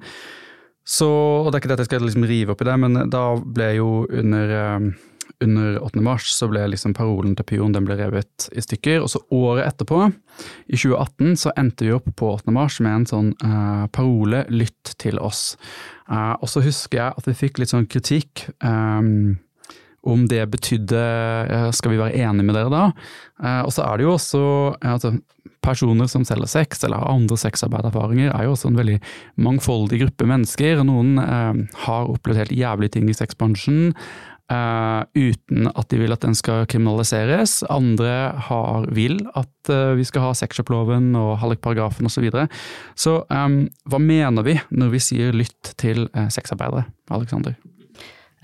så, 0.86 1.08
og 1.08 1.50
det 1.50 1.56
er 1.56 1.62
ikke 1.62 1.70
det 1.70 1.76
at 1.76 1.82
jeg 1.82 1.90
skal 1.90 2.04
liksom 2.06 2.26
rive 2.26 2.54
opp 2.54 2.62
i 2.62 2.66
det, 2.66 2.76
men 2.82 2.98
da 3.10 3.24
ble 3.40 3.66
jo 3.76 3.88
under, 4.06 4.52
uh, 4.54 4.86
under 5.44 5.78
8. 5.82 6.02
mars 6.04 6.30
så 6.34 6.48
ble 6.50 6.66
liksom 6.72 6.94
parolen 6.96 7.34
til 7.38 7.46
Pion 7.48 7.74
den 7.74 7.86
ble 7.88 7.96
revet 7.98 8.48
i 8.52 8.62
stykker. 8.64 9.00
Og 9.04 9.12
så 9.12 9.22
året 9.34 9.66
etterpå, 9.66 10.06
i 10.68 10.76
2018, 10.76 11.36
så 11.40 11.52
endte 11.60 11.86
vi 11.86 11.94
opp 11.96 12.08
på 12.16 12.32
8. 12.36 12.54
mars 12.54 12.80
med 12.84 13.00
en 13.00 13.06
sånn 13.10 13.30
uh, 13.44 13.86
parole 13.92 14.44
'lytt 14.48 14.96
til 15.00 15.20
oss'. 15.20 15.56
og 16.10 16.48
så 16.48 16.62
husker 16.64 16.98
jeg 16.98 17.14
at 17.16 17.28
vi 17.28 17.38
fikk 17.44 17.60
litt 17.60 17.72
sånn 17.72 17.86
kritikk. 17.86 18.48
Um, 18.64 19.38
om 20.02 20.24
det 20.28 20.46
betydde 20.48 21.00
Skal 21.76 21.92
vi 21.92 22.00
være 22.00 22.16
enige 22.24 22.46
med 22.46 22.56
dere 22.56 22.72
da? 22.72 22.84
Eh, 23.42 23.60
og 23.66 23.72
så 23.74 23.84
er 23.84 23.98
det 23.98 24.06
jo 24.06 24.14
også 24.16 24.42
altså, 24.80 25.14
Personer 25.60 26.08
som 26.08 26.24
selger 26.24 26.48
sex 26.48 26.84
eller 26.84 27.02
har 27.02 27.12
andre 27.12 27.36
sexarbeiderfaringer, 27.36 28.30
er 28.32 28.46
jo 28.46 28.54
også 28.54 28.70
en 28.70 28.78
veldig 28.78 28.96
mangfoldig 29.44 29.98
gruppe 30.00 30.28
mennesker. 30.28 30.80
Noen 30.88 31.20
eh, 31.20 31.58
har 31.84 32.08
opplevd 32.08 32.40
helt 32.40 32.54
jævlige 32.56 32.94
ting 32.96 33.10
i 33.12 33.16
sexbransjen. 33.16 33.90
Uh, 34.50 35.04
uten 35.14 35.68
at 35.78 35.86
de 35.92 35.98
vil 36.00 36.10
at 36.10 36.24
den 36.24 36.34
skal 36.34 36.64
kriminaliseres. 36.66 37.60
Andre 37.70 38.32
har, 38.48 38.88
vil 38.90 39.20
at 39.38 39.70
uh, 39.70 39.92
vi 39.94 40.06
skal 40.08 40.24
ha 40.24 40.32
sexshoploven 40.34 41.12
og 41.14 41.36
hallikparagrafen 41.38 42.08
osv. 42.08 42.16
Så, 42.16 42.24
videre. 42.24 42.48
så 42.98 43.12
um, 43.30 43.60
hva 43.86 44.00
mener 44.02 44.44
vi 44.44 44.56
når 44.74 44.90
vi 44.96 45.02
sier 45.06 45.36
lytt 45.38 45.70
til 45.78 46.08
uh, 46.16 46.26
sexarbeidere, 46.32 46.88
Aleksander? 47.14 47.54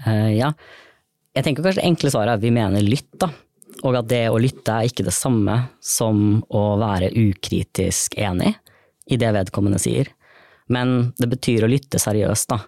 ja, 0.06 0.50
jeg 1.32 1.44
tenker 1.44 1.64
kanskje 1.64 1.80
det 1.80 1.88
enkle 1.88 2.10
svaret 2.12 2.34
er 2.34 2.38
at 2.38 2.42
vi 2.44 2.50
mener 2.52 2.84
lytt, 2.84 3.14
da. 3.16 3.30
Og 3.88 3.96
at 3.96 4.08
det 4.10 4.26
å 4.28 4.36
lytte 4.40 4.74
er 4.74 4.90
ikke 4.90 5.06
det 5.06 5.14
samme 5.16 5.54
som 5.80 6.42
å 6.52 6.64
være 6.80 7.08
ukritisk 7.16 8.18
enig 8.20 8.52
i 9.08 9.16
det 9.20 9.32
vedkommende 9.32 9.80
sier. 9.80 10.12
Men 10.68 11.14
det 11.16 11.30
betyr 11.32 11.64
å 11.64 11.70
lytte 11.72 12.00
seriøst, 12.02 12.52
da. 12.52 12.60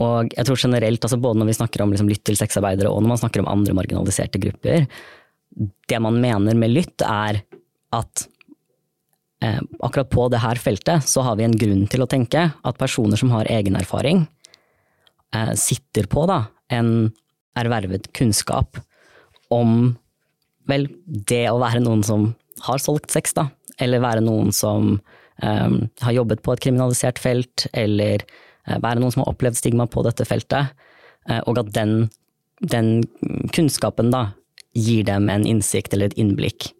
Og 0.00 0.32
jeg 0.32 0.46
tror 0.48 0.60
generelt, 0.60 1.04
altså 1.04 1.18
både 1.20 1.40
når 1.40 1.50
vi 1.50 1.56
snakker 1.58 1.82
om 1.84 1.92
liksom 1.92 2.08
lytt 2.08 2.24
til 2.24 2.38
sexarbeidere 2.38 2.90
og 2.90 3.02
når 3.02 3.12
man 3.12 3.20
snakker 3.20 3.42
om 3.42 3.50
andre 3.52 3.74
marginaliserte 3.76 4.40
grupper, 4.40 4.86
det 5.88 5.98
man 6.00 6.20
mener 6.20 6.56
med 6.56 6.72
lytt 6.72 7.04
er 7.04 7.42
at 7.92 8.26
eh, 9.44 9.60
akkurat 9.84 10.10
på 10.12 10.28
det 10.32 10.40
her 10.40 10.60
feltet 10.60 11.04
så 11.08 11.24
har 11.26 11.36
vi 11.36 11.44
en 11.44 11.58
grunn 11.58 11.84
til 11.92 12.04
å 12.04 12.08
tenke 12.08 12.46
at 12.56 12.80
personer 12.80 13.20
som 13.20 13.32
har 13.34 13.50
egen 13.52 13.76
erfaring, 13.76 14.24
eh, 15.36 15.52
sitter 15.60 16.08
på 16.08 16.24
da 16.30 16.46
en 16.72 17.12
ervervet 17.58 18.08
kunnskap 18.16 18.80
om 19.52 19.92
vel, 20.70 20.86
det 21.04 21.44
å 21.50 21.60
være 21.60 21.82
noen 21.84 22.04
som 22.06 22.30
har 22.64 22.80
solgt 22.80 23.12
sex, 23.12 23.34
da, 23.36 23.48
eller 23.82 24.00
være 24.00 24.22
noen 24.24 24.52
som 24.54 24.94
eh, 25.42 25.74
har 26.06 26.16
jobbet 26.16 26.42
på 26.44 26.54
et 26.54 26.64
kriminalisert 26.64 27.20
felt, 27.20 27.66
eller 27.72 28.24
være 28.66 29.00
noen 29.02 29.14
som 29.14 29.24
har 29.24 29.32
opplevd 29.32 29.58
stigma 29.58 29.88
på 29.90 30.04
dette 30.06 30.26
feltet, 30.28 30.72
uh, 31.30 31.40
og 31.46 31.62
at 31.62 31.72
den, 31.74 32.06
den, 32.60 32.94
kunnskapen 33.54 34.12
da 34.14 34.28
gir 34.72 35.04
dem 35.08 35.28
en 35.32 35.46
innsikt 35.48 35.92
eller 35.92 36.10
et 36.10 36.18
innblikk 36.20 36.70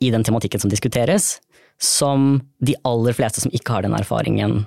i 0.00 0.10
den 0.10 0.24
tematikken 0.26 0.62
som 0.62 0.72
diskuteres, 0.72 1.38
som 1.80 2.40
de 2.64 2.74
aller 2.88 3.16
fleste 3.16 3.42
som 3.44 3.52
ikke 3.54 3.76
har 3.76 3.84
den 3.84 3.96
erfaringen, 3.96 4.64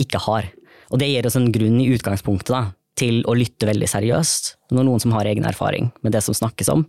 ikke 0.00 0.20
har. 0.24 0.48
Og 0.92 1.00
det 1.00 1.08
gir 1.10 1.26
oss 1.28 1.36
en 1.38 1.52
grunn 1.52 1.78
i 1.80 1.90
utgangspunktet 1.94 2.52
da, 2.52 2.64
til 2.98 3.22
å 3.26 3.34
lytte 3.36 3.68
veldig 3.68 3.88
seriøst 3.90 4.54
når 4.74 4.86
noen 4.86 5.02
som 5.02 5.14
har 5.16 5.28
egen 5.28 5.46
erfaring 5.48 5.90
med 6.04 6.14
det 6.14 6.22
som 6.24 6.36
snakkes 6.36 6.70
om, 6.72 6.84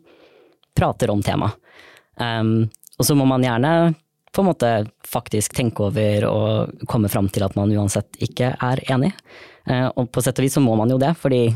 prater 0.77 1.11
om 1.13 1.23
temaet. 1.25 1.57
Um, 2.15 2.71
og 2.95 3.07
så 3.07 3.15
må 3.17 3.25
man 3.27 3.43
gjerne 3.43 3.71
på 4.35 4.43
en 4.43 4.49
måte 4.49 4.71
faktisk 5.07 5.55
tenke 5.55 5.85
over 5.87 6.25
og 6.27 6.87
komme 6.91 7.09
fram 7.11 7.29
til 7.31 7.45
at 7.47 7.55
man 7.55 7.71
uansett 7.71 8.19
ikke 8.23 8.51
er 8.53 8.81
enig. 8.91 9.13
Uh, 9.69 9.87
og 9.95 10.09
på 10.13 10.23
sett 10.23 10.37
og 10.41 10.45
vis 10.45 10.57
så 10.57 10.63
må 10.63 10.75
man 10.77 10.91
jo 10.91 10.99
det, 11.01 11.13
fordi 11.17 11.47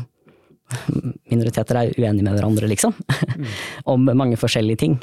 minoriteter 1.30 1.78
er 1.80 1.92
uenige 1.98 2.24
med 2.24 2.36
hverandre, 2.36 2.70
liksom. 2.70 2.94
Mm. 3.36 3.50
om 3.92 4.10
mange 4.14 4.38
forskjellige 4.40 4.82
ting. 4.84 4.96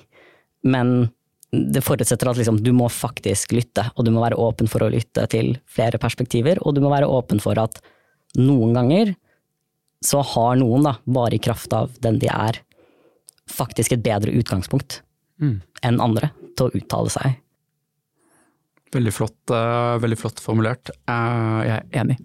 Men 0.68 1.12
det 1.52 1.84
forutsetter 1.86 2.32
at 2.32 2.40
liksom, 2.40 2.60
du 2.64 2.74
må 2.76 2.90
faktisk 2.92 3.54
lytte, 3.56 3.88
og 3.96 4.06
du 4.06 4.12
må 4.16 4.24
være 4.24 4.40
åpen 4.42 4.70
for 4.72 4.84
å 4.84 4.92
lytte 4.92 5.28
til 5.32 5.56
flere 5.72 6.00
perspektiver, 6.02 6.60
og 6.64 6.76
du 6.76 6.84
må 6.84 6.92
være 6.92 7.08
åpen 7.08 7.40
for 7.44 7.60
at 7.62 7.80
noen 8.38 8.76
ganger 8.76 9.14
så 10.04 10.22
har 10.36 10.58
noen, 10.60 10.86
da, 10.86 10.98
bare 11.06 11.38
i 11.38 11.42
kraft 11.42 11.74
av 11.74 11.96
den 12.04 12.20
de 12.22 12.30
er, 12.30 12.60
faktisk 13.48 13.96
et 13.96 14.04
bedre 14.04 14.34
utgangspunkt 14.36 15.02
mm. 15.42 15.56
enn 15.88 16.02
andre 16.04 16.34
til 16.58 16.68
å 16.68 16.82
uttale 16.82 17.14
seg. 17.14 17.38
Veldig 18.94 19.12
flott, 19.12 19.52
uh, 19.52 19.98
veldig 20.00 20.18
flott 20.20 20.40
formulert. 20.40 20.94
Uh, 21.10 21.60
jeg 21.68 21.74
er 21.76 22.00
enig. 22.02 22.16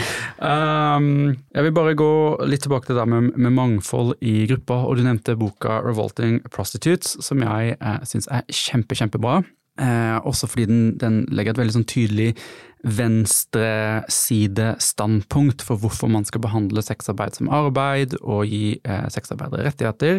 um, 0.50 1.34
jeg 1.34 1.66
vil 1.66 1.74
bare 1.74 1.96
gå 1.98 2.12
litt 2.46 2.62
tilbake 2.66 2.90
til 2.90 3.00
det 3.00 3.08
med, 3.10 3.32
med, 3.34 3.54
mangfold 3.56 4.14
i 4.22 4.44
gruppa. 4.50 4.84
og 4.86 5.00
Du 5.00 5.02
nevnte 5.06 5.34
boka 5.40 5.80
'Revolting 5.82 6.40
Prostitutes', 6.54 7.18
som 7.24 7.42
jeg 7.42 7.76
uh, 7.82 7.98
syns 8.06 8.30
er 8.30 8.46
kjempe, 8.46 8.94
kjempebra. 8.94 9.42
Eh, 9.80 10.26
også 10.26 10.46
fordi 10.46 10.64
den, 10.64 10.82
den, 10.98 11.24
legger 11.34 11.50
et 11.50 11.58
veldig 11.58 11.74
sånn 11.74 11.88
tydelig 11.90 12.28
venstresidestandpunkt 12.84 15.64
for 15.64 15.80
hvorfor 15.80 16.08
man 16.12 16.28
skal 16.28 16.44
behandle 16.44 16.84
sexarbeid 16.84 17.32
som 17.38 17.48
arbeid 17.52 18.16
og 18.20 18.44
gi 18.50 18.80
eh, 18.84 19.06
sexarbeidere 19.12 19.64
rettigheter. 19.68 20.14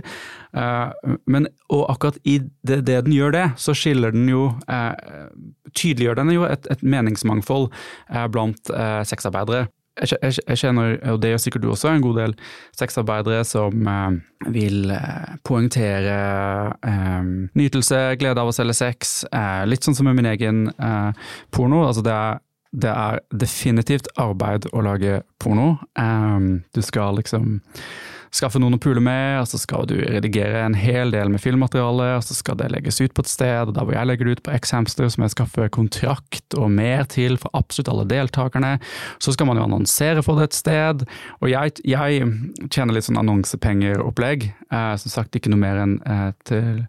Eh, 0.58 0.90
men, 1.30 1.48
og 1.70 1.86
akkurat 1.94 2.18
i 2.24 2.40
det, 2.66 2.86
det, 2.90 3.06
den 3.06 3.14
gjør 3.14 3.32
det, 3.38 3.48
så 3.62 3.72
skiller 3.78 4.12
den 4.16 4.30
jo 4.32 4.44
eh, 4.70 4.94
Tydeliggjør 5.76 6.16
den 6.22 6.32
jo 6.32 6.44
et, 6.48 6.64
et 6.72 6.84
meningsmangfold 6.88 7.68
eh, 8.10 8.28
blant 8.32 8.70
eh, 8.72 9.04
sexarbeidere 9.08 9.68
jeg, 9.96 10.58
kjenner, 10.60 10.98
og 11.08 11.22
det 11.24 11.32
gjør 11.32 11.42
sikkert 11.46 11.64
du 11.64 11.70
også, 11.72 11.94
en 11.94 12.04
god 12.04 12.18
del 12.20 12.34
sexarbeidere 12.76 13.46
som 13.48 13.88
eh, 13.88 14.18
vil 14.52 14.92
poengtere 15.48 16.18
eh, 16.84 17.30
nytelse, 17.56 18.02
glede 18.20 18.44
av 18.44 18.52
å 18.52 18.56
selge 18.56 18.76
sex. 18.78 19.22
Eh, 19.32 19.64
litt 19.70 19.88
sånn 19.88 19.96
som 19.96 20.10
med 20.10 20.20
min 20.20 20.30
egen 20.34 20.66
eh, 20.76 21.30
porno. 21.56 21.86
Altså 21.88 22.04
det 22.06 22.16
er, 22.16 22.44
det 22.76 22.92
er, 22.92 23.22
definitivt 23.32 24.10
arbeid 24.20 24.68
å 24.74 24.84
lage 24.86 25.22
porno. 25.42 25.76
Um, 26.00 26.66
du 26.76 26.82
skal 26.86 27.18
liksom 27.20 27.62
skaffe 28.36 28.60
noen 28.60 28.76
å 28.76 28.82
pule 28.82 29.02
med, 29.04 29.40
og 29.40 29.48
så 29.48 29.60
skal 29.62 29.86
du 29.90 29.96
redigere 29.96 30.66
en 30.66 30.76
hel 30.78 31.14
del 31.14 31.32
med 31.32 31.42
filmmateriale, 31.44 32.10
og 32.18 32.26
så 32.26 32.36
skal 32.36 32.58
det 32.60 32.68
legges 32.74 33.00
ut 33.00 33.14
på 33.16 33.24
et 33.24 33.32
sted, 33.32 33.70
og 33.70 33.76
der 33.78 33.88
hvor 33.88 33.96
jeg 33.96 34.10
legger 34.10 34.28
det 34.28 34.38
ut 34.38 34.44
på 34.48 34.56
X-Hamster, 34.58 35.08
som 35.12 35.26
jeg 35.26 35.36
skaffer 35.36 35.72
kontrakt 35.72 36.58
og 36.60 36.68
mer 36.74 37.06
til 37.12 37.40
for 37.42 37.54
absolutt 37.58 37.92
alle 37.94 38.08
deltakerne. 38.12 38.74
Så 39.24 39.36
skal 39.36 39.50
man 39.50 39.60
jo 39.60 39.68
annonsere 39.68 40.24
for 40.26 40.40
det 40.40 40.50
et 40.50 40.60
sted, 40.60 41.06
og 41.40 41.52
jeg, 41.52 41.78
jeg 41.88 42.28
tjener 42.68 42.98
litt 42.98 43.08
sånn 43.08 43.22
annonsepengeropplegg. 43.24 44.50
Eh, 44.66 44.94
som 45.00 45.14
sagt 45.14 45.38
ikke 45.38 45.54
noe 45.54 45.62
mer 45.62 45.84
enn 45.86 46.00
eh, 46.04 46.32
til, 46.48 46.84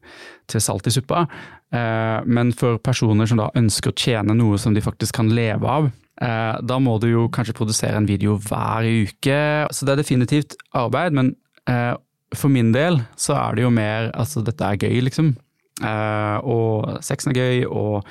til 0.51 0.65
salt 0.65 0.89
i 0.91 0.95
suppa. 0.95 1.27
Eh, 1.75 2.19
men 2.25 2.53
for 2.55 2.79
personer 2.79 3.29
som 3.29 3.41
da 3.41 3.49
ønsker 3.59 3.91
å 3.91 3.99
tjene 3.99 4.37
noe 4.39 4.59
som 4.61 4.75
de 4.77 4.85
faktisk 4.85 5.19
kan 5.19 5.33
leve 5.35 5.67
av, 5.67 5.89
eh, 6.23 6.59
da 6.63 6.79
må 6.79 6.99
du 7.03 7.09
jo 7.11 7.29
kanskje 7.29 7.57
produsere 7.59 7.97
en 7.99 8.09
video 8.09 8.39
hver 8.39 8.87
uke. 8.87 9.41
Så 9.73 9.87
det 9.87 9.97
er 9.97 10.03
definitivt 10.03 10.57
arbeid, 10.75 11.17
men 11.17 11.35
eh, 11.67 11.95
for 12.35 12.53
min 12.53 12.73
del 12.73 13.01
så 13.17 13.37
er 13.39 13.57
det 13.57 13.67
jo 13.67 13.75
mer 13.75 14.11
altså 14.15 14.45
dette 14.45 14.63
er 14.63 14.79
gøy, 14.79 15.03
liksom. 15.09 15.37
Og 15.77 17.03
sexen 17.05 17.35
er 17.35 17.37
gøy, 17.37 17.67
og 17.69 18.07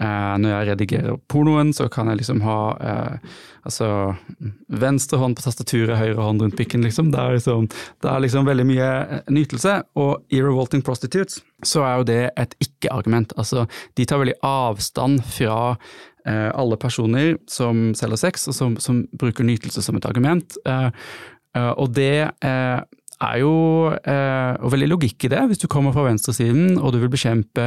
når 0.00 0.48
jeg 0.48 0.68
redigerer 0.70 1.16
pornoen, 1.28 1.74
så 1.76 1.84
kan 1.92 2.08
jeg 2.08 2.22
liksom 2.22 2.40
ha 2.46 2.60
eh, 2.80 3.32
altså 3.68 3.88
venstre 4.80 5.18
hånd 5.20 5.36
på 5.36 5.44
tastaturet, 5.44 5.98
høyre 5.98 6.20
hånd 6.20 6.44
rundt 6.44 6.56
pikken, 6.58 6.84
liksom. 6.86 7.10
Det 7.12 7.20
er 7.20 7.36
liksom, 7.36 7.66
det 8.02 8.10
er 8.10 8.22
liksom 8.24 8.48
veldig 8.48 8.66
mye 8.68 8.90
eh, 9.00 9.32
nytelse. 9.32 9.76
Og 10.00 10.32
i 10.32 10.42
Revolting 10.42 10.84
Prostitutes 10.86 11.40
så 11.66 11.84
er 11.84 11.98
jo 11.98 12.06
det 12.08 12.22
et 12.40 12.54
ikke-argument. 12.64 13.34
Altså, 13.40 13.66
de 13.98 14.06
tar 14.08 14.22
veldig 14.22 14.38
avstand 14.46 15.20
fra 15.28 15.58
eh, 15.74 16.48
alle 16.48 16.80
personer 16.80 17.36
som 17.50 17.90
selger 17.98 18.24
sex, 18.24 18.48
og 18.48 18.56
som, 18.56 18.78
som, 18.80 19.04
bruker 19.20 19.46
nytelse 19.46 19.84
som 19.84 20.00
et 20.00 20.08
argument. 20.08 20.56
Eh, 20.64 20.88
eh, 21.58 21.72
og 21.76 21.92
det 21.98 22.30
er 22.40 23.36
jo 23.36 23.52
veldig 24.72 24.86
logikk 24.94 25.26
i 25.26 25.28
det, 25.28 25.40
hvis 25.50 25.60
du 25.60 25.66
kommer 25.68 25.92
fra 25.92 26.06
venstresiden 26.06 26.78
og 26.80 26.94
du 26.94 27.02
vil 27.02 27.10
bekjempe 27.12 27.66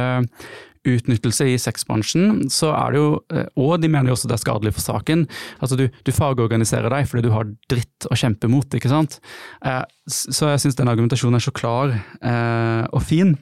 utnyttelse 0.88 1.46
i 1.48 1.56
sexbransjen, 1.60 2.44
så 2.52 2.72
er 2.76 2.94
det 2.94 3.00
jo, 3.00 3.10
eh, 3.32 3.46
og 3.60 3.76
de 3.82 3.90
mener 3.90 4.10
jo 4.10 4.16
også 4.18 4.30
det 4.30 4.38
er 4.38 4.44
skadelig 4.44 4.74
for 4.76 4.84
saken, 4.84 5.26
altså 5.64 5.78
du, 5.80 5.86
du 5.88 6.12
fagorganiserer 6.14 6.92
deg 6.92 7.08
fordi 7.10 7.26
du 7.26 7.32
har 7.34 7.50
dritt 7.72 8.08
å 8.10 8.18
kjempe 8.18 8.50
mot, 8.52 8.76
ikke 8.76 8.92
sant. 8.92 9.18
Eh, 9.64 9.82
så 10.10 10.52
jeg 10.52 10.64
syns 10.64 10.78
den 10.80 10.92
argumentasjonen 10.92 11.40
er 11.40 11.46
så 11.46 11.54
klar 11.56 11.94
eh, 11.94 12.84
og 12.92 13.04
fin. 13.04 13.36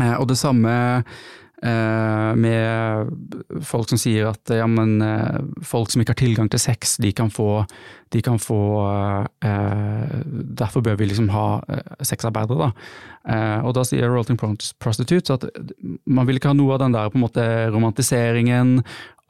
Og 0.00 0.24
det 0.24 0.38
samme 0.40 0.72
med 1.62 3.10
folk 3.62 3.90
som 3.92 4.00
sier 4.00 4.32
at 4.32 4.50
ja, 4.50 4.66
men 4.66 4.96
eh, 5.04 5.38
folk 5.66 5.92
som 5.92 6.02
ikke 6.02 6.14
har 6.14 6.20
tilgang 6.22 6.50
til 6.50 6.62
sex, 6.62 6.96
de 7.02 7.12
kan 7.14 7.30
få, 7.30 7.64
de 8.14 8.22
kan 8.24 8.40
få 8.42 8.60
eh, 9.44 10.16
Derfor 10.62 10.82
bør 10.84 10.98
vi 10.98 11.10
liksom 11.10 11.30
ha 11.32 11.62
sexarbeidere, 12.04 12.68
da. 12.68 12.70
Og 13.62 13.72
da 13.76 13.84
sier 13.86 14.10
Rolting 14.10 14.38
Prostitutes 14.38 15.30
at 15.30 15.44
man 16.10 16.26
vil 16.26 16.38
ikke 16.38 16.50
ha 16.50 16.56
noe 16.58 16.74
av 16.74 16.82
den 16.82 16.94
der 16.94 17.10
på 17.10 17.18
en 17.18 17.24
måte 17.24 17.44
romantiseringen 17.70 18.80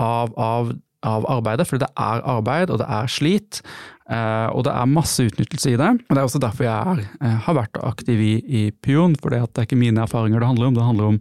av, 0.00 0.32
av 0.36 0.72
av 1.02 1.24
arbeidet, 1.26 1.66
for 1.66 1.82
det 1.82 1.88
er 1.98 2.20
arbeid, 2.30 2.70
og 2.70 2.78
det 2.78 2.86
er 2.86 3.08
slit. 3.10 3.58
og 4.06 4.60
det 4.62 4.70
er 4.70 4.90
masse 4.90 5.24
utnyttelse 5.26 5.72
i 5.72 5.78
det. 5.80 5.88
og 5.98 6.14
Det 6.14 6.20
er 6.20 6.28
også 6.28 6.40
derfor 6.42 6.64
jeg 6.64 6.92
er, 6.92 7.32
har 7.42 7.56
vært 7.58 7.80
aktiv 7.82 8.20
i, 8.22 8.34
i 8.46 8.62
Pion, 8.70 9.16
for 9.18 9.34
det, 9.34 9.40
er 9.42 9.66
ikke 9.66 9.78
mine 9.80 10.04
erfaringer 10.04 10.38
det 10.38 10.50
handler 10.52 10.70
om. 10.70 10.76
Det 10.78 10.86
handler 10.86 11.10
om 11.10 11.18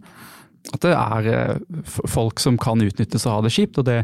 at 0.76 0.84
det 0.84 0.92
er 0.96 1.28
eh, 1.32 1.86
folk 2.10 2.40
som 2.42 2.58
kan 2.60 2.80
utnyttes 2.82 3.26
og 3.26 3.36
ha 3.36 3.44
det 3.44 3.52
kjipt, 3.54 3.80
og 3.80 3.88
det 3.88 4.02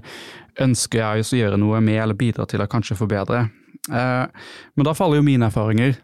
ønsker 0.63 1.01
jeg 1.01 1.25
å 1.25 1.41
gjøre 1.43 1.61
noe 1.61 1.81
med 1.85 2.01
eller 2.03 2.19
bidra 2.19 2.47
til 2.49 2.63
å 2.63 2.69
kanskje 2.71 2.99
forbedre. 2.99 3.47
Eh, 3.89 4.49
men 4.75 4.89
da 4.89 4.97
faller 4.97 5.21
jo 5.21 5.27
mine 5.27 5.49
erfaringer 5.49 5.97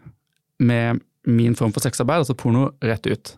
med 0.65 1.03
min 1.25 1.57
form 1.57 1.73
for 1.75 1.83
sexarbeid, 1.83 2.23
altså 2.23 2.37
porno, 2.37 2.69
rett 2.85 3.09
ut. 3.09 3.35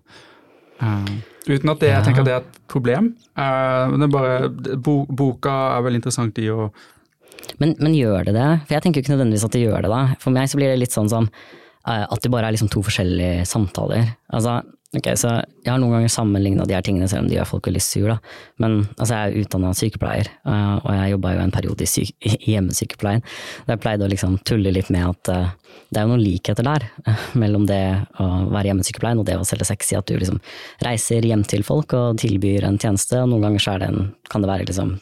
Eh, 0.84 1.15
uten 1.47 1.73
at 1.73 1.84
det, 1.84 1.93
jeg 1.93 2.05
tenker 2.07 2.23
at 2.23 2.30
det 2.30 2.36
er 2.36 2.43
et 2.43 2.61
problem. 2.71 3.13
Men 3.38 4.11
bare, 4.11 4.49
boka 4.78 5.55
er 5.78 5.86
veldig 5.88 6.03
interessant 6.03 6.43
i 6.43 6.51
å 6.51 6.71
men, 7.61 7.75
men, 7.80 7.93
gjør 7.95 8.25
det 8.28 8.34
det? 8.36 8.47
For 8.65 8.75
jeg 8.75 8.84
tenker 8.84 8.99
jo 8.99 9.05
ikke 9.05 9.13
nødvendigvis 9.13 9.45
at 9.45 9.53
det 9.55 9.61
gjør 9.61 9.86
det. 9.86 9.89
da. 9.93 9.99
For 10.19 10.36
meg 10.36 10.49
så 10.51 10.57
blir 10.59 10.71
det 10.71 10.80
litt 10.82 10.93
sånn 10.93 11.07
som 11.09 11.30
at 11.88 12.19
det 12.19 12.32
bare 12.34 12.49
er 12.49 12.55
liksom 12.55 12.67
to 12.73 12.82
forskjellige 12.84 13.45
samtaler. 13.47 14.09
Altså, 14.36 14.57
Ok, 14.95 15.09
så 15.19 15.33
Jeg 15.65 15.73
har 15.73 15.81
noen 15.81 15.97
ganger 15.97 16.11
sammenligna 16.11 16.63
de 16.63 16.75
her 16.77 16.83
tingene, 16.85 17.09
selv 17.11 17.25
om 17.25 17.27
de 17.27 17.35
gjør 17.35 17.49
folk 17.49 17.65
veldig 17.67 17.81
sur. 17.83 18.07
da. 18.07 18.17
Men 18.57 18.88
altså, 18.95 19.17
jeg 19.17 19.33
er 19.33 19.41
utdanna 19.43 19.73
sykepleier, 19.75 20.29
uh, 20.47 20.77
og 20.79 20.91
jeg 20.95 21.11
jobba 21.11 21.33
jo 21.33 21.41
en 21.43 21.51
periode 21.51 21.83
i, 21.83 21.89
syk 21.91 22.13
hjemmesykepleien. 22.23 23.23
Der 23.65 23.75
jeg 23.75 23.81
pleide 23.83 24.07
å 24.07 24.11
liksom 24.13 24.38
tulle 24.47 24.71
litt 24.71 24.89
med 24.89 25.03
at 25.09 25.31
uh, 25.33 25.49
det 25.91 25.99
er 25.99 26.07
jo 26.07 26.13
noen 26.13 26.23
likheter 26.23 26.63
der 26.63 26.88
mellom 27.41 27.65
det 27.67 27.81
å 28.23 28.29
være 28.47 28.71
hjemmesykepleien 28.71 29.19
og 29.19 29.27
det 29.27 29.35
å 29.35 29.43
selge 29.47 29.67
sex 29.67 29.91
i 29.91 29.97
at 29.99 30.07
du 30.07 30.15
liksom 30.15 30.39
reiser 30.88 31.27
hjem 31.27 31.43
til 31.43 31.67
folk 31.67 31.91
og 31.97 32.23
tilbyr 32.23 32.69
en 32.69 32.79
tjeneste, 32.79 33.19
og 33.19 33.27
noen 33.33 33.49
ganger 33.49 33.65
så 33.67 33.75
det 33.81 33.91
en, 33.91 34.09
kan 34.31 34.45
det 34.45 34.51
være 34.53 34.69
liksom 34.71 34.95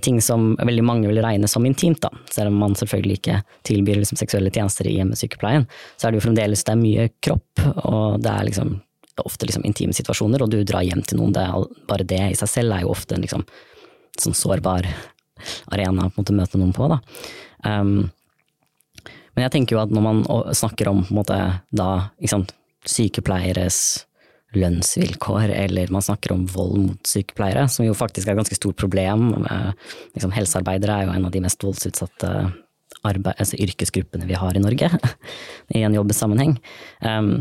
ting 0.00 0.16
som 0.22 0.54
veldig 0.56 0.84
mange 0.86 1.08
vil 1.10 1.18
regne 1.20 1.48
som 1.50 1.66
intimt, 1.68 1.98
da. 2.00 2.08
Selv 2.32 2.48
om 2.48 2.56
man 2.62 2.76
selvfølgelig 2.78 3.18
ikke 3.18 3.40
tilbyr 3.68 3.98
liksom 4.00 4.16
seksuelle 4.16 4.48
tjenester 4.54 4.88
i 4.88 4.94
hjemmesykepleien, 4.96 5.66
så 5.98 6.06
er 6.06 6.14
det 6.14 6.22
jo 6.22 6.24
fremdeles 6.24 6.64
det 6.64 6.72
er 6.72 6.80
mye 6.80 7.06
kropp, 7.20 7.64
og 7.84 8.22
det 8.24 8.32
er 8.32 8.48
liksom 8.48 8.70
ofte 9.22 9.46
liksom 9.46 9.64
intime 9.66 9.94
situasjoner, 9.94 10.42
og 10.42 10.50
du 10.50 10.62
drar 10.66 10.82
hjem 10.86 11.04
til 11.06 11.20
noen. 11.20 11.34
Det 11.34 11.44
er, 11.44 11.68
bare 11.88 12.06
det 12.08 12.22
i 12.32 12.38
seg 12.38 12.50
selv 12.50 12.74
er 12.74 12.84
jo 12.84 12.92
ofte 12.94 13.16
en 13.16 13.22
liksom, 13.22 13.44
sånn 14.20 14.36
sårbar 14.36 14.88
arena 15.74 16.08
å 16.08 16.24
møte 16.34 16.58
noen 16.58 16.74
på. 16.74 16.88
Da. 16.90 16.98
Um, 17.66 18.10
men 19.34 19.46
jeg 19.46 19.54
tenker 19.54 19.76
jo 19.76 19.82
at 19.82 19.94
når 19.94 20.04
man 20.04 20.24
snakker 20.54 20.90
om 20.90 21.04
måte, 21.14 21.38
da, 21.74 21.88
sant, 22.30 22.54
sykepleieres 22.88 23.78
lønnsvilkår, 24.54 25.50
eller 25.50 25.90
man 25.90 26.04
snakker 26.04 26.34
om 26.34 26.44
vold 26.46 26.76
mot 26.78 27.08
sykepleiere, 27.10 27.66
som 27.70 27.86
jo 27.86 27.96
faktisk 27.98 28.28
er 28.28 28.36
et 28.36 28.42
ganske 28.42 28.58
stort 28.58 28.78
problem. 28.78 29.32
Liksom, 30.14 30.34
helsearbeidere 30.34 31.00
er 31.00 31.08
jo 31.08 31.16
en 31.16 31.26
av 31.26 31.34
de 31.34 31.42
mest 31.42 31.66
voldsutsatte 31.66 32.30
arbeid, 33.04 33.34
altså 33.34 33.58
yrkesgruppene 33.60 34.28
vi 34.28 34.38
har 34.38 34.56
i 34.56 34.62
Norge, 34.62 34.90
i 35.76 35.82
en 35.84 35.98
jobbsammenheng. 35.98 36.56
Um, 37.02 37.34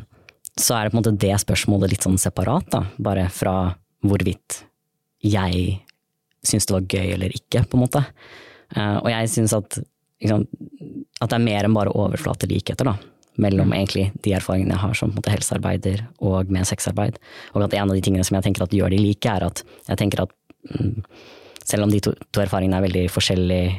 så 0.60 0.76
er 0.76 0.86
det 0.86 0.94
på 0.94 0.98
en 0.98 1.02
måte 1.02 1.16
det 1.24 1.34
spørsmålet 1.42 1.96
litt 1.96 2.06
sånn 2.06 2.20
separat, 2.22 2.68
da. 2.74 2.84
Bare 3.02 3.26
fra 3.34 3.74
hvorvidt 4.04 4.62
jeg 5.24 5.80
syns 6.44 6.68
det 6.68 6.76
var 6.76 6.86
gøy 6.92 7.14
eller 7.16 7.34
ikke, 7.34 7.64
på 7.66 7.78
en 7.78 7.84
måte. 7.86 8.04
Uh, 8.76 9.00
og 9.00 9.10
jeg 9.12 9.32
syns 9.32 9.56
at, 9.58 9.80
liksom, 10.22 10.46
at 11.22 11.32
det 11.32 11.38
er 11.40 11.46
mer 11.46 11.68
enn 11.68 11.78
bare 11.78 11.94
overflatelikheter, 11.96 12.92
da. 12.92 12.98
Mellom 13.42 13.72
mm. 13.72 13.78
egentlig 13.80 14.08
de 14.26 14.36
erfaringene 14.38 14.76
jeg 14.76 14.84
har 14.84 14.98
som 15.00 15.14
måte, 15.16 15.32
helsearbeider 15.34 16.04
og 16.22 16.52
med 16.54 16.68
sexarbeid. 16.70 17.18
Og 17.56 17.66
at 17.66 17.74
en 17.74 17.90
av 17.90 17.98
de 17.98 18.04
tingene 18.06 18.26
som 18.28 18.38
jeg 18.38 18.46
tenker 18.46 18.68
at 18.68 18.76
gjør 18.76 18.94
de 18.94 19.02
like, 19.02 19.32
er 19.32 19.48
at 19.48 19.64
jeg 19.88 20.02
tenker 20.04 20.28
at 20.28 20.36
mm, 20.70 21.00
selv 21.66 21.88
om 21.88 21.94
de 21.94 22.04
to, 22.04 22.14
to 22.30 22.44
erfaringene 22.44 22.78
er 22.78 22.86
veldig 22.86 23.08
forskjellige 23.10 23.74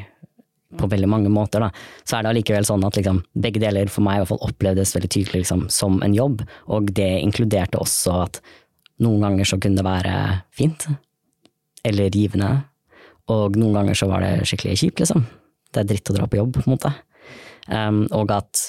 på 0.78 0.88
veldig 0.90 1.08
mange 1.10 1.32
måter, 1.32 1.64
da, 1.64 1.70
så 2.04 2.18
er 2.18 2.24
det 2.24 2.32
allikevel 2.32 2.66
sånn 2.68 2.84
at 2.86 2.98
liksom, 2.98 3.22
begge 3.46 3.62
deler 3.62 3.90
for 3.92 4.06
meg 4.06 4.18
i 4.18 4.22
hvert 4.22 4.32
fall 4.34 4.44
opplevdes 4.48 4.94
veldig 4.96 5.10
tydelig 5.14 5.44
liksom, 5.44 5.66
som 5.72 5.98
en 6.04 6.16
jobb, 6.16 6.44
og 6.72 6.92
det 6.96 7.10
inkluderte 7.22 7.80
også 7.80 8.18
at 8.26 8.40
noen 9.04 9.26
ganger 9.26 9.48
så 9.48 9.58
kunne 9.60 9.80
det 9.80 9.86
være 9.86 10.14
fint, 10.54 10.86
eller 11.84 12.14
givende, 12.14 12.52
og 13.32 13.58
noen 13.58 13.80
ganger 13.80 13.98
så 13.98 14.08
var 14.10 14.24
det 14.24 14.46
skikkelig 14.48 14.78
kjipt, 14.80 15.02
liksom. 15.02 15.26
Det 15.74 15.82
er 15.82 15.90
dritt 15.90 16.10
å 16.12 16.16
dra 16.16 16.28
på 16.30 16.38
jobb, 16.38 16.54
på 16.54 16.64
en 16.64 16.74
måte. 16.76 16.90
Um, 17.66 18.04
og 18.14 18.30
at 18.34 18.68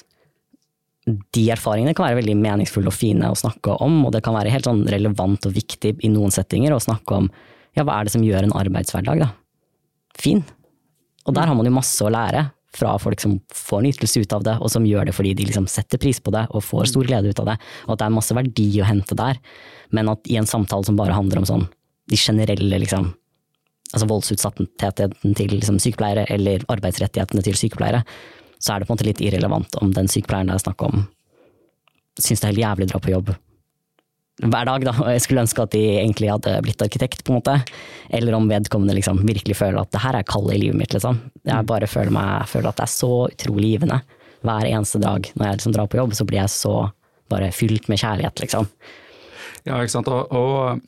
de 1.06 1.43
erfaringene 1.53 1.93
kan 1.93 2.08
være 2.08 2.18
veldig 2.24 2.36
meningsfulle 2.39 2.89
og 2.89 2.97
fine 2.97 3.30
å 3.30 3.38
snakke 3.38 3.76
om, 3.84 3.99
og 4.08 4.16
det 4.16 4.24
kan 4.26 4.34
være 4.34 4.53
helt 4.53 4.66
sånn 4.66 4.86
relevant 4.89 5.45
og 5.45 5.53
viktig 5.53 5.97
i 6.01 6.10
noen 6.10 6.34
settinger 6.34 6.74
å 6.74 6.82
snakke 6.82 7.20
om 7.20 7.30
ja, 7.76 7.84
hva 7.84 7.99
er 7.99 8.08
det 8.08 8.16
som 8.16 8.24
gjør 8.26 8.47
en 8.47 8.56
arbeidshverdag, 8.56 9.22
da? 9.22 9.30
Fin. 10.16 10.41
Og 11.26 11.36
der 11.36 11.50
har 11.50 11.58
man 11.58 11.68
jo 11.68 11.74
masse 11.74 12.06
å 12.06 12.12
lære 12.14 12.50
fra 12.76 12.92
folk 13.00 13.22
som 13.24 13.38
får 13.56 13.82
en 13.82 13.90
ytelse 13.90 14.22
ut 14.22 14.34
av 14.36 14.44
det, 14.44 14.56
og 14.60 14.72
som 14.72 14.86
gjør 14.86 15.08
det 15.08 15.16
fordi 15.16 15.34
de 15.38 15.48
liksom 15.48 15.68
setter 15.72 16.02
pris 16.02 16.20
på 16.20 16.34
det 16.36 16.44
og 16.52 16.64
får 16.66 16.92
stor 16.92 17.08
glede 17.08 17.32
ut 17.32 17.42
av 17.42 17.54
det, 17.54 17.58
og 17.88 17.96
at 17.96 18.02
det 18.02 18.08
er 18.08 18.16
masse 18.18 18.36
verdi 18.36 18.68
å 18.84 18.90
hente 18.90 19.18
der. 19.18 19.40
Men 19.96 20.12
at 20.12 20.28
i 20.28 20.38
en 20.42 20.50
samtale 20.50 20.88
som 20.88 21.00
bare 21.00 21.16
handler 21.16 21.42
om 21.42 21.48
sånn 21.48 21.68
de 22.12 22.20
generelle 22.20 22.82
liksom, 22.84 23.10
altså 23.94 24.10
voldsutsattheten 24.12 25.38
til 25.40 25.56
liksom, 25.56 25.80
sykepleiere, 25.82 26.28
eller 26.36 26.68
arbeidsrettighetene 26.70 27.46
til 27.48 27.58
sykepleiere, 27.58 28.04
så 28.60 28.76
er 28.76 28.82
det 28.82 28.90
på 28.90 28.94
en 28.94 29.00
måte 29.00 29.08
litt 29.08 29.24
irrelevant 29.24 29.80
om 29.82 29.96
den 29.96 30.12
sykepleieren 30.12 30.52
det 30.52 30.60
er 30.60 30.68
snakk 30.68 30.84
om 30.86 31.06
syns 32.22 32.42
det 32.42 32.48
er 32.48 32.54
helt 32.54 32.64
jævlig 32.64 32.88
å 32.88 32.92
dra 32.94 33.02
på 33.04 33.12
jobb, 33.12 33.32
hver 34.44 34.68
dag, 34.68 34.84
da, 34.84 34.92
og 35.00 35.08
jeg 35.14 35.24
skulle 35.24 35.46
ønske 35.46 35.64
at 35.64 35.72
de 35.72 35.84
egentlig 36.02 36.28
hadde 36.28 36.58
blitt 36.66 36.82
arkitekt, 36.84 37.24
på 37.24 37.32
en 37.32 37.40
måte. 37.40 37.56
Eller 38.12 38.36
om 38.36 38.50
vedkommende 38.50 38.98
liksom 38.98 39.22
virkelig 39.24 39.56
føler 39.62 39.80
at 39.80 39.94
det 39.96 40.02
her 40.04 40.18
er 40.20 40.28
kallet 40.28 40.58
i 40.58 40.66
livet 40.66 40.80
mitt, 40.82 40.92
liksom. 40.96 41.22
Jeg 41.46 41.64
mm. 41.64 41.70
bare 41.70 41.88
føler, 41.88 42.12
meg, 42.16 42.50
føler 42.52 42.72
at 42.72 42.82
det 42.82 42.88
er 42.88 42.94
så 42.96 43.14
utrolig 43.30 43.72
givende. 43.76 44.02
Hver 44.46 44.68
eneste 44.68 45.00
dag 45.02 45.32
når 45.34 45.48
jeg 45.48 45.60
liksom 45.60 45.76
drar 45.78 45.88
på 45.92 46.02
jobb, 46.02 46.18
så 46.18 46.28
blir 46.28 46.42
jeg 46.42 46.54
så 46.54 46.76
bare 47.32 47.54
fylt 47.56 47.88
med 47.92 48.02
kjærlighet, 48.02 48.44
liksom. 48.44 48.68
Ja, 49.66 49.80
ikke 49.80 49.96
sant. 49.96 50.12
Og, 50.12 50.36
og 50.36 50.84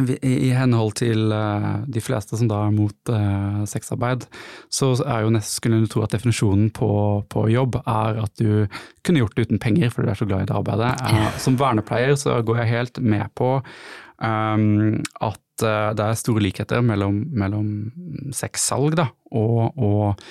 i 0.00 0.52
henhold 0.56 0.94
til 1.02 1.32
uh, 1.34 1.82
de 1.84 2.00
fleste 2.00 2.38
som 2.38 2.48
da 2.48 2.62
er 2.66 2.72
mot 2.72 3.12
uh, 3.12 3.60
sexarbeid, 3.68 4.24
så 4.72 4.94
er 5.04 5.26
jo 5.26 5.32
nesten 5.34 5.58
skulle 5.58 5.82
du 5.82 5.90
tro 5.90 6.04
at 6.06 6.14
definisjonen 6.14 6.70
på, 6.72 6.88
på, 7.28 7.44
jobb 7.52 7.76
er 7.82 8.22
at 8.24 8.32
du 8.40 8.64
kunne 9.04 9.20
gjort 9.20 9.36
det 9.36 9.48
uten 9.48 9.60
penger 9.60 9.92
fordi 9.92 10.08
du 10.08 10.14
er 10.14 10.20
så 10.22 10.28
glad 10.30 10.46
i 10.46 10.48
det 10.48 10.56
arbeidet. 10.56 10.94
Uh, 11.04 11.28
som 11.42 11.58
vernepleier 11.60 12.16
så 12.16 12.40
går 12.40 12.62
jeg 12.62 12.72
helt 12.72 13.02
med 13.04 13.28
på 13.38 13.58
um, 13.58 14.96
at 15.20 15.38
det 15.62 16.02
er 16.02 16.16
store 16.18 16.40
likheter 16.42 16.80
mellom, 16.82 17.20
mellom 17.38 18.32
sexsalg 18.34 18.96
og, 18.98 19.76
og 19.76 20.22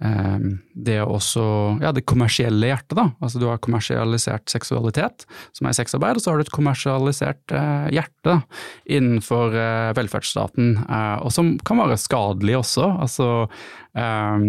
det 0.00 0.94
er 0.96 1.04
også 1.04 1.42
ja, 1.82 1.90
det 1.92 2.06
kommersielle 2.08 2.70
hjertet, 2.70 2.94
da. 2.96 3.10
Altså 3.20 3.40
du 3.40 3.46
har 3.50 3.60
kommersialisert 3.60 4.48
seksualitet, 4.48 5.26
som 5.56 5.68
er 5.68 5.76
sexarbeid, 5.76 6.16
og 6.16 6.24
så 6.24 6.32
har 6.32 6.40
du 6.40 6.46
et 6.46 6.54
kommersialisert 6.54 7.52
eh, 7.52 7.90
hjerte 7.92 8.16
da, 8.24 8.38
innenfor 8.88 9.56
eh, 9.56 9.90
velferdsstaten, 9.98 10.72
eh, 10.86 11.16
og 11.20 11.34
som 11.36 11.52
kan 11.68 11.82
være 11.82 12.00
skadelig 12.00 12.56
også. 12.62 12.88
Altså 13.04 13.28
ehm, 13.98 14.48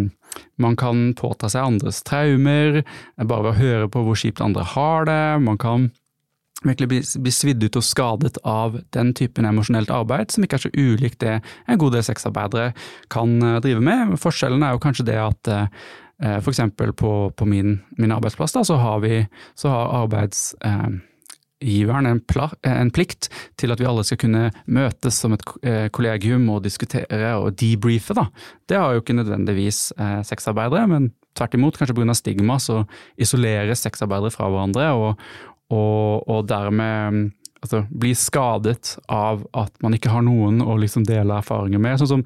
man 0.61 0.77
kan 0.79 1.09
påta 1.19 1.51
seg 1.51 1.67
andres 1.67 1.99
traumer, 2.07 2.81
bare 3.19 3.49
ved 3.49 3.51
å 3.51 3.59
høre 3.59 3.91
på 3.91 4.05
hvor 4.07 4.19
kjipt 4.23 4.43
andre 4.43 4.63
har 4.75 5.09
det. 5.09 5.23
Man 5.43 5.59
kan 5.59 5.89
virkelig 6.65 6.87
blir, 6.89 7.03
blir 7.23 7.33
svidd 7.35 7.63
ut 7.63 7.75
og 7.79 7.83
skadet 7.85 8.37
av 8.47 8.79
den 8.95 9.13
typen 9.17 9.45
emosjonelt 9.49 9.89
arbeid, 9.93 10.31
som 10.31 10.43
ikke 10.45 10.55
er 10.59 10.65
så 10.65 10.77
ulikt 10.77 11.19
det 11.23 11.35
en 11.41 11.81
god 11.81 11.91
del 11.95 12.03
sexarbeidere 12.05 12.67
kan 13.13 13.29
eh, 13.41 13.61
drive 13.63 13.81
med. 13.85 13.99
Forskjellen 14.21 14.63
er 14.65 14.71
jo 14.75 14.83
kanskje 14.83 15.07
det 15.09 15.19
at 15.21 15.43
eh, 15.51 15.67
for 16.21 16.51
eksempel 16.51 16.89
på, 16.93 17.11
på 17.33 17.45
min, 17.49 17.79
min, 17.97 18.11
arbeidsplass 18.13 18.53
da, 18.53 18.61
så 18.67 18.75
har, 18.77 18.99
vi, 19.01 19.25
så 19.57 19.67
har 19.73 19.95
arbeidsgiveren 20.03 22.05
en, 22.11 22.21
en, 22.69 22.91
plikt 22.93 23.23
til 23.57 23.73
at 23.73 23.81
vi 23.81 23.89
alle 23.89 24.05
skal 24.05 24.21
kunne 24.21 24.53
møtes 24.69 25.17
som 25.17 25.33
et 25.33 25.41
eh, 25.65 25.89
kollegium 25.89 26.45
og 26.53 26.61
diskutere 26.67 27.33
og 27.39 27.57
debrife. 27.57 28.13
Da. 28.17 28.25
Det 28.69 28.77
har 28.77 28.93
jo 28.93 29.01
ikke 29.01 29.17
nødvendigvis 29.17 29.79
sexarbeidere, 30.29 30.85
men 30.93 31.09
tvert 31.37 31.55
imot, 31.55 31.77
kanskje 31.79 31.95
pga. 31.95 32.15
stigma, 32.15 32.57
så 32.59 32.83
isoleres 33.17 33.83
sexarbeidere 33.85 34.33
fra 34.33 34.49
hverandre. 34.51 34.89
Og, 34.99 35.25
og, 35.71 36.27
og 36.29 36.47
dermed 36.49 37.15
mm, 37.15 37.21
altså, 37.63 37.83
bli 37.89 38.13
skadet 38.17 38.95
av 39.11 39.45
at 39.57 39.73
man 39.83 39.95
ikke 39.97 40.11
har 40.13 40.25
noen 40.25 40.61
å 40.63 40.77
liksom 40.81 41.05
dele 41.07 41.39
erfaringer 41.39 41.81
med. 41.81 42.01
Sånn 42.01 42.15
som 42.15 42.25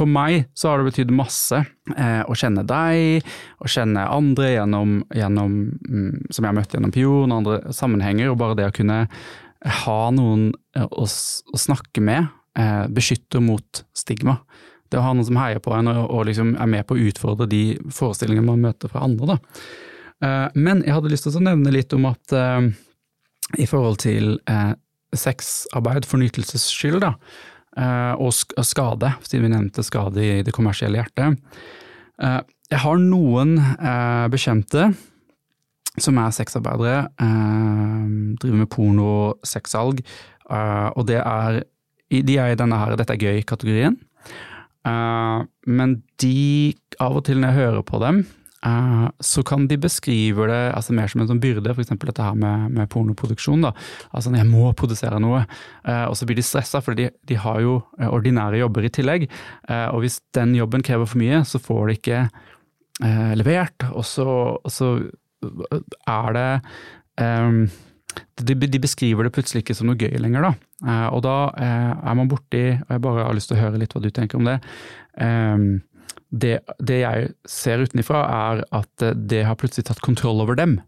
for 0.00 0.08
meg 0.08 0.46
så 0.56 0.70
har 0.70 0.80
det 0.80 0.90
betydd 0.90 1.12
masse 1.12 1.58
eh, 1.60 2.22
å 2.24 2.36
kjenne 2.38 2.62
deg, 2.64 3.26
å 3.60 3.68
kjenne 3.70 4.06
andre 4.08 4.54
gjennom, 4.54 5.00
gjennom 5.16 5.56
mm, 5.74 6.30
som 6.30 6.44
jeg 6.44 6.48
har 6.48 6.56
møtt 6.56 6.76
gjennom 6.76 6.94
Pion 6.94 7.34
andre 7.34 7.60
sammenhenger, 7.76 8.30
og 8.30 8.38
bare 8.40 8.56
det 8.58 8.68
å 8.70 8.76
kunne 8.76 9.02
ha 9.84 10.00
noen 10.16 10.50
eh, 10.78 10.86
å, 10.86 11.04
å 11.04 11.60
snakke 11.66 12.04
med, 12.06 12.30
eh, 12.58 12.86
beskytter 12.88 13.44
mot 13.44 13.84
stigma. 13.96 14.38
Det 14.90 14.98
å 14.98 15.04
ha 15.04 15.12
noen 15.14 15.28
som 15.28 15.38
heier 15.42 15.60
på 15.62 15.74
en 15.76 15.90
og, 15.92 16.00
og 16.06 16.26
liksom 16.30 16.54
er 16.58 16.70
med 16.70 16.86
på 16.86 16.96
å 16.96 17.04
utfordre 17.10 17.50
de 17.50 17.64
forestillingene 17.94 18.46
man 18.46 18.64
møter 18.64 18.90
fra 18.90 19.04
andre. 19.06 19.34
da. 19.34 19.38
Eh, 20.20 20.48
men 20.54 20.82
jeg 20.84 20.94
hadde 20.96 21.12
lyst 21.12 21.26
til 21.26 21.38
å 21.38 21.44
nevne 21.44 21.72
litt 21.72 21.92
om 21.96 22.06
at 22.10 22.34
eh, 22.36 22.68
i 23.60 23.66
forhold 23.68 24.00
til 24.04 24.34
eh, 24.50 24.72
sexarbeid 25.16 26.06
for 26.08 26.22
nytelses 26.22 26.68
skyld, 26.70 27.00
da, 27.02 27.16
og 28.20 28.34
skade, 28.66 29.08
siden 29.26 29.44
vi 29.46 29.50
nevnte 29.52 29.82
skade 29.86 30.22
i 30.22 30.42
det 30.46 30.52
kommersielle 30.54 31.00
hjertet. 31.00 31.38
Jeg 32.20 32.80
har 32.82 32.98
noen 33.02 33.56
bekjente 34.30 34.88
som 35.98 36.18
er 36.22 36.34
sexarbeidere, 36.34 37.08
driver 38.42 38.58
med 38.58 38.70
porno 38.74 39.06
og 39.08 39.46
sexsalg, 39.46 40.02
og 40.50 41.02
det 41.10 41.18
er, 41.22 41.60
de 42.10 42.38
er 42.42 42.54
i 42.54 42.58
denne 42.58 42.78
her 42.82 42.98
dette 42.98 43.16
er 43.16 43.22
gøy-kategorien. 43.22 43.98
Men 44.86 45.96
de, 46.22 46.34
av 47.02 47.18
og 47.18 47.26
til 47.26 47.42
når 47.42 47.54
jeg 47.54 47.62
hører 47.64 47.86
på 47.86 48.02
dem, 48.02 48.22
så 48.60 49.42
kan 49.46 49.64
de 49.70 49.78
beskrive 49.80 50.44
det 50.50 50.58
altså 50.76 50.92
mer 50.92 51.08
som 51.08 51.22
en 51.22 51.30
sånn 51.30 51.40
byrde, 51.40 51.72
f.eks. 51.72 51.94
dette 51.96 52.24
her 52.24 52.36
med, 52.36 52.68
med, 52.76 52.90
pornoproduksjon. 52.92 53.64
da, 53.64 53.72
altså 54.12 54.34
Jeg 54.36 54.48
må 54.50 54.68
produsere 54.76 55.20
noe, 55.22 55.46
uh, 55.88 56.06
og 56.10 56.16
så 56.18 56.28
blir 56.28 56.36
de 56.36 56.44
stressa, 56.44 56.82
for 56.84 56.98
de, 56.98 57.08
de, 57.24 57.38
har 57.40 57.60
jo 57.64 57.78
uh, 58.00 58.08
ordinære 58.10 58.60
jobber 58.60 58.84
i 58.84 58.92
tillegg. 58.92 59.28
og 59.70 60.00
hvis 60.04 60.20
den 60.36 60.54
jobben 60.58 60.84
krever 60.84 61.08
for 61.08 61.20
mye, 61.20 61.42
så 61.44 61.60
får 61.62 61.86
de 61.86 61.98
ikke 61.98 62.24
levert, 63.38 63.86
og 63.96 64.04
så, 64.04 64.26
og 64.60 64.72
så, 64.72 64.96
er 65.40 66.34
det 66.36 66.48
um, 67.24 67.62
de, 68.36 68.54
de, 68.66 68.80
beskriver 68.82 69.24
det 69.24 69.32
plutselig 69.32 69.62
ikke 69.62 69.76
som 69.78 69.88
noe 69.88 69.96
gøy 69.96 70.18
lenger, 70.20 70.44
da. 70.44 70.96
og 71.14 71.22
da 71.24 71.36
er 71.56 72.18
man 72.18 72.28
borti, 72.28 72.74
og 72.74 72.92
jeg 72.92 73.02
bare 73.06 73.24
har 73.24 73.36
lyst 73.38 73.48
til 73.48 73.56
å 73.56 73.62
høre 73.62 73.80
litt 73.80 73.94
hva 73.96 74.02
du 74.04 74.10
tenker 74.12 74.40
om 74.40 74.50
det. 74.50 74.58
Um, 75.16 75.80
det, 76.30 76.60
det, 76.78 77.00
jeg 77.02 77.30
ser 77.50 77.82
utenfra, 77.82 78.22
er 78.30 78.64
at 78.76 79.04
eh, 79.04 79.14
det 79.14 79.42
har 79.48 79.58
plutselig 79.58 79.88
tatt 79.88 80.02
kontroll 80.04 80.42
over 80.44 80.58
dem. 80.58 80.78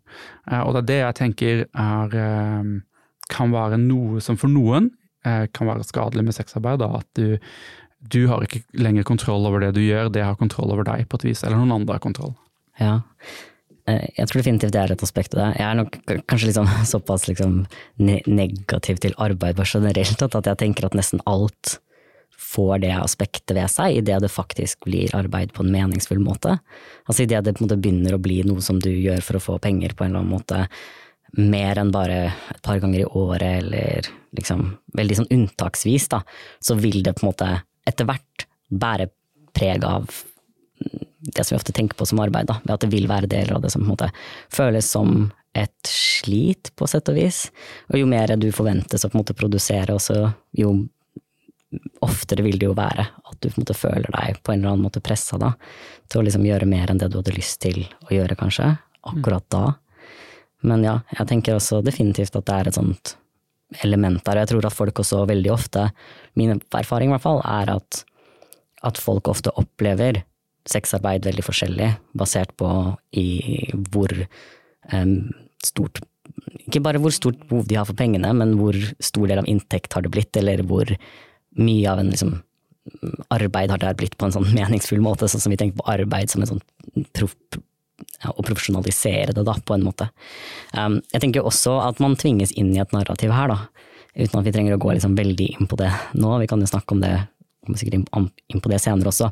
Eh, 0.47 0.61
og 0.63 0.75
det 0.77 0.83
er 0.83 0.89
det 0.91 0.99
jeg 1.01 1.19
tenker 1.19 1.63
er, 1.67 2.17
eh, 2.17 2.73
kan 3.33 3.55
være 3.55 3.81
noe 3.83 4.23
som 4.23 4.39
for 4.41 4.53
noen 4.53 4.93
kan 5.23 5.69
være 5.69 5.85
skadelig 5.87 6.25
med 6.27 6.35
sexarbeid. 6.35 6.81
Da, 6.81 6.99
at 6.99 7.07
du, 7.15 7.39
du 8.11 8.25
har 8.27 8.43
ikke 8.43 8.65
lenger 8.75 9.05
kontroll 9.07 9.45
over 9.47 9.63
det 9.63 9.69
du 9.77 9.79
gjør, 9.79 10.11
det 10.11 10.25
har 10.27 10.35
kontroll 10.35 10.73
over 10.75 10.83
deg 10.89 11.05
på 11.07 11.21
et 11.21 11.27
vis, 11.29 11.45
eller 11.47 11.61
noen 11.61 11.77
andre 11.77 11.95
har 11.95 12.03
kontroll. 12.03 12.33
Ja, 12.81 12.97
jeg 13.87 14.27
tror 14.27 14.41
definitivt 14.41 14.75
det 14.75 14.81
er 14.83 14.97
et 14.97 15.05
aspekt 15.07 15.37
av 15.37 15.45
det. 15.45 15.47
Jeg 15.61 15.69
er 15.69 15.79
nok 15.79 16.01
kanskje 16.27 16.51
liksom 16.51 16.67
såpass 16.91 17.29
liksom 17.31 17.55
negativ 18.03 18.99
til 19.07 19.15
arbeid 19.23 19.63
generelt 19.63 20.27
at 20.27 20.51
jeg 20.51 20.61
tenker 20.67 20.91
at 20.91 20.99
nesten 20.99 21.23
alt 21.23 21.77
får 22.53 22.83
det 22.85 22.93
aspektet 22.97 23.55
ved 23.57 23.71
seg 23.73 24.01
idet 24.01 24.21
det 24.23 24.33
faktisk 24.33 24.85
blir 24.89 25.15
arbeid 25.17 25.55
på 25.57 25.65
en 25.65 25.73
meningsfull 25.73 26.21
måte. 26.23 26.59
Altså 27.07 27.25
idet 27.25 27.45
det 27.47 27.55
på 27.57 27.63
en 27.63 27.69
måte 27.69 27.81
begynner 27.81 28.17
å 28.17 28.23
bli 28.23 28.43
noe 28.49 28.65
som 28.65 28.81
du 28.83 28.91
gjør 28.93 29.25
for 29.25 29.39
å 29.39 29.45
få 29.47 29.59
penger 29.63 29.97
på 29.97 30.05
en 30.05 30.13
eller 30.13 30.25
annen 30.25 30.37
måte, 30.37 30.67
mer 31.33 31.79
enn 31.81 31.93
bare 31.95 32.19
et 32.53 32.61
par 32.65 32.81
ganger 32.83 33.07
i 33.07 33.09
året 33.09 33.63
eller 33.63 34.09
liksom 34.37 34.67
veldig 34.99 35.17
sånn 35.23 35.31
unntaksvis, 35.33 36.11
da, 36.13 36.21
så 36.61 36.77
vil 36.77 37.01
det 37.05 37.15
på 37.17 37.25
en 37.25 37.31
måte 37.31 37.49
etter 37.89 38.09
hvert 38.09 38.47
bære 38.69 39.09
preg 39.57 39.85
av 39.89 40.11
det 41.23 41.45
som 41.45 41.55
vi 41.55 41.61
ofte 41.61 41.73
tenker 41.73 41.97
på 41.97 42.07
som 42.09 42.21
arbeid, 42.21 42.51
da, 42.51 42.59
ved 42.65 42.75
at 42.75 42.85
det 42.85 42.93
vil 42.93 43.09
være 43.09 43.31
deler 43.31 43.57
av 43.57 43.65
det 43.65 43.71
som 43.73 43.85
på 43.85 43.87
en 43.87 43.95
måte 43.95 44.11
føles 44.53 44.89
som 44.93 45.31
et 45.57 45.89
slit, 45.89 46.73
på 46.77 46.89
sett 46.89 47.09
og 47.13 47.19
vis. 47.19 47.45
Og 47.93 48.01
jo 48.01 48.09
mer 48.09 48.33
du 48.41 48.49
forventes 48.55 49.05
å 49.05 49.11
på 49.11 49.19
en 49.19 49.23
måte 49.23 49.37
produsere, 49.37 49.95
også, 49.95 50.33
jo 50.59 50.75
oftere 52.05 52.45
vil 52.45 52.59
det 52.61 52.69
jo 52.69 52.77
være 52.77 53.07
at 53.07 53.39
du 53.41 53.49
på 53.49 53.57
en 53.57 53.65
måte 53.65 53.77
føler 53.79 54.11
deg 54.13 54.41
på 54.43 54.53
en 54.53 54.61
eller 54.61 54.75
annen 54.75 54.87
måte 54.87 55.03
pressa 55.05 55.39
da, 55.41 55.53
til 56.11 56.21
å 56.21 56.27
liksom 56.27 56.45
gjøre 56.47 56.69
mer 56.69 56.93
enn 56.93 57.01
det 57.01 57.09
du 57.13 57.19
hadde 57.21 57.35
lyst 57.37 57.61
til 57.65 57.85
å 58.09 58.13
gjøre, 58.13 58.37
kanskje, 58.39 58.69
akkurat 59.09 59.47
da. 59.53 59.65
Men 60.69 60.85
ja, 60.87 60.99
jeg 61.17 61.29
tenker 61.31 61.57
også 61.57 61.81
definitivt 61.85 62.37
at 62.39 62.47
det 62.49 62.59
er 62.59 62.71
et 62.71 62.79
sånt 62.79 63.17
element 63.83 64.21
der. 64.25 64.37
og 64.37 64.43
Jeg 64.43 64.51
tror 64.53 64.69
at 64.69 64.77
folk 64.77 65.01
også 65.03 65.25
veldig 65.31 65.53
ofte, 65.53 65.89
min 66.39 66.61
erfaring 66.77 67.11
i 67.11 67.15
hvert 67.17 67.25
fall, 67.25 67.41
er 67.49 67.73
at, 67.79 68.03
at 68.85 69.01
folk 69.01 69.31
ofte 69.33 69.55
opplever 69.59 70.23
sexarbeid 70.69 71.27
veldig 71.27 71.45
forskjellig, 71.47 71.91
basert 72.19 72.53
på 72.61 72.69
i 73.19 73.27
hvor 73.91 74.13
um, 74.93 75.17
stort 75.65 76.03
Ikke 76.63 76.81
bare 76.85 77.01
hvor 77.03 77.13
stort 77.13 77.41
behov 77.49 77.67
de 77.69 77.77
har 77.77 77.87
for 77.89 77.99
pengene, 77.99 78.31
men 78.37 78.55
hvor 78.61 78.77
stor 79.03 79.27
del 79.29 79.43
av 79.43 79.49
inntekt 79.51 79.97
har 79.97 80.05
det 80.05 80.13
blitt, 80.15 80.37
eller 80.39 80.63
hvor 80.69 80.87
mye 81.59 81.91
av 81.91 82.01
en 82.03 82.13
liksom, 82.13 82.37
arbeid 83.35 83.71
har 83.71 83.83
der 83.83 83.99
blitt 83.99 84.17
på 84.19 84.27
en 84.27 84.35
sånn 84.35 84.49
meningsfull 84.55 85.03
måte, 85.05 85.29
sånn 85.31 85.45
som 85.45 85.55
vi 85.55 85.61
tenker 85.61 85.81
på 85.81 85.91
arbeid 85.93 86.33
som 86.33 86.43
en 86.43 86.55
sånn 86.55 86.65
proff 87.15 87.37
å 88.27 88.43
profesjonalisere 88.43 89.35
det, 89.35 89.45
da, 89.47 89.55
på 89.55 89.77
en 89.77 89.85
måte. 89.87 90.09
Um, 90.75 91.01
jeg 91.13 91.23
tenker 91.25 91.47
også 91.47 91.77
at 91.85 92.01
man 92.03 92.17
tvinges 92.19 92.55
inn 92.59 92.73
i 92.75 92.81
et 92.83 92.95
narrativ 92.95 93.31
her, 93.35 93.53
da, 93.53 93.87
uten 94.17 94.41
at 94.41 94.47
vi 94.47 94.55
trenger 94.55 94.77
å 94.77 94.81
gå 94.83 94.95
liksom 94.97 95.15
veldig 95.19 95.49
inn 95.55 95.69
på 95.71 95.79
det 95.81 95.91
nå. 96.19 96.33
Vi 96.43 96.49
kan 96.51 96.63
jo 96.63 96.71
snakke 96.71 96.97
om 96.97 97.03
det 97.03 97.13
kommer 97.63 97.79
sikkert 97.79 98.09
inn 98.51 98.61
på 98.63 98.71
det 98.73 98.81
senere 98.83 99.13
også, 99.13 99.29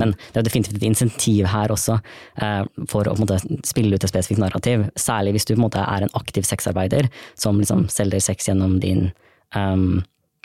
men 0.00 0.14
det 0.32 0.40
er 0.40 0.46
definitivt 0.46 0.78
et 0.78 0.86
insentiv 0.88 1.44
her 1.52 1.72
også 1.72 1.98
uh, 2.40 2.62
for 2.88 3.10
å 3.10 3.16
måte, 3.20 3.36
spille 3.68 3.92
ut 3.92 4.06
et 4.06 4.12
spesifikt 4.12 4.40
narrativ. 4.40 4.86
Særlig 4.96 5.36
hvis 5.36 5.48
du 5.50 5.52
en 5.56 5.64
måte 5.66 5.84
er 5.84 6.06
en 6.06 6.16
aktiv 6.16 6.48
sexarbeider 6.48 7.10
som 7.36 7.60
liksom 7.60 7.84
selger 7.92 8.24
sex 8.24 8.48
gjennom 8.48 8.78
din 8.80 9.10
um, 9.52 10.00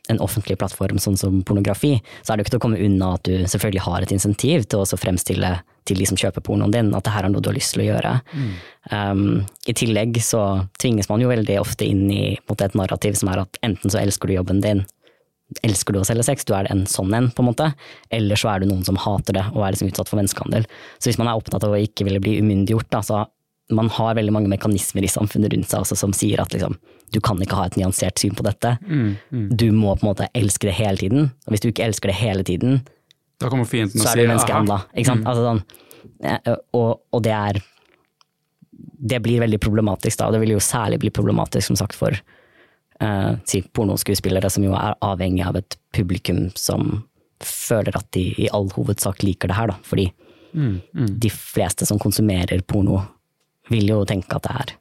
en 0.10 0.22
offentlig 0.26 0.58
plattform 0.60 1.00
sånn 1.02 1.18
som 1.20 1.42
pornografi, 1.46 1.96
så 2.24 2.34
er 2.34 2.38
det 2.38 2.44
jo 2.44 2.48
ikke 2.48 2.56
til 2.56 2.62
å 2.62 2.66
komme 2.66 2.82
unna 2.82 3.14
at 3.18 3.28
du 3.28 3.36
selvfølgelig 3.46 3.86
har 3.86 4.06
et 4.06 4.14
insentiv 4.16 4.66
til 4.66 4.82
å 4.82 5.00
fremstille 5.00 5.54
til 5.90 6.02
de 6.02 6.08
som 6.10 6.20
kjøper 6.20 6.44
pornoen 6.46 6.74
din, 6.74 6.92
at 6.98 7.06
det 7.06 7.14
her 7.14 7.26
er 7.26 7.34
noe 7.34 7.42
du 7.44 7.50
har 7.50 7.58
lyst 7.58 7.74
til 7.76 7.84
å 7.84 7.88
gjøre. 7.88 8.14
Mm. 8.34 8.52
Um, 8.92 9.26
I 9.70 9.76
tillegg 9.78 10.20
så 10.26 10.44
tvinges 10.82 11.10
man 11.10 11.24
jo 11.24 11.32
veldig 11.32 11.58
ofte 11.62 11.88
inn 11.88 12.06
i 12.14 12.24
måte, 12.50 12.68
et 12.68 12.78
narrativ 12.78 13.18
som 13.20 13.32
er 13.34 13.44
at 13.46 13.62
enten 13.66 13.94
så 13.94 14.02
elsker 14.02 14.30
du 14.30 14.38
jobben 14.38 14.62
din, 14.66 14.84
elsker 15.66 15.96
du 15.96 16.02
å 16.02 16.06
selge 16.06 16.28
sex, 16.28 16.46
du 16.46 16.54
er 16.54 16.70
en 16.70 16.86
sånn 16.90 17.14
en, 17.18 17.32
på 17.34 17.42
en 17.42 17.50
måte, 17.50 17.72
eller 18.14 18.38
så 18.38 18.52
er 18.52 18.62
du 18.62 18.70
noen 18.70 18.86
som 18.86 19.00
hater 19.02 19.40
det 19.40 19.48
og 19.56 19.64
er 19.66 19.74
liksom 19.74 19.90
utsatt 19.90 20.12
for 20.12 20.22
menneskehandel. 20.22 20.68
Så 21.02 21.10
hvis 21.10 21.18
man 21.22 21.32
er 21.32 21.40
opptatt 21.40 21.66
av 21.66 21.74
å 21.74 21.82
ikke 21.82 22.06
ville 22.06 22.22
bli 22.22 22.38
umyndiggjort, 22.44 22.90
da, 22.94 23.02
så 23.06 23.26
man 23.74 23.90
har 23.94 24.18
veldig 24.18 24.34
mange 24.34 24.50
mekanismer 24.52 25.06
i 25.06 25.12
samfunnet 25.12 25.54
rundt 25.54 25.70
seg 25.70 25.84
også 25.84 25.98
som 25.98 26.14
sier 26.16 26.42
at 26.42 26.54
liksom, 26.54 26.78
du 27.14 27.20
kan 27.24 27.40
ikke 27.42 27.58
ha 27.58 27.68
et 27.70 27.78
nyansert 27.80 28.22
syn 28.22 28.36
på 28.38 28.46
dette. 28.46 28.76
Mm, 28.86 29.10
mm. 29.32 29.48
Du 29.58 29.70
må 29.76 29.96
på 29.96 30.06
en 30.06 30.12
måte 30.12 30.30
elske 30.38 30.70
det 30.70 30.76
hele 30.78 31.02
tiden. 31.02 31.30
Og 31.46 31.54
hvis 31.54 31.64
du 31.64 31.70
ikke 31.72 31.88
elsker 31.88 32.12
det 32.12 32.18
hele 32.20 32.46
tiden, 32.48 32.82
så 33.40 33.48
er 33.48 34.20
du 34.20 34.26
menneskehandla. 34.28 34.82
Mm. 34.92 35.24
Altså, 35.24 35.44
sånn, 35.46 35.62
eh, 36.28 36.56
og, 36.76 36.90
og 37.16 37.22
det 37.24 37.36
er 37.36 37.62
Det 39.10 39.20
blir 39.24 39.40
veldig 39.40 39.60
problematisk 39.64 40.20
da, 40.20 40.28
og 40.28 40.36
det 40.36 40.42
vil 40.44 40.58
jo 40.58 40.64
særlig 40.64 41.00
bli 41.00 41.12
problematisk 41.16 41.70
som 41.70 41.78
sagt 41.80 41.96
for 41.96 42.16
uh, 42.16 43.34
si 43.48 43.62
pornoskuespillere 43.76 44.50
som 44.52 44.64
jo 44.64 44.74
er 44.76 44.98
avhengig 45.04 45.46
av 45.48 45.56
et 45.56 45.78
publikum 45.96 46.50
som 46.60 47.06
føler 47.40 47.96
at 47.96 48.10
de 48.16 48.26
i 48.36 48.50
all 48.52 48.68
hovedsak 48.76 49.24
liker 49.24 49.52
det 49.52 49.56
her, 49.56 49.72
da. 49.72 49.78
Fordi 49.88 50.10
Mm, 50.54 50.80
mm. 50.96 51.20
de 51.20 51.30
fleste 51.30 51.86
som 51.86 52.00
konsumerer 52.00 52.62
porno, 52.62 53.02
vil 53.70 53.90
jo 53.90 54.04
tenke 54.06 54.36
at 54.36 54.48
det 54.48 54.54
er 54.62 54.76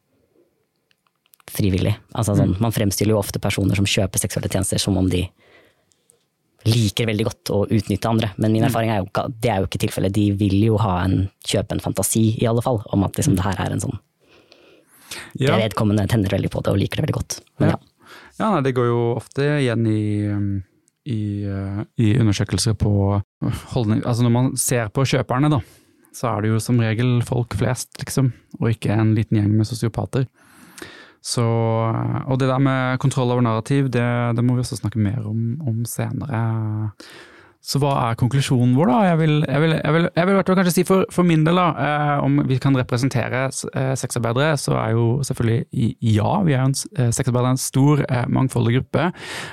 frivillig. 1.53 1.94
Altså, 2.12 2.36
sånn, 2.38 2.57
Man 2.61 2.74
fremstiller 2.74 3.14
jo 3.14 3.20
ofte 3.20 3.40
personer 3.42 3.78
som 3.78 3.88
kjøper 3.88 4.20
seksuelle 4.22 4.51
tjenester 4.53 4.80
som 4.82 4.96
om 5.01 5.09
de 5.11 5.26
liker 6.68 7.07
veldig 7.09 7.26
godt 7.28 7.53
å 7.55 7.59
utnytte 7.70 8.11
andre, 8.11 8.32
men 8.36 8.53
min 8.53 8.66
erfaring 8.66 8.90
er 8.92 9.01
jo 9.01 9.28
det 9.40 9.51
er 9.53 9.62
jo 9.62 9.68
ikke 9.68 9.80
tilfellet. 9.86 10.14
De 10.14 10.26
vil 10.36 10.57
jo 10.66 10.78
ha 10.82 10.99
en, 11.05 11.28
kjøpe 11.46 11.76
en 11.76 11.82
fantasi, 11.84 12.32
i 12.40 12.49
alle 12.51 12.64
fall, 12.64 12.82
om 12.92 13.07
at 13.07 13.18
liksom, 13.18 13.36
det 13.38 13.46
her 13.46 13.61
er 13.64 13.76
en 13.76 13.84
sånn 13.86 13.99
Ja. 15.38 15.55
Det 15.55 15.70
vedkommende 15.70 16.05
tenner 16.11 16.28
veldig 16.34 16.51
på 16.53 16.61
det 16.61 16.72
og 16.74 16.80
liker 16.80 17.01
det 17.01 17.07
veldig 17.07 17.16
godt. 17.16 17.38
Men 17.62 17.72
ja. 17.72 17.78
Ja, 18.38 18.51
nei, 18.53 18.61
det 18.66 18.74
går 18.76 18.90
jo 18.90 18.99
ofte 19.16 19.46
igjen 19.59 19.86
i, 19.88 20.03
i, 21.11 21.20
uh, 21.49 21.80
i 21.99 22.12
undersøkelser 22.20 22.76
på 22.78 22.92
holdning 23.72 24.05
Altså 24.07 24.24
når 24.24 24.34
man 24.34 24.51
ser 24.61 24.92
på 24.94 25.07
kjøperne, 25.09 25.51
da, 25.53 25.62
så 26.14 26.30
er 26.30 26.44
det 26.44 26.53
jo 26.53 26.61
som 26.62 26.78
regel 26.82 27.18
folk 27.26 27.57
flest, 27.59 27.90
liksom, 28.03 28.30
og 28.61 28.70
ikke 28.72 28.94
en 28.94 29.14
liten 29.16 29.40
gjeng 29.40 29.51
med 29.57 29.68
sosiopater. 29.68 30.28
Så, 31.25 31.45
og 32.27 32.41
det 32.41 32.49
der 32.49 32.59
med 32.62 32.99
kontroll 33.03 33.33
over 33.35 33.45
narrativ, 33.45 33.89
det, 33.93 34.07
det 34.37 34.45
må 34.45 34.55
vi 34.55 34.64
også 34.64 34.79
snakke 34.79 35.03
mer 35.03 35.25
om, 35.27 35.59
om 35.66 35.85
senere. 35.89 36.91
Så 37.59 37.81
hva 37.83 37.91
er 38.07 38.17
konklusjonen 38.17 38.77
vår, 38.79 38.87
da? 38.89 38.99
Jeg 39.09 39.19
vil, 39.19 39.33
jeg 39.43 39.63
vil, 39.65 39.73
jeg 39.77 39.95
vil, 39.97 40.05
jeg 40.15 40.29
vil 40.29 40.37
kanskje 40.47 40.73
si 40.77 40.85
for, 40.87 41.03
for 41.13 41.27
min 41.27 41.43
del, 41.45 41.59
da, 41.59 41.67
eh, 41.83 42.13
om 42.23 42.39
vi 42.47 42.57
kan 42.63 42.77
representere 42.79 43.49
eh, 43.51 43.95
sexarbeidere, 43.99 44.53
så 44.63 44.77
er 44.79 44.93
jo 44.95 45.07
selvfølgelig 45.27 45.97
ja, 46.07 46.31
vi 46.47 46.55
er 46.55 46.63
jo 46.63 46.69
en 46.71 46.77
eh, 47.03 47.11
sexarbeidere 47.17 47.57
en 47.57 47.61
stor, 47.61 48.05
eh, 48.07 48.25
mangfoldig 48.31 48.77
gruppe. 48.79 49.09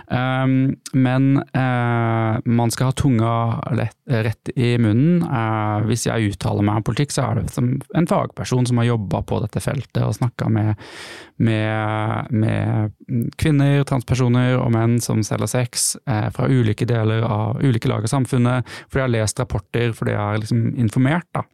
Um, 0.05 0.75
men 0.93 1.41
eh, 1.57 2.37
man 2.45 2.73
skal 2.73 2.91
ha 2.91 2.95
tunga 2.95 3.33
lett, 3.81 3.97
rett 4.05 4.53
i 4.53 4.75
munnen. 4.77 5.25
Eh, 5.25 5.89
hvis 5.89 6.05
jeg 6.05 6.35
uttaler 6.35 6.65
meg 6.67 6.83
om 6.83 6.87
politikk, 6.91 7.15
så 7.15 7.25
er 7.25 7.41
det 7.41 7.55
som 7.57 7.73
en 7.97 8.09
fagperson 8.09 8.69
som 8.69 8.83
har 8.83 8.91
jobba 8.91 9.23
på 9.25 9.41
dette 9.43 9.65
feltet 9.65 10.03
og 10.05 10.13
snakka 10.19 10.51
med, 10.53 10.85
med, 11.41 12.31
med 12.31 13.33
kvinner, 13.41 13.81
transpersoner 13.89 14.59
og 14.59 14.71
menn 14.77 14.99
som 15.03 15.25
selger 15.25 15.49
sex 15.51 15.95
eh, 16.05 16.29
fra 16.35 16.47
ulike 16.53 16.87
deler 16.87 17.25
av 17.25 17.59
ulike 17.65 17.89
lag 17.95 18.05
av 18.05 18.11
samfunnet, 18.11 18.71
fordi 18.85 19.01
jeg 19.01 19.07
har 19.07 19.13
lest 19.15 19.41
rapporter, 19.41 19.93
fordi 19.95 20.15
jeg 20.15 20.21
er 20.21 20.43
liksom 20.43 20.63
informert. 20.85 21.27
da. 21.33 21.45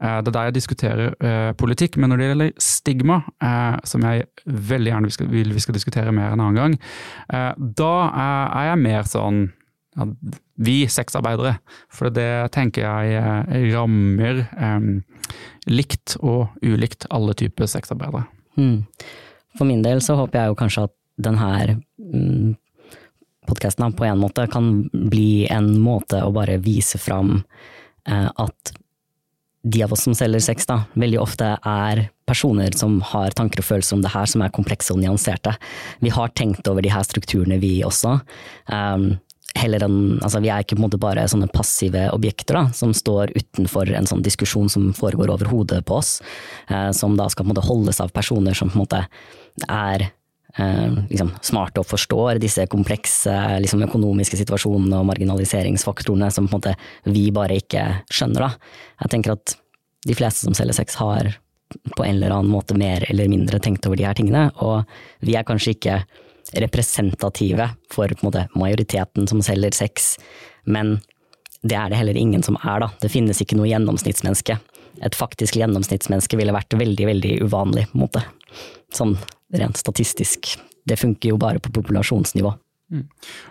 Eh, 0.00 0.20
Det 0.22 0.28
er 0.28 0.36
der 0.36 0.48
jeg 0.50 0.54
diskuterer 0.54 1.14
eh, 1.20 1.52
politikk, 1.52 1.96
men 1.96 2.10
når 2.10 2.18
det 2.18 2.28
gjelder 2.28 2.52
stigma, 2.58 3.22
eh, 3.40 3.76
som 3.84 4.02
jeg 4.02 4.26
veldig 4.46 4.92
gjerne 4.92 5.30
vil 5.30 5.52
vi 5.54 5.60
skal 5.60 5.74
diskutere 5.74 6.12
mer 6.12 6.32
en 6.32 6.40
annen 6.40 6.54
gang, 6.54 6.78
da 7.56 7.92
er, 8.10 8.70
jeg 8.70 8.82
mer 8.82 9.06
sånn 9.08 9.52
ja, 9.96 10.06
vi 10.56 10.86
sexarbeidere, 10.90 11.58
for 11.92 12.10
det 12.10 12.50
tenker 12.54 12.82
jeg 12.82 13.70
rammer 13.74 14.42
eh, 14.42 14.88
likt 15.70 16.16
og 16.20 16.48
ulikt 16.62 17.06
alle 17.10 17.34
typer 17.38 17.70
sexarbeidere. 17.70 18.26
Hmm. 18.58 18.84
For 19.58 19.66
min 19.66 19.82
del 19.82 20.02
så 20.02 20.16
håper 20.18 20.40
jeg 20.40 20.52
jo 20.52 20.58
kanskje 20.58 20.86
at 20.88 20.94
den 21.24 21.38
her 21.38 21.76
mm, 21.98 22.54
podkasten 23.48 23.94
på 23.96 24.06
en 24.08 24.20
måte 24.20 24.46
kan 24.52 24.88
bli 24.92 25.46
en 25.50 25.74
måte 25.82 26.22
å 26.24 26.32
bare 26.34 26.58
vise 26.62 27.00
fram 27.00 27.36
eh, 28.08 28.28
at 28.28 28.74
de 29.64 29.80
av 29.82 29.92
oss 29.96 30.02
som 30.04 30.14
selger 30.16 30.42
sex, 30.44 30.66
da, 30.68 30.82
veldig 30.92 31.20
ofte 31.22 31.54
er 31.56 32.02
personer 32.28 32.74
som 32.76 32.98
har 33.12 33.32
tanker 33.36 33.62
og 33.62 33.68
følelser 33.68 33.96
om 33.96 34.02
det 34.04 34.12
her, 34.12 34.28
som 34.28 34.44
er 34.44 34.52
komplekse 34.52 34.92
og 34.92 35.00
nyanserte. 35.00 35.54
Vi 36.04 36.12
har 36.12 36.34
tenkt 36.36 36.68
over 36.68 36.84
de 36.84 36.92
her 36.92 37.04
strukturene, 37.06 37.56
vi 37.62 37.78
også. 37.86 38.18
Um, 38.68 39.14
heller 39.54 39.84
enn, 39.86 40.18
altså 40.18 40.42
Vi 40.42 40.50
er 40.50 40.64
ikke 40.64 40.76
på 40.76 40.82
en 40.82 40.86
måte 40.88 41.00
bare 41.00 41.24
sånne 41.30 41.48
passive 41.52 42.08
objekter 42.12 42.58
da, 42.58 42.64
som 42.76 42.92
står 42.96 43.32
utenfor 43.36 43.92
en 43.94 44.08
sånn 44.10 44.24
diskusjon 44.24 44.68
som 44.72 44.90
foregår 44.96 45.32
over 45.32 45.48
hodet 45.52 45.84
på 45.88 46.00
oss, 46.00 46.18
eh, 46.68 46.90
som 46.96 47.16
da 47.16 47.28
skal 47.30 47.46
på 47.46 47.52
en 47.52 47.54
måte 47.54 47.66
holdes 47.68 48.02
av 48.04 48.12
personer 48.14 48.56
som 48.58 48.72
på 48.72 48.78
en 48.78 48.84
måte 48.84 49.04
er 49.68 50.08
liksom, 50.56 51.32
smarte 51.42 51.82
og 51.82 51.88
forstår 51.90 52.38
disse 52.42 52.66
komplekse 52.70 53.34
liksom, 53.64 53.82
økonomiske 53.88 54.38
situasjonene 54.38 55.00
og 55.00 55.08
marginaliseringsfaktorene 55.10 56.30
som 56.30 56.46
på 56.46 56.54
en 56.54 56.60
måte 56.60 56.74
vi 57.10 57.28
bare 57.34 57.58
ikke 57.58 57.86
skjønner. 58.12 58.46
Da. 58.46 58.76
Jeg 59.02 59.14
tenker 59.16 59.34
at 59.34 59.56
de 60.04 60.16
fleste 60.16 60.46
som 60.46 60.54
selger 60.56 60.76
sex 60.76 60.98
har 61.00 61.32
på 61.96 62.04
en 62.04 62.18
eller 62.18 62.34
annen 62.36 62.52
måte 62.52 62.76
mer 62.78 63.06
eller 63.08 63.30
mindre 63.30 63.58
tenkt 63.62 63.86
over 63.88 63.98
de 63.98 64.06
her 64.06 64.14
tingene, 64.14 64.46
og 64.62 64.84
vi 65.24 65.34
er 65.34 65.46
kanskje 65.48 65.74
ikke 65.74 65.96
representative 66.60 67.70
for 67.90 68.12
på 68.12 68.20
en 68.20 68.28
måte, 68.28 68.44
majoriteten 68.54 69.26
som 69.26 69.40
selger 69.42 69.74
sex, 69.74 70.14
men 70.68 70.98
det 71.64 71.78
er 71.80 71.90
det 71.90 71.98
heller 71.98 72.18
ingen 72.20 72.44
som 72.44 72.58
er, 72.60 72.84
da. 72.84 72.90
Det 73.00 73.10
finnes 73.10 73.40
ikke 73.40 73.56
noe 73.56 73.70
gjennomsnittsmenneske. 73.70 74.58
Et 75.02 75.16
faktisk 75.16 75.56
gjennomsnittsmenneske 75.56 76.36
ville 76.38 76.54
vært 76.54 76.76
veldig, 76.76 77.06
veldig 77.08 77.32
uvanlig, 77.48 77.86
på 77.90 77.96
en 77.96 78.04
måte. 78.04 78.22
Sånn 78.94 79.16
rent 79.52 79.80
statistisk. 79.80 80.54
Det 80.84 81.00
funker 81.00 81.32
jo 81.32 81.40
bare 81.40 81.60
på 81.62 81.72
populasjonsnivå. 81.74 82.54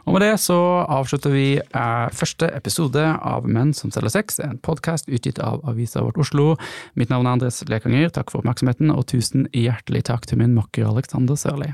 Og 0.06 0.14
med 0.14 0.22
det 0.24 0.34
så 0.40 0.56
avslutter 0.94 1.34
vi 1.34 1.48
eh, 1.58 2.08
første 2.16 2.48
episode 2.56 3.02
av 3.02 3.48
Menn 3.50 3.74
som 3.76 3.92
selger 3.92 4.14
sex, 4.14 4.40
en 4.40 4.60
podkast 4.64 5.10
utgitt 5.10 5.42
av 5.44 5.64
Avisa 5.68 6.04
Vårt 6.06 6.22
Oslo. 6.22 6.54
Mitt 7.00 7.12
navn 7.12 7.28
er 7.28 7.38
Andres 7.38 7.64
Lekanger, 7.68 8.14
takk 8.14 8.32
for 8.32 8.44
oppmerksomheten, 8.44 8.94
og 8.94 9.08
tusen 9.12 9.50
hjertelig 9.52 10.06
takk 10.12 10.30
til 10.30 10.40
min 10.44 10.56
makker 10.56 10.88
Alexander 10.88 11.40
Sørli. 11.40 11.74